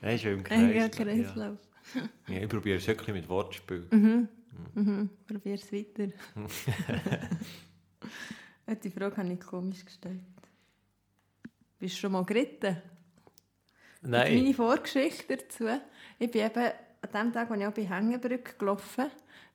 Nein, 0.00 0.18
schon 0.18 0.32
im 0.32 0.42
Kreislauf. 0.42 0.90
Kreislauf. 0.90 1.58
Ja. 1.94 2.34
Ja, 2.34 2.42
ich 2.42 2.48
probiere 2.48 2.78
es 2.78 2.86
wirklich 2.88 3.14
mit 3.14 3.28
Wortspiel. 3.28 3.86
Mhm. 3.90 5.10
Probier 5.28 5.54
es 5.54 5.72
weiter. 5.72 6.08
Die 8.82 8.90
Frage 8.90 9.16
habe 9.16 9.32
ich 9.32 9.40
komisch 9.40 9.84
gestellt. 9.84 10.20
Bist 11.78 11.94
du 11.94 12.00
schon 12.00 12.12
mal 12.12 12.24
geritten? 12.24 12.78
Nein. 14.00 14.42
Meine 14.42 14.54
Vorgeschichte 14.54 15.36
dazu. 15.36 15.68
Ich 16.18 16.30
bin 16.30 16.46
eben 16.46 16.72
an 17.02 17.10
dem 17.12 17.32
Tag, 17.32 17.50
als 17.50 17.60
ich 17.60 17.66
auch 17.66 17.74
bei 17.74 17.86
Hängebrücke 17.86 18.54
gelaufen 18.58 19.10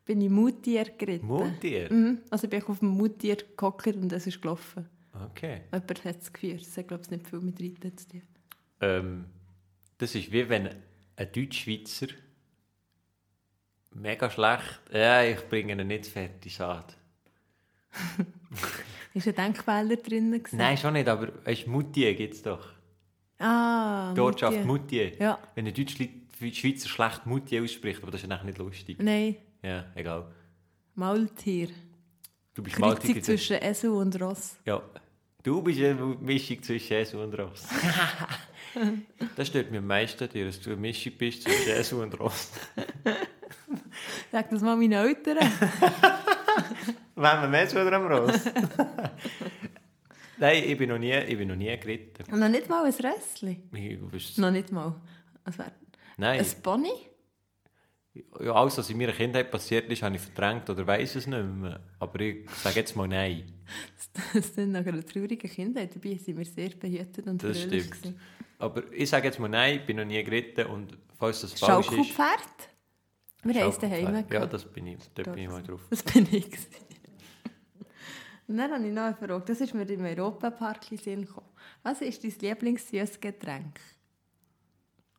bin, 0.07 0.21
ich 0.21 0.29
Mutier 0.29 0.85
geritten. 0.97 1.27
Mutier? 1.27 1.91
Mhm. 1.93 2.19
Also 2.29 2.45
ich 2.45 2.49
bin 2.49 2.63
auf 2.63 2.79
dem 2.79 2.89
Mutier 2.89 3.37
gehockt 3.55 3.87
und 3.87 4.11
es 4.11 4.25
ist 4.25 4.41
gelaufen. 4.41 4.87
Okay. 5.31 5.61
Jemand 5.71 6.05
hat 6.05 6.21
es 6.21 6.31
geführt. 6.33 6.61
Das 6.61 6.77
hat, 6.77 6.87
glaube 6.87 7.03
ich, 7.03 7.11
nicht 7.11 7.27
viel 7.27 7.39
mit 7.39 7.59
Reiten 7.61 7.97
zu 7.97 8.07
tun. 8.07 8.21
Ähm, 8.81 9.25
das 9.97 10.15
ist 10.15 10.31
wie 10.31 10.47
wenn 10.49 10.67
ein 11.15 11.31
Deutschschweizer 11.31 12.07
mega 13.95 14.29
schlecht. 14.29 14.81
Ja, 14.93 15.23
ich 15.23 15.39
bringe 15.49 15.73
ihn 15.79 15.87
nicht 15.87 16.05
fertig 16.07 16.59
an. 16.61 16.83
Ist 19.13 19.27
ein 19.27 19.33
Denkfehler 19.35 19.95
drin? 19.95 20.31
gewesen? 20.31 20.57
Nein, 20.57 20.77
schon 20.77 20.93
nicht, 20.93 21.07
aber 21.07 21.29
weißt, 21.45 21.65
Moutier 21.67 22.13
gibt 22.13 22.35
es 22.35 22.43
doch. 22.43 22.67
Ah, 23.39 24.13
Die 24.13 24.19
Ortschaft. 24.21 24.63
Moutier. 24.65 25.17
Ja. 25.17 25.39
Wenn 25.55 25.65
ein 25.67 25.73
Deutschli- 25.73 26.21
Schweizer 26.53 26.87
schlecht 26.87 27.25
Moutier 27.25 27.63
ausspricht, 27.63 28.03
aber 28.03 28.11
das 28.11 28.21
ist 28.21 28.29
eigentlich 28.29 28.43
nicht 28.43 28.57
lustig. 28.59 28.97
Nein, 29.01 29.37
Ja, 29.67 29.83
egal. 29.95 30.25
Maultier. 30.95 31.67
Du 32.53 32.63
bist 32.63 32.77
Kreuzung 32.77 32.89
Maltiger. 33.03 33.21
zwischen 33.21 33.57
Esel 33.61 33.89
und 33.89 34.21
Ross. 34.21 34.55
Ja. 34.65 34.81
Du 35.43 35.61
bist 35.61 35.81
eine 35.81 35.95
Mischung 35.95 36.63
zwischen 36.63 36.93
Esel 36.93 37.19
und 37.19 37.37
Ross. 37.37 37.67
das 39.35 39.47
stört 39.49 39.69
mich 39.69 39.79
am 39.79 39.87
meisten, 39.87 40.19
dass 40.19 40.61
du 40.61 40.69
eine 40.69 40.79
Mischung 40.79 41.11
bist 41.17 41.43
zwischen 41.43 41.69
Esel 41.69 41.99
und 41.99 42.17
Ross. 42.17 42.49
Sag 44.31 44.49
das 44.49 44.61
mal 44.61 44.77
meinen 44.77 44.93
Eltern. 44.93 45.37
Wenn 47.15 47.41
wir 47.41 47.47
mehr 47.49 47.69
oder 47.73 47.93
am 47.93 48.07
Ross? 48.07 48.45
Nein, 50.37 50.63
ich 50.65 50.77
bin 50.77 50.89
noch 50.89 50.97
nie, 50.97 51.13
ich 51.13 51.37
bin 51.37 51.49
noch 51.49 51.55
nie 51.57 51.77
geritten. 51.77 52.31
Und 52.31 52.39
noch 52.39 52.47
nicht 52.47 52.69
mal 52.69 52.85
ein 52.85 52.93
Rössli. 52.93 53.63
Noch 54.37 54.51
nicht 54.51 54.71
mal. 54.71 54.95
Also, 55.43 55.63
Nein, 56.15 56.39
ein 56.39 56.61
Pony? 56.63 56.93
Ja, 58.39 58.53
alles, 58.53 58.77
was 58.77 58.89
in 58.89 58.97
meiner 58.97 59.11
Kindheit 59.11 59.51
passiert 59.51 59.91
ist, 59.91 60.01
habe 60.03 60.15
ich 60.15 60.21
verdrängt 60.21 60.69
oder 60.69 60.85
weiß 60.85 61.15
es 61.15 61.27
nicht 61.27 61.43
mehr. 61.43 61.79
Aber 61.99 62.19
ich 62.19 62.49
sage 62.51 62.77
jetzt 62.77 62.95
mal 62.95 63.07
nein. 63.07 63.43
Das 64.33 64.55
sind 64.55 64.71
nach 64.71 64.85
einer 64.85 65.05
traurigen 65.05 65.49
Kindheit. 65.49 65.95
Dabei 65.95 66.15
sind 66.15 66.37
wir 66.37 66.45
sehr 66.45 66.69
behütet 66.69 67.27
und 67.27 67.43
Das 67.43 67.61
stimmt. 67.61 67.91
gewesen. 67.91 68.19
Aber 68.59 68.91
ich 68.91 69.09
sage 69.09 69.27
jetzt 69.27 69.39
mal 69.39 69.47
nein, 69.49 69.77
ich 69.79 69.85
bin 69.85 69.97
noch 69.97 70.05
nie 70.05 70.23
geritten 70.23 70.65
und 70.67 70.97
falls 71.17 71.41
das 71.41 71.53
falsch 71.53 71.87
ist... 71.87 71.93
Schaukelpferd? 71.93 72.69
Wir 73.43 73.61
haben 73.61 73.69
es 73.69 73.79
daheim. 73.79 74.25
Ja, 74.31 74.45
das 74.45 74.65
bin 74.65 74.87
ich, 74.87 74.97
da 75.13 75.23
bin 75.23 75.43
ich 75.43 75.49
mal 75.49 75.61
drauf. 75.61 75.81
Das 75.89 76.03
bin 76.03 76.27
ich. 76.31 76.49
dann 78.47 78.71
habe 78.71 78.87
ich 78.87 78.93
noch 78.93 79.03
eine 79.03 79.15
Frage. 79.15 79.43
Das 79.45 79.61
ist 79.61 79.73
mir 79.73 79.87
im 79.89 80.05
Europapark 80.05 80.91
in 80.91 80.97
Sinn 80.97 81.25
gekommen. 81.25 81.47
Was 81.83 82.01
ist 82.01 82.23
dein 82.23 82.33
Lieblingssüßgetränk? 82.39 83.79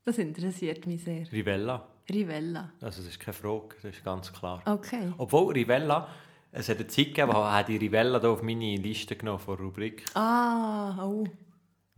Das 0.05 0.19
interessiert 0.19 0.87
mich 0.87 1.05
sehr. 1.05 1.31
Rivella. 1.31 1.87
Rivella. 2.11 2.73
Also 2.81 3.03
das 3.03 3.11
ist 3.11 3.21
keine 3.21 3.35
Frage, 3.35 3.77
das 3.83 3.97
ist 3.97 4.05
ganz 4.05 4.33
klar. 4.33 4.63
Okay. 4.65 5.13
Obwohl 5.19 5.53
Rivella, 5.53 6.09
es 6.53 6.69
hat 6.69 6.79
eine 6.79 6.87
Zeit 6.87 7.07
gegeben, 7.07 7.33
wo 7.33 7.45
hat 7.45 7.69
die 7.69 7.77
Rivella 7.77 8.19
da 8.19 8.31
auf 8.31 8.43
meine 8.43 8.77
Liste 8.77 9.17
genommen 9.17 9.39
von 9.39 9.57
der 9.57 9.67
Rubrik. 9.67 10.05
Ah, 10.15 11.05
oh. 11.05 11.25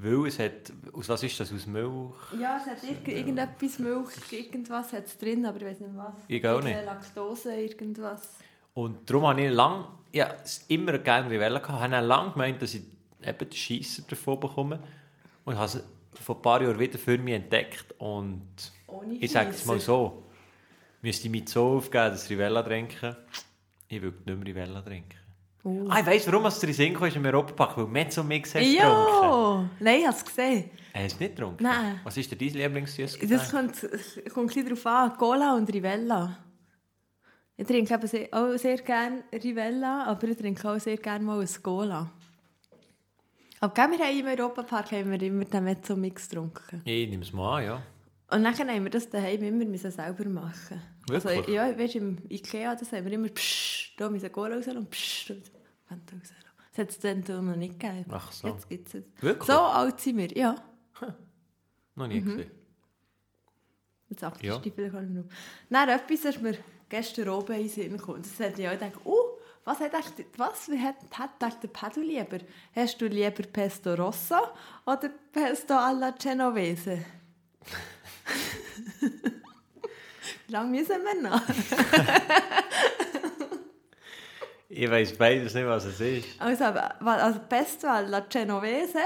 Weil 0.03 0.27
es 0.27 0.39
hat, 0.39 0.73
aus 0.95 1.09
was 1.11 1.23
ist 1.23 1.39
das, 1.39 1.53
aus 1.53 1.67
Milch? 1.67 2.15
Ja, 2.41 2.57
es 2.57 2.67
hat 2.67 2.83
irg 2.83 3.07
irgendetwas 3.07 3.79
Milch, 3.79 4.33
irgendwas 4.33 4.93
hat 4.95 5.05
es 5.05 5.19
drin, 5.19 5.45
aber 5.45 5.59
ich 5.59 5.67
weiß 5.67 5.81
nicht 5.81 5.95
was. 5.95 6.15
Ich 6.27 6.47
auch 6.47 6.63
nicht. 6.63 6.85
Laktose, 6.85 7.55
irgendwas. 7.55 8.39
Und 8.73 9.09
darum 9.09 9.27
habe 9.27 9.43
ich 9.43 9.53
lang, 9.53 9.85
ja, 10.13 10.35
immer 10.69 10.99
gerne 10.99 11.31
Rivella 11.31 11.59
gehabt, 11.59 11.81
habe 11.81 12.07
lange 12.07 12.33
gemeint, 12.33 12.63
dass 12.63 12.75
ich 12.75 12.83
eben 13.23 13.39
den 13.39 13.53
Scheisser 13.53 14.03
davon 14.09 14.41
bekomme. 14.41 14.81
Und 15.45 15.57
habe 15.57 15.67
es 15.67 15.85
vor 16.15 16.37
ein 16.37 16.43
paar 16.43 16.63
Jahren 16.63 16.79
wieder 16.79 16.99
für 16.99 17.19
mich 17.19 17.35
entdeckt 17.35 17.95
und 17.99 18.47
Ohne 18.93 19.15
ich 19.15 19.31
sage 19.31 19.51
es 19.51 19.65
mal 19.65 19.81
so, 19.81 20.25
müsste 21.03 21.27
ich 21.27 21.31
mich 21.31 21.49
so 21.49 21.77
aufgeben, 21.77 22.11
dass 22.11 22.29
Rivella 22.29 22.63
trinken, 22.63 23.17
ich 23.89 24.01
will 24.03 24.13
nicht 24.25 24.27
mehr 24.27 24.47
Rivella 24.47 24.83
trinken. 24.83 25.19
Oh. 25.63 25.87
Ah, 25.89 26.01
ich 26.01 26.07
weiss, 26.07 26.27
warum 26.27 26.47
es 26.47 26.63
in 26.63 26.73
Sinn 26.73 26.95
ist 26.95 27.17
im 27.17 27.25
Europapark, 27.25 27.77
weil 27.77 27.87
Mezzo 27.87 28.25
Mix 28.25 28.55
hast. 28.55 28.65
Ja! 28.65 29.69
Nein, 29.79 30.01
ich 30.01 30.07
habe 30.07 30.17
es 30.17 30.25
gesehen. 30.25 30.71
Hast 30.95 31.03
du 31.03 31.07
es 31.07 31.21
nicht 31.21 31.37
getrunken? 31.37 31.63
Nein. 31.63 32.01
Was 32.03 32.17
ist 32.17 32.31
denn 32.31 32.39
dein 32.39 32.49
Lieblingssüßes 32.49 33.29
Das 33.29 33.51
kommt, 33.51 33.75
kommt 34.33 34.57
ein 34.57 34.65
darauf 34.65 34.87
an. 34.87 35.17
Cola 35.19 35.55
und 35.55 35.71
Rivella. 35.73 36.39
Ich 37.59 37.67
trinke 37.67 37.93
eben 37.93 38.07
sehr, 38.07 38.29
auch 38.33 38.57
sehr 38.57 38.79
gerne 38.79 39.23
Rivella, 39.33 40.05
aber 40.07 40.29
ich 40.29 40.39
trinke 40.39 40.67
auch 40.67 40.79
sehr 40.79 40.97
gerne 40.97 41.23
mal 41.23 41.41
ein 41.41 41.63
Cola. 41.63 42.11
Aber 43.61 43.77
wir 43.77 43.99
haben 43.99 44.19
im 44.19 44.27
Europapark 44.27 44.93
haben 44.93 45.11
wir 45.11 45.21
immer 45.21 45.45
den 45.45 45.65
Mezzo-Mix 45.65 46.31
getrunken. 46.31 46.81
Ich 46.87 47.11
nehme 47.11 47.23
es 47.23 47.35
mal 47.35 47.59
an, 47.59 47.65
ja. 47.67 47.83
Und 48.33 48.45
dann 48.45 48.55
haben 48.57 48.85
wir 48.85 48.91
das 48.91 49.09
daheim 49.11 49.43
immer 49.43 49.65
müssen 49.65 49.91
selber 49.91 50.29
machen. 50.29 50.81
Wirklich? 51.09 51.39
Also, 51.39 51.51
ja, 51.53 51.77
weißt 51.79 51.97
im 51.97 52.19
Ikea, 52.29 52.77
das 52.77 52.93
haben 52.93 53.05
wir 53.05 53.13
immer 53.13 53.29
psch, 53.29 53.95
da 53.97 54.09
müssen 54.09 54.31
Cola 54.31 54.55
raus 54.57 54.69
und 54.69 54.89
psch, 54.91 55.29
da 55.29 55.35
müssen 55.35 55.51
Fanta 55.89 56.17
raus. 56.17 56.33
Das 56.71 56.79
hat 56.79 56.91
es 56.91 56.99
dann 57.01 57.25
da 57.25 57.43
noch 57.43 57.57
nicht 57.57 57.81
gegeben. 57.81 58.05
Ach 58.11 58.31
so. 58.31 58.49
Jetzt 58.49 58.69
gibt 58.69 58.95
es. 58.95 59.03
Wirklich? 59.21 59.47
So 59.47 59.53
alt 59.59 60.01
sind 60.01 60.19
wir, 60.19 60.31
ja. 60.37 60.55
Noch 61.97 62.07
Mhm. 62.07 62.13
nie 62.13 62.21
gesehen. 62.21 62.51
Jetzt 64.09 64.25
achtest 64.25 64.45
Ja. 64.45 64.61
vielleicht 64.61 64.95
auch 64.95 65.01
nicht 65.01 65.13
mehr. 65.13 65.25
Nein, 65.69 65.89
etwas 65.89 66.25
ist 66.25 66.41
mir 66.41 66.57
gestern 66.89 67.29
oben 67.31 67.53
in 67.57 67.61
den 67.63 67.69
Sinn 67.69 67.97
gekommen. 67.97 68.23
Das 68.23 68.39
hat 68.47 68.59
ich 68.59 68.67
auch 68.69 68.73
gedacht, 68.73 68.93
oh, 69.05 69.39
was 69.65 69.81
hat 69.81 69.93
echt, 69.95 70.25
was 70.39 70.69
hat, 70.69 70.97
hat 71.19 71.43
echt 71.43 71.63
der 71.65 71.69
Pedro 71.69 72.01
lieber? 72.01 72.39
Hast 72.75 73.01
du 73.01 73.07
lieber 73.07 73.43
Pesto 73.53 73.95
Rosso 73.95 74.37
oder 74.87 75.11
Pesto 75.33 75.75
alla 75.75 76.13
Genovese? 76.13 77.05
Lange 80.49 80.71
müssen 80.71 80.97
wir 81.03 81.23
noch? 81.23 81.43
Ich 84.73 84.89
weiss 84.89 85.13
beides 85.17 85.53
nicht, 85.55 85.67
was 85.67 85.85
es 85.85 86.01
ist. 86.01 86.41
Also, 86.41 86.65
also 86.65 87.41
Pesto 87.49 87.89
alla 87.89 88.21
Genovese, 88.21 89.01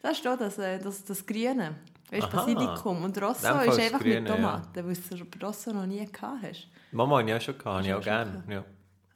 da 0.00 0.14
steht 0.14 0.40
das, 0.40 0.56
äh, 0.58 0.78
das, 0.78 1.04
das 1.04 1.26
Grüne. 1.26 1.76
Weißt 2.10 2.26
du. 2.32 2.36
Basilikum. 2.36 3.04
Und 3.04 3.20
Rosso 3.20 3.60
ist 3.60 3.78
einfach 3.78 4.00
Grüne, 4.00 4.20
mit 4.22 4.30
ja. 4.30 4.36
Tomaten, 4.36 4.86
weil 4.86 4.96
du 4.96 5.46
Rosso 5.46 5.72
noch 5.72 5.84
nie 5.86 6.04
gehabt 6.10 6.42
hast. 6.42 6.68
Mama 6.92 7.20
ich 7.20 7.34
auch 7.34 7.40
schon 7.40 7.58
gehabt, 7.58 7.84
ich 7.86 7.92
auch 7.92 8.00
gerne. 8.00 8.42
Ja. 8.48 8.64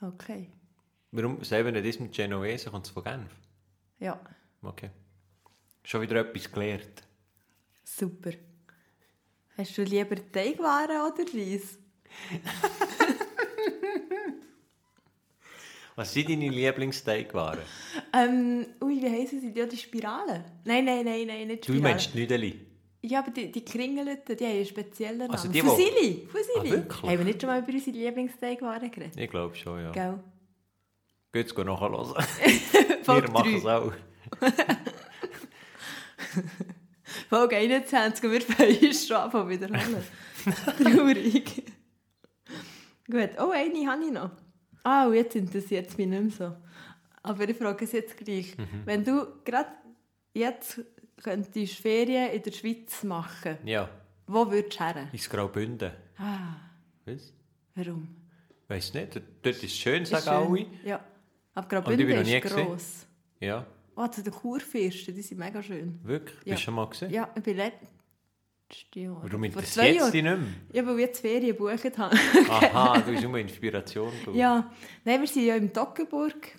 Okay. 0.06 0.50
Warum 1.10 1.42
selber 1.42 1.72
nicht 1.72 1.86
das 1.86 1.98
mit 1.98 2.12
Genovese, 2.12 2.70
kommt 2.70 2.86
es 2.86 2.92
von 2.92 3.02
Genf? 3.02 3.30
Ja, 3.98 4.20
Okay. 4.62 4.90
Schon 5.82 6.00
wieder 6.00 6.16
etwas 6.16 6.50
gelernt. 6.50 7.02
super. 7.84 8.30
Hast 9.56 9.78
du 9.78 9.82
lieber 9.84 10.16
Teigwaren 10.32 11.12
oder 11.12 11.24
Reis? 11.32 11.78
Was 15.96 16.12
sind 16.12 16.28
deine 16.28 16.48
Lieblingsteigwaren? 16.48 17.60
Ähm, 18.12 18.66
ui, 18.82 19.00
wie 19.00 19.08
heissen 19.08 19.40
sie? 19.40 19.52
Ja, 19.56 19.64
die 19.66 19.76
Spiralen? 19.76 20.42
Nein, 20.64 20.84
nein, 20.84 21.04
nein, 21.04 21.24
nein, 21.26 21.46
nicht 21.46 21.60
Du 21.68 21.72
Spiralen. 21.72 21.82
meinst 21.82 22.12
die 22.14 22.18
Nüdeli? 22.18 22.66
Ja, 23.02 23.20
aber 23.20 23.30
die, 23.30 23.52
die 23.52 23.64
Kringelten, 23.64 24.36
die 24.36 24.44
haben 24.44 24.52
einen 24.54 24.66
speziellen 24.66 25.18
Namen. 25.18 25.30
Also 25.30 25.48
die, 25.48 25.60
Fusilli! 25.60 26.26
Fusilli! 26.26 26.70
Ah, 26.70 26.72
wirklich? 26.72 27.02
haben 27.02 27.18
wir 27.18 27.24
nicht 27.24 27.40
schon 27.40 27.50
mal 27.50 27.62
über 27.62 27.72
unsere 27.72 27.96
Lieblingsteigwaren 27.96 28.90
geredet? 28.90 29.16
Ich 29.16 29.30
glaube 29.30 29.54
schon, 29.54 29.82
ja. 29.82 29.92
Gell? 29.92 30.18
Geht's 31.32 31.56
nachher 31.56 31.90
hören. 31.90 32.24
Wir 33.06 33.30
machen 33.30 33.54
es 33.56 33.66
auch. 33.66 33.92
Folge 37.28 37.56
21, 37.56 38.30
wir 38.30 38.40
fangen 38.40 38.92
schon 38.94 39.16
an 39.16 39.30
von 39.30 39.48
wiederholen. 39.48 40.04
Traurig. 40.82 41.64
Gut, 43.10 43.30
oh, 43.38 43.50
eine 43.50 43.86
habe 43.90 44.04
ich 44.04 44.10
noch. 44.12 44.30
Ah, 44.82 45.06
und 45.06 45.14
jetzt 45.14 45.34
interessiert 45.36 45.88
es 45.88 45.96
mich 45.96 46.06
nicht 46.06 46.22
mehr 46.22 46.30
so. 46.50 46.56
Aber 47.22 47.48
ich 47.48 47.56
frage 47.56 47.84
es 47.84 47.92
jetzt 47.92 48.16
gleich. 48.16 48.56
Mhm. 48.58 48.82
Wenn 48.84 49.04
du 49.04 49.26
gerade 49.44 49.70
jetzt 50.34 50.80
könntest 51.22 51.80
Ferien 51.80 52.30
in 52.32 52.42
der 52.42 52.52
Schweiz 52.52 53.02
machen, 53.04 53.56
Ja, 53.64 53.88
wo 54.26 54.50
würdest 54.50 54.78
du 54.78 54.84
her? 54.84 55.08
ins 55.12 55.28
Graubünden. 55.30 55.92
Ah, 56.18 56.56
Was? 57.06 57.32
warum? 57.74 58.08
Weiss 58.68 58.92
nicht, 58.94 59.14
dort 59.16 59.46
ist 59.56 59.62
es 59.64 59.76
schön, 59.76 60.02
Ist 60.02 60.10
sagen 60.10 60.28
alle. 60.52 60.66
Ja. 60.84 61.04
Aber 61.54 61.62
Und 61.78 61.84
Graubünden 61.84 62.08
ist 62.26 62.42
gesehen. 62.42 62.66
gross. 62.66 63.06
Ja, 63.40 63.66
Oh, 63.96 64.02
also 64.02 64.22
die 64.22 64.30
Kurfürsten, 64.30 65.14
die 65.14 65.22
sind 65.22 65.38
mega 65.38 65.62
schön. 65.62 66.00
wirklich. 66.02 66.36
Ja. 66.44 66.52
Bist 66.52 66.62
du 66.62 66.64
schon 66.64 66.74
mal 66.74 66.86
gesehen? 66.88 67.10
Ja, 67.10 67.30
ich 67.34 67.42
bin 67.42 67.56
letztes 67.56 67.88
Jahr. 68.94 69.22
Warum 69.22 69.44
interessiert 69.44 70.00
es 70.00 70.10
dich 70.10 70.22
nicht 70.22 70.36
mehr? 70.36 70.38
Ja, 70.72 70.86
weil 70.86 70.94
ich 70.94 71.00
jetzt 71.00 71.20
Ferien 71.20 71.56
gebucht 71.56 71.98
habe. 71.98 72.16
Aha, 72.48 72.98
du 73.06 73.12
bist 73.12 73.22
nur 73.22 73.38
Inspiration. 73.38 74.12
Du. 74.24 74.32
ja, 74.32 74.70
nein, 75.04 75.20
wir 75.22 75.28
waren 75.28 75.44
ja 75.44 75.56
im 75.56 75.72
Toggenburg. 75.72 76.52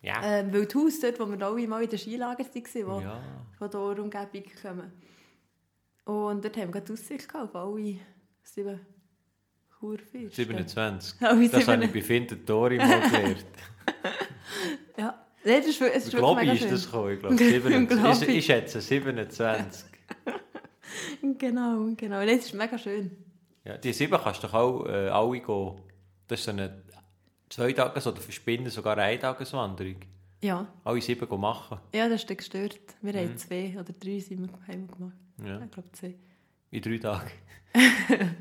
Ja. 0.00 0.22
Ähm, 0.22 0.52
weil 0.52 0.66
das 0.66 0.74
Haus 0.76 1.00
dort, 1.00 1.18
wo 1.18 1.26
wir 1.26 1.44
alle 1.44 1.66
mal 1.66 1.82
in 1.82 1.90
der 1.90 1.98
Skilager 1.98 2.44
waren, 2.44 2.86
wo 2.86 3.00
ja. 3.00 3.20
von 3.58 3.70
der 3.70 3.80
Umgebung 4.04 4.44
kommen. 4.62 4.92
Und 6.04 6.44
dort 6.44 6.56
haben 6.56 6.72
wir 6.72 6.80
gerade 6.80 6.92
Aussicht 6.92 7.28
gehabt 7.28 7.54
auf 7.54 7.56
alle 7.56 7.98
sieben 8.42 8.80
Kurfürsten. 9.78 10.30
27. 10.30 11.20
Alle 11.20 11.48
Das 11.48 11.66
habe 11.66 11.82
sieben. 11.82 11.82
ich 11.82 11.92
bei 11.92 12.02
Findertori 12.02 12.78
mal 12.78 13.00
gelernt. 13.00 13.46
Ja. 14.96 15.27
Nein, 15.48 15.62
das 15.62 15.66
ist, 15.68 15.80
ist 15.80 16.08
Ich 16.08 16.14
glaube, 16.16 16.42
wirklich 16.42 16.62
ist 16.62 16.72
das 16.72 16.84
gekommen. 16.84 17.12
Ich 17.14 17.20
glaube, 17.20 17.36
27. 17.38 17.88
Glaub 17.88 18.22
Ich, 18.22 18.28
ich. 18.28 18.36
ich 18.36 18.44
schätze 18.46 18.80
27. 18.80 19.84
Genau, 21.38 21.88
genau. 21.96 22.16
Nein, 22.16 22.36
das 22.36 22.46
ist 22.46 22.54
mega 22.54 22.76
schön. 22.78 23.10
Ja, 23.64 23.76
die 23.76 23.92
sieben 23.92 24.18
kannst 24.22 24.42
du 24.42 24.46
doch 24.46 24.54
auch 24.54 24.86
äh, 24.86 25.08
alle 25.08 25.40
gehen. 25.40 25.80
Das 26.26 26.40
ist 26.40 26.44
so 26.46 26.50
eine 26.50 26.82
zwei 27.48 27.72
Tages- 27.72 28.06
oder 28.06 28.20
für 28.20 28.32
Spinnen 28.32 28.70
sogar 28.70 28.94
eine 28.94 29.02
Eintageswanderung. 29.04 29.96
Ja. 30.42 30.66
Alle 30.84 31.00
sieben 31.00 31.28
gehen 31.28 31.40
machen. 31.40 31.78
Ja, 31.94 32.08
das 32.08 32.22
ist 32.22 32.30
dann 32.30 32.36
gestört. 32.36 32.78
Wir 33.02 33.12
haben 33.14 33.36
zwei 33.36 33.74
oder 33.78 33.92
drei 33.92 34.18
sind 34.18 34.40
wir, 34.40 34.48
haben 34.66 34.88
wir 34.88 34.96
gemacht. 34.96 35.16
Ja. 35.44 35.64
Ich 35.64 35.70
glaube 35.70 35.92
zwei. 35.92 36.14
In 36.70 36.82
drei 36.82 36.98
Tagen. 36.98 37.30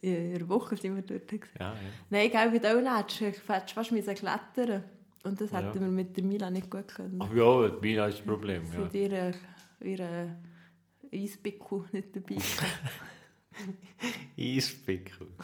In 0.00 0.34
einer 0.34 0.48
Woche 0.48 0.76
sind 0.76 0.94
wir 0.94 1.02
dort. 1.02 1.32
Ja, 1.32 1.72
ja. 1.72 1.74
Nein, 2.10 2.30
gell, 2.30 2.50
bei 2.50 2.58
der 2.58 2.76
Aulatsch, 2.76 3.20
ich 3.22 3.28
hätte 3.28 3.40
fast 3.40 3.92
müssen 3.92 4.14
klettern 4.14 4.84
Und 5.26 5.40
das 5.40 5.50
Ja. 5.50 5.60
hätten 5.60 5.80
wir 5.80 5.88
mit 5.88 6.16
der 6.16 6.24
Mila 6.24 6.50
nicht 6.50 6.70
gut 6.70 6.88
können. 6.88 7.18
Ach 7.20 7.32
ja, 7.34 7.68
das 7.68 7.80
Mina 7.80 8.06
ist 8.06 8.18
das 8.18 8.26
Problem. 8.26 8.62
Ja. 8.72 8.80
Ja. 8.80 8.90
Sind 8.90 8.94
ihre, 8.94 9.32
ihre 9.80 10.36
Eispickel 11.12 11.84
nicht 11.92 12.14
dabei. 12.16 12.36
Eispickel. 14.38 15.28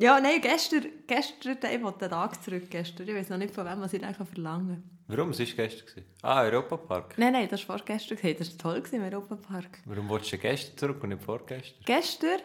Ja, 0.00 0.20
nein, 0.20 0.40
gestern, 0.40 0.86
gestern, 1.08 1.56
ich 1.74 1.82
wollte 1.82 1.98
den 1.98 2.10
Tag 2.10 2.40
zurück 2.44 2.70
gestern. 2.70 3.08
Ich 3.08 3.14
weiß 3.16 3.30
noch 3.30 3.36
nicht, 3.36 3.52
von 3.52 3.66
wem 3.66 3.80
was 3.80 3.92
ich 3.92 4.04
eigentlich 4.04 4.28
verlangen 4.28 4.68
kann. 4.68 4.84
Warum? 5.08 5.30
Es 5.30 5.40
war 5.40 5.46
gestern. 5.66 6.04
Ah, 6.22 6.42
Europapark. 6.42 7.18
Nein, 7.18 7.32
nein, 7.32 7.48
das 7.50 7.68
war 7.68 7.78
vorgestern. 7.78 8.16
Das 8.38 8.48
war 8.52 8.58
toll 8.58 8.80
gewesen 8.82 9.02
im 9.04 9.12
Europapark. 9.12 9.80
Warum 9.86 10.08
wolltest 10.08 10.34
du 10.34 10.38
gestern 10.38 10.78
zurück 10.78 11.02
und 11.02 11.08
nicht 11.08 11.24
vorgestern? 11.24 11.82
Gestern, 11.84 12.38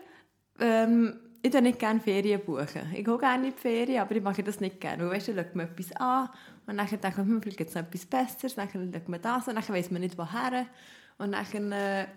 ähm, 0.60 1.20
ich 1.46 1.52
buche 1.52 1.62
nicht 1.62 1.78
gerne 1.78 2.00
Ferien. 2.00 2.42
buchen. 2.42 2.94
Ich 2.96 3.04
gehe 3.04 3.18
gerne 3.18 3.48
in 3.48 3.54
die 3.54 3.60
Ferien, 3.60 4.02
aber 4.02 4.16
ich 4.16 4.24
mache 4.24 4.42
das 4.44 4.62
nicht 4.62 4.80
gerne. 4.80 5.04
Weil, 5.04 5.18
weißt 5.18 5.28
du, 5.28 5.34
dann 5.34 5.46
schaut 5.46 5.56
man 5.56 5.68
etwas 5.68 5.92
an 5.98 6.30
und 6.66 6.78
dann 6.78 6.88
denkt 6.88 7.18
man, 7.18 7.28
hm, 7.28 7.42
vielleicht 7.42 7.58
gibt 7.58 7.70
es 7.70 7.76
noch 7.76 7.84
etwas 7.84 8.06
Besseres, 8.06 8.56
dann 8.56 8.70
schaut 8.70 9.10
man 9.10 9.22
das 9.22 9.48
und 9.50 9.56
dann 9.56 9.68
weiss 9.68 9.92
man 9.92 10.02
nicht, 10.02 10.18
woher. 10.18 10.66
Und 11.18 11.34
dann 11.34 11.72
äh, 11.74 12.08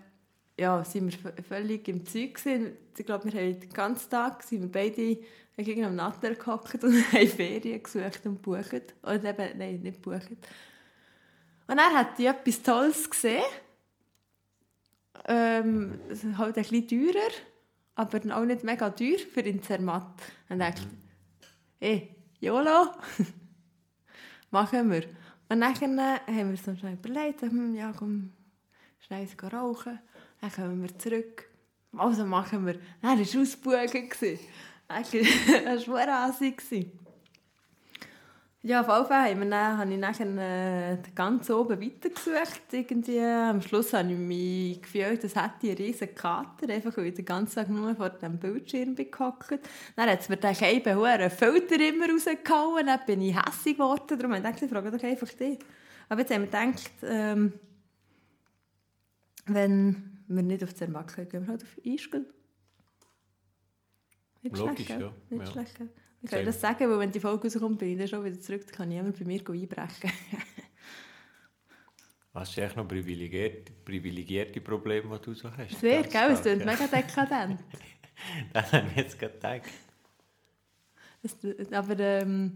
ja, 0.57 0.81
sind 0.83 1.11
wir 1.11 1.43
völlig 1.43 1.87
im 1.89 2.05
Zeug. 2.05 2.35
Gewesen. 2.35 2.77
Ich 2.97 3.05
glaube, 3.05 3.31
wir 3.31 3.39
haben 3.39 3.59
den 3.59 3.69
ganzen 3.69 4.09
Tag 4.09 4.43
sind 4.43 4.61
wir 4.61 4.71
beide 4.71 5.19
gegen 5.57 5.83
am 5.83 5.95
Natter 5.95 6.33
gehockt 6.33 6.81
und 6.83 6.93
haben 7.13 7.27
Ferien 7.27 7.83
gesucht 7.83 8.25
und 8.25 8.41
gebucht. 8.41 8.95
Oder 9.03 9.23
eben, 9.25 9.57
nein, 9.57 9.81
nicht 9.81 10.01
gebucht. 10.01 10.29
Und 11.67 11.77
dann 11.77 11.93
hat 11.93 12.17
ich 12.17 12.27
etwas 12.27 12.63
Tolles 12.63 13.09
gesehen. 13.09 13.43
Ähm, 15.27 15.99
halt 16.37 16.57
ein 16.57 16.63
bisschen 16.63 16.87
teurer, 16.87 17.31
aber 17.97 18.19
auch 18.35 18.45
nicht 18.45 18.63
mega 18.63 18.89
teuer 18.91 19.17
für 19.17 19.41
den 19.41 19.61
Zermatt. 19.61 20.07
Und 20.49 20.59
dachte 20.59 20.83
ich, 21.79 21.87
ey, 21.87 22.15
YOLO, 22.39 22.91
machen 24.51 24.91
wir. 24.91 25.03
Und 25.49 25.61
dann 25.61 25.73
haben 25.73 25.97
wir 26.27 26.45
uns 26.45 26.63
dann 26.63 26.77
schnell 26.77 26.93
überlegt, 26.93 27.41
hm, 27.41 27.75
ja, 27.75 27.91
komm, 27.97 28.31
schnell 28.99 29.27
rauchen, 29.51 29.99
dann 30.41 30.51
kommen 30.51 30.81
wir 30.81 30.97
zurück. 30.99 31.49
Also 31.95 32.25
machen 32.25 32.65
wir. 32.65 32.75
Dann 33.01 33.17
war 33.17 33.19
es 33.19 33.35
ausgebucht. 33.35 33.75
Das 33.75 33.93
war 33.93 35.75
gewesen. 36.57 36.99
Ja, 38.67 38.81
auf 38.81 38.87
jeden 38.89 39.05
Fall 39.07 39.29
haben 39.29 39.39
wir 39.39 39.49
dann, 39.49 39.77
habe 39.77 39.93
ich 39.93 39.97
nachher 39.97 40.91
äh, 40.91 40.97
ganz 41.15 41.49
oben 41.49 41.81
weitergesucht. 41.81 42.61
Irgendwie. 42.73 43.21
Am 43.21 43.61
Schluss 43.61 43.93
habe 43.93 44.11
ich 44.11 44.17
mich 44.17 44.81
gefühlt, 44.81 45.23
als 45.23 45.35
hätte 45.37 45.67
einen 45.67 45.77
riesen 45.77 46.13
Kater, 46.13 46.67
einfach 46.67 46.97
weil 46.97 47.05
ich 47.05 47.13
den 47.13 47.23
ganzen 47.23 47.55
Tag 47.55 47.69
nur 47.69 47.95
vor 47.95 48.09
dem 48.09 48.37
Bildschirm 48.37 48.93
gehockt. 48.95 49.57
Dann 49.95 50.09
hat 50.09 50.19
es 50.19 50.27
mir 50.27 50.35
den 50.35 50.53
Keiben 50.53 50.97
hohen 50.97 51.29
Filter 51.29 51.79
immer 51.79 52.09
rausgehauen, 52.09 52.85
dann 52.87 52.99
bin 53.05 53.21
ich 53.21 53.37
hässig 53.37 53.77
geworden. 53.77 54.19
Darum 54.19 54.33
habe 54.33 54.37
ich 54.37 54.43
gedacht, 54.43 54.61
ich 54.61 54.69
frage 54.69 54.91
doch 54.91 55.03
einfach 55.03 55.29
dich. 55.29 55.59
Aber 56.09 56.19
jetzt 56.19 56.33
haben 56.33 56.41
wir 56.41 56.47
gedacht, 56.47 56.91
ähm, 57.03 57.53
wenn 59.45 60.23
wir 60.27 60.43
nicht 60.43 60.63
auf 60.65 60.75
Zermatt 60.75 61.15
gehen, 61.15 61.29
gehen 61.29 61.41
wir 61.43 61.47
halt 61.51 61.63
auf 61.63 61.77
Ischgl. 61.85 62.25
Nicht 64.41 64.57
Logisch, 64.57 64.85
schlecht, 64.87 65.01
ja. 65.01 65.13
Nicht 65.29 65.45
Ja. 65.45 65.51
schlecht? 65.53 65.77
Ich 66.21 66.31
kann 66.31 66.45
das 66.45 66.59
sagen, 66.59 66.89
weil 66.89 66.99
wenn 66.99 67.11
die 67.11 67.19
Folge 67.19 67.43
rauskommt, 67.47 67.77
bin 67.79 67.89
ich 67.89 67.97
dann 67.97 68.07
schon 68.07 68.23
wieder 68.25 68.39
zurück, 68.39 68.65
dann 68.65 68.75
kann 68.75 68.91
jemand 68.91 69.17
bei 69.19 69.25
mir 69.25 69.39
einbrechen. 69.39 70.11
Was 72.33 72.49
ist 72.49 72.57
echt 72.57 72.75
noch 72.75 72.87
privilegierte, 72.87 73.71
privilegierte 73.83 74.61
Probleme, 74.61 75.17
die 75.17 75.25
du 75.25 75.33
so 75.33 75.49
hast? 75.55 75.79
Sehr, 75.79 76.03
Ganz 76.03 76.11
gell? 76.13 76.31
Es 76.31 76.41
klingt 76.41 76.59
ja. 76.59 76.65
mega 76.65 76.87
dekadent. 76.87 77.63
Das 78.51 78.73
habe 78.73 78.87
ich 78.89 78.95
jetzt 78.97 79.19
gerade 79.19 79.35
gedacht. 79.35 79.69
Aber 81.71 81.99
ähm, 81.99 82.55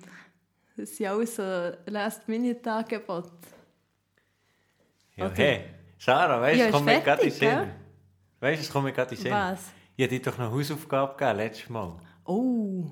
es 0.75 0.97
sind 0.97 1.05
alles 1.05 1.35
so 1.35 1.71
Last-Minute-Angebote. 1.85 3.31
Ja, 5.15 5.25
Oder- 5.27 5.35
hey, 5.35 5.65
Sarah, 5.99 6.41
weißt 6.41 6.59
du, 6.59 6.63
Ja, 6.63 6.69
ist 6.77 6.83
mir 6.83 7.01
gerade 7.01 7.21
in 7.21 7.29
den 7.29 7.37
Sinn. 7.37 7.71
Weißt 8.39 8.59
du, 8.59 8.65
es 8.65 8.71
kommt 8.71 8.85
mir 8.85 8.91
gerade 8.91 9.11
in 9.11 9.17
den 9.17 9.23
Sinn. 9.23 9.31
Was? 9.33 9.71
Ich 9.95 10.03
habe 10.03 10.17
dir 10.17 10.21
doch 10.23 10.37
noch 10.39 10.51
Hausaufgabe 10.51 11.15
gegeben, 11.15 11.37
letztes 11.37 11.69
Mal. 11.69 11.99
Oh, 12.25 12.91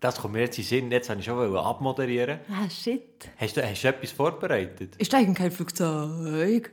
Das 0.00 0.20
kommt 0.20 0.34
mir 0.34 0.42
jetzt 0.42 0.56
in 0.58 0.62
den 0.62 0.68
Sinn, 0.68 0.90
jetzt 0.92 1.08
wollte 1.08 1.20
ich 1.20 1.26
schon 1.26 1.56
abmoderieren. 1.56 2.38
ah, 2.50 2.70
shit. 2.70 3.28
Hast 3.36 3.56
du, 3.56 3.68
hast 3.68 3.82
du 3.82 3.88
etwas 3.88 4.12
vorbereitet? 4.12 4.94
Ist 4.96 5.12
eigentlich 5.12 5.36
kein 5.36 5.50
Flugzeug. 5.50 6.70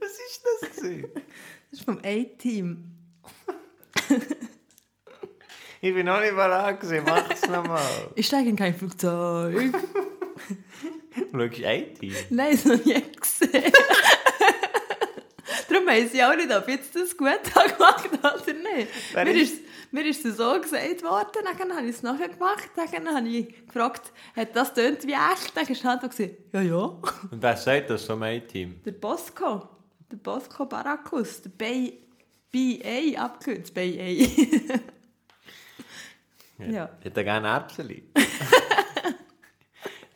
Was 0.00 0.10
ist 0.10 0.44
das? 0.44 0.76
gewesen? 0.76 1.08
Das 1.14 1.78
ist 1.78 1.84
vom 1.84 1.98
A-Team. 1.98 2.84
ich 5.80 5.94
bin 5.94 6.06
noch 6.06 6.20
nicht 6.20 6.34
bereit 6.34 6.80
gewesen, 6.80 7.04
mach 7.06 7.30
es 7.30 7.48
nochmal. 7.48 8.10
Ist 8.16 8.34
eigentlich 8.34 8.56
kein 8.56 8.74
Flugzeug. 8.74 9.72
Schau, 11.30 11.38
IT. 11.38 12.30
Nein, 12.30 12.52
das 12.52 12.64
noch 12.64 12.84
nie 12.84 13.02
gesehen. 13.20 13.72
Weiss 15.92 16.14
ich 16.14 16.22
auch 16.24 16.34
nicht, 16.36 16.50
ob 16.54 16.66
ich 16.68 16.74
jetzt 16.76 16.94
das 16.96 17.16
gut 17.16 17.28
habe 17.28 17.72
gemacht 17.74 18.10
habe 18.22 18.42
oder 18.42 18.52
nicht. 18.54 18.88
Wer 19.12 19.24
Mir 19.24 19.34
ist- 19.42 19.60
mir 19.90 20.06
ist 20.06 20.24
es 20.24 20.36
so 20.38 20.58
gesagt 20.60 21.02
worden, 21.02 21.44
dann 21.58 21.76
habe 21.76 21.84
ich 21.86 21.96
es 21.96 22.02
nachher 22.02 22.28
gemacht, 22.30 22.70
dann 22.76 23.14
habe 23.14 23.28
ich 23.28 23.66
gefragt, 23.66 24.10
hat 24.34 24.56
das 24.56 24.72
tönt 24.72 25.06
wie 25.06 25.12
echt? 25.12 25.54
Dann 25.54 25.66
ist 25.66 25.84
halt 25.84 26.00
gesagt, 26.00 26.30
ja, 26.52 26.62
ja. 26.62 26.76
Und 26.76 27.42
wer 27.42 27.56
sagt 27.58 27.90
das 27.90 28.04
vom 28.06 28.22
A-Team? 28.22 28.80
Der 28.86 28.92
Bosco, 28.92 29.68
der 30.10 30.16
Bosco 30.16 30.64
Barakus, 30.64 31.42
der 31.42 31.50
Bay, 31.50 31.98
BA 32.50 33.20
abgekürzt, 33.22 33.74
BA. 33.74 33.82
Ja. 36.58 36.88
Hätte 37.02 37.20
er 37.20 37.24
gerne 37.24 37.48
Erbseli? 37.48 38.04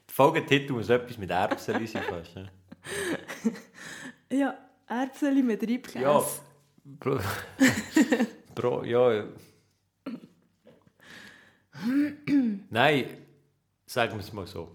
Folgetitel 0.06 0.72
muss 0.74 0.88
etwas 0.88 1.18
mit 1.18 1.28
Erbseli 1.30 1.86
sein 1.88 2.04
fast. 2.04 2.36
ja, 4.30 4.56
Erbseli 4.88 5.42
mit 5.42 5.62
Reibkäse. 5.62 6.00
Ja. 6.00 6.22
Pro, 7.00 7.18
pro, 8.54 8.82
ja. 8.84 9.24
Nein, 12.70 13.04
sagen 13.86 14.12
wir 14.14 14.20
es 14.20 14.32
mal 14.32 14.46
so. 14.46 14.70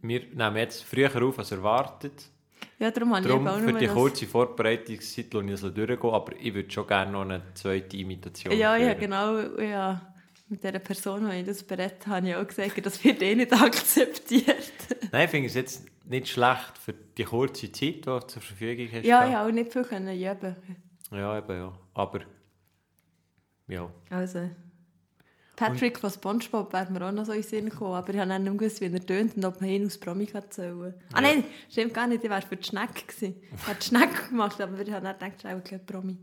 Wir 0.00 0.20
nehmen 0.32 0.56
jetzt 0.56 0.84
früher 0.84 1.10
auf 1.22 1.38
als 1.38 1.52
erwartet. 1.52 2.30
ja, 2.78 2.90
darum 2.90 3.14
habe 3.14 3.28
Darum 3.28 3.46
ich 3.46 3.52
auch 3.52 3.58
für 3.60 3.72
die 3.72 3.86
kurze 3.88 4.26
Vorbereitungszeit 4.26 5.32
lasse 5.34 5.46
ich 5.46 5.52
es 5.52 5.74
durchgehen, 5.74 6.10
aber 6.10 6.32
ich 6.38 6.54
würde 6.54 6.70
schon 6.70 6.86
gerne 6.86 7.12
noch 7.12 7.22
eine 7.22 7.42
zweite 7.54 7.96
Imitation 7.96 8.56
Ja, 8.56 8.76
ja, 8.76 8.94
genau. 8.94 9.38
Ja. 9.60 10.14
Mit 10.48 10.62
dieser 10.62 10.78
Person, 10.78 11.28
die 11.28 11.38
ich 11.38 11.46
das 11.46 11.64
berät 11.64 12.06
habe 12.06 12.28
ich 12.28 12.36
auch 12.36 12.46
gesagt, 12.46 12.86
das 12.86 13.02
wird 13.02 13.20
eh 13.20 13.34
nicht 13.34 13.52
akzeptiert. 13.60 14.72
Nein, 15.10 15.24
ich 15.24 15.30
finde 15.30 15.48
es 15.48 15.54
jetzt 15.54 15.86
nicht 16.06 16.28
schlecht 16.28 16.78
für 16.78 16.92
die 16.92 17.24
kurze 17.24 17.70
Zeit, 17.72 17.96
die 17.96 18.00
du 18.02 18.20
zur 18.20 18.42
Verfügung 18.42 18.88
hast. 18.92 19.04
ja, 19.04 19.28
ja, 19.28 19.46
auch 19.46 19.50
nicht 19.50 19.72
viel 19.72 19.84
können 19.84 20.14
üben. 20.14 20.56
Ja, 21.10 21.38
eben, 21.38 21.56
ja. 21.56 21.72
Aber, 21.94 22.20
ja. 23.68 23.90
Also, 24.10 24.50
Patrick 25.56 25.98
von 25.98 26.10
Spongebob 26.10 26.72
wäre 26.72 26.92
mir 26.92 27.08
auch 27.08 27.12
noch 27.12 27.24
so 27.24 27.32
in 27.32 27.40
den 27.40 27.48
Sinn 27.48 27.70
gekommen, 27.70 27.94
aber 27.94 28.12
ich 28.12 28.18
habe 28.18 28.28
dann 28.28 28.44
nicht 28.44 28.58
gewusst, 28.58 28.80
wie 28.80 28.92
er 28.92 29.06
tönt 29.06 29.36
und 29.36 29.44
ob 29.44 29.60
man 29.60 29.70
ihn 29.70 29.86
aus 29.86 29.98
Promi 29.98 30.26
kann 30.26 30.50
zählen 30.50 30.94
Ah 31.12 31.20
nein, 31.20 31.44
stimmt 31.70 31.94
gar 31.94 32.06
nicht, 32.06 32.22
ich 32.22 32.30
wäre 32.30 32.42
für 32.42 32.56
die 32.56 32.64
Schnecke 32.64 33.06
gewesen. 33.06 33.36
Ich 33.54 33.66
habe 33.66 33.78
die 33.80 33.86
Schnecke 33.86 34.28
gemacht, 34.28 34.60
aber 34.60 34.78
ich 34.80 34.92
habe 34.92 35.04
dann 35.04 35.14
gedacht, 35.18 35.32
ich 35.38 35.44
habe 35.46 35.62
kein 35.62 35.86
Promi. 35.86 36.18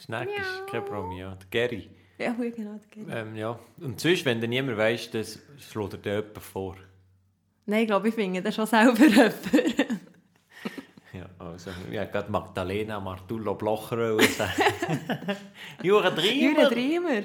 Snack 0.00 0.28
ist 0.28 0.66
kein 0.70 0.84
Problem, 0.84 1.18
ja. 1.18 1.34
Der 1.34 1.48
Gary. 1.50 1.90
Ja, 2.18 2.32
genau, 2.32 2.74
das 2.74 2.88
geht. 2.88 3.06
Ähm, 3.10 3.34
ja. 3.34 3.58
Und 3.78 4.00
sonst, 4.00 4.24
wenn 4.24 4.40
du 4.40 4.48
niemand 4.48 4.78
weiss, 4.78 5.10
das 5.10 5.38
schlägt 5.58 5.94
er 5.94 5.98
dir 5.98 6.14
jemand 6.16 6.38
vor. 6.38 6.76
Nein, 7.66 7.80
ich 7.82 7.86
glaube, 7.88 8.08
ich 8.08 8.14
finde 8.14 8.42
das 8.42 8.54
schon 8.54 8.66
selber 8.66 9.04
jemand. 9.04 9.34
Ja, 11.12 11.26
Also, 11.38 11.70
ich 11.90 11.98
habe 11.98 12.10
gerade 12.10 12.30
Magdalena 12.30 13.00
Martullo 13.00 13.54
Blocher 13.54 14.18
sagen. 14.20 14.52
Jura 15.82 16.10
Dreimer. 16.10 16.32
Jure 16.34 16.68
Dreimer. 16.70 17.22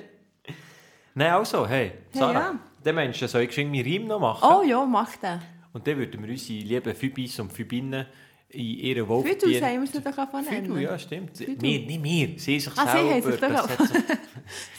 Nein, 1.14 1.32
also, 1.32 1.68
hey, 1.68 1.92
Sarah, 2.14 2.34
ja. 2.40 2.60
der 2.84 2.94
Mensch 2.94 3.20
soll 3.20 3.42
ich 3.42 3.58
meinen 3.58 3.84
Reim 3.86 4.08
noch 4.08 4.20
machen. 4.20 4.50
Oh 4.50 4.64
ja, 4.64 4.84
mach 4.86 5.16
den. 5.18 5.42
Und 5.74 5.86
dann 5.86 5.98
würden 5.98 6.24
wir 6.24 6.30
unsere 6.32 6.60
lieben 6.60 6.96
Fübis 6.96 7.40
und 7.40 7.52
Fübinnen 7.52 8.06
in 8.50 8.62
ihren 8.66 9.06
Fidus 9.06 9.10
Wolftieren... 9.10 9.66
haben 9.66 9.82
wir 9.82 9.88
sie 9.88 10.02
doch 10.02 10.18
auch 10.18 10.42
nennen. 10.42 10.80
Ja, 10.82 10.98
stimmt. 11.00 11.38
Fidel. 11.38 11.62
Wir, 11.62 11.80
nicht 11.80 12.04
wir, 12.04 12.28
sie 12.40 12.60
sich 12.60 12.74
Ah, 12.78 12.86
sie 12.86 12.98
selber. 12.98 13.12
haben 13.12 13.22
sich 13.24 13.40
doch 13.40 13.86
so, 13.88 13.94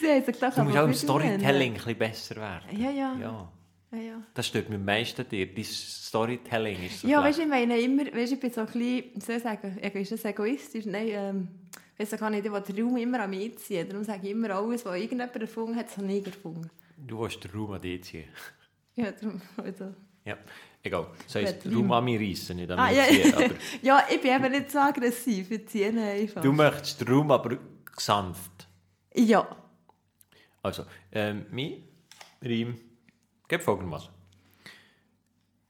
Sie 0.01 0.11
haben 0.11 0.25
sich 0.25 0.39
doch 0.39 0.55
du 0.55 0.63
musst 0.65 0.77
auch 0.77 0.85
im 0.85 0.95
Storytelling 0.95 1.73
ein 1.73 1.75
bisschen 1.77 1.99
besser 1.99 2.37
werden. 2.37 2.83
Ja, 2.83 2.91
ja. 2.91 3.17
Ja, 3.21 3.49
ja, 3.93 3.99
ja. 3.99 4.23
das 4.35 4.47
stört 4.47 4.69
mir 4.69 4.77
am 4.77 4.85
meisten 4.85 5.29
dir. 5.29 5.47
Dein 5.53 5.65
Storytelling 5.65 6.85
ist 6.85 7.01
so 7.01 7.09
Ja, 7.09 7.23
weißt 7.23 7.39
du, 7.39 7.43
ich 7.43 7.49
meine 7.49 7.79
immer, 7.79 8.05
weißt, 8.05 8.33
ich 8.33 8.41
bin 8.41 8.51
so 8.51 8.61
ein 8.63 8.67
bisschen, 8.67 9.05
wie 9.15 9.21
soll 9.21 9.37
ich 9.37 9.43
sagen, 9.43 9.79
ist 9.79 10.13
das 10.13 10.25
egoistisch? 10.25 10.87
Nein, 10.87 11.09
ähm, 11.11 11.49
weißt 11.99 12.19
kann 12.19 12.35
ich, 12.35 12.43
den 12.43 12.53
Raum 12.53 12.97
immer 12.97 13.21
an 13.21 13.31
mich 13.31 13.59
ziehen. 13.59 13.89
Darum 13.89 14.05
sage 14.05 14.27
ich 14.27 14.31
immer, 14.33 14.51
alles, 14.51 14.85
was 14.85 14.97
irgendjemand 14.97 15.37
erfunden 15.37 15.77
hat, 15.77 15.97
habe 15.97 16.13
ich 16.13 16.27
erfunden. 16.27 16.71
Du 16.97 17.21
willst 17.21 17.43
den 17.45 17.51
Raum 17.51 17.73
an 17.73 17.81
dir 17.81 18.01
ziehen. 18.01 18.25
Ja, 18.95 19.11
darum, 19.11 19.41
also. 19.57 19.95
Ja, 20.23 20.37
egal. 20.83 21.07
Das 21.25 21.35
heisst, 21.37 21.65
Raum 21.65 21.91
an 21.93 22.05
mich 22.05 22.21
reissen, 22.21 22.57
nicht 22.57 22.71
an 22.71 22.79
Ah, 22.79 22.89
mich 22.89 22.97
ja, 22.99 23.05
ziehen. 23.07 23.35
Aber 23.35 23.55
ja, 23.83 24.07
ich 24.11 24.21
bin 24.21 24.35
eben 24.35 24.53
nicht 24.53 24.71
so 24.71 24.79
aggressiv, 24.81 25.51
ich 25.51 25.67
ziehe 25.67 25.89
einfach. 25.89 26.43
du 26.43 26.53
möchtest 26.53 27.01
den 27.01 27.09
Raum 27.09 27.31
aber 27.31 27.57
sanft. 27.97 28.69
Ja. 29.15 29.49
Also, 30.63 30.85
ähm, 31.11 31.47
mein 31.51 31.85
Reim 32.43 32.77
geht 33.53 33.63
folgendermaßen. 33.63 34.09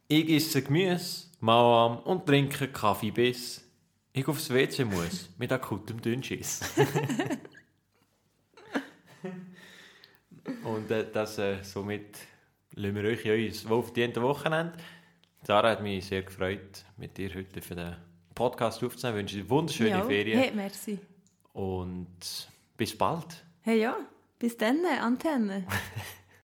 Ich 0.07 0.31
esse 0.31 0.63
Gemüse, 0.63 1.27
Mauam 1.41 1.99
und 1.99 2.25
trinke 2.27 2.69
Kaffee 2.69 3.11
bis 3.11 3.69
ich 4.13 4.29
aufs 4.29 4.51
WC 4.51 4.85
muss, 4.85 5.31
mit 5.39 5.51
akutem 5.51 6.01
Dünnschiss. 6.01 6.61
und 10.65 10.91
äh, 10.91 11.11
das 11.11 11.39
äh, 11.39 11.63
somit 11.63 12.19
lassen 12.75 12.95
wir 12.95 13.05
euch 13.05 13.25
in 13.25 13.31
euer 13.33 13.51
wohlverdiente 13.71 14.23
Wochenende. 14.23 14.75
Sarah 15.43 15.71
hat 15.71 15.83
mich 15.83 16.05
sehr 16.07 16.23
gefreut, 16.23 16.85
mit 16.99 17.17
dir 17.17 17.35
heute 17.35 17.63
für 17.63 17.75
den 17.75 17.97
Podcast 18.35 18.85
aufzunehmen. 18.85 19.27
Ich 19.27 19.33
wünsche 19.33 19.39
dir 19.39 19.51
wunderschöne 19.51 19.91
ja. 19.91 20.05
Ferien 20.05 20.39
Hey, 20.39 20.53
merci. 20.55 21.01
und 21.55 22.49
bis 22.77 22.97
bald. 22.97 23.43
Hey, 23.63 23.81
ja. 23.81 23.97
Bis 24.39 24.57
dann, 24.57 24.85
Antenne. 24.85 25.67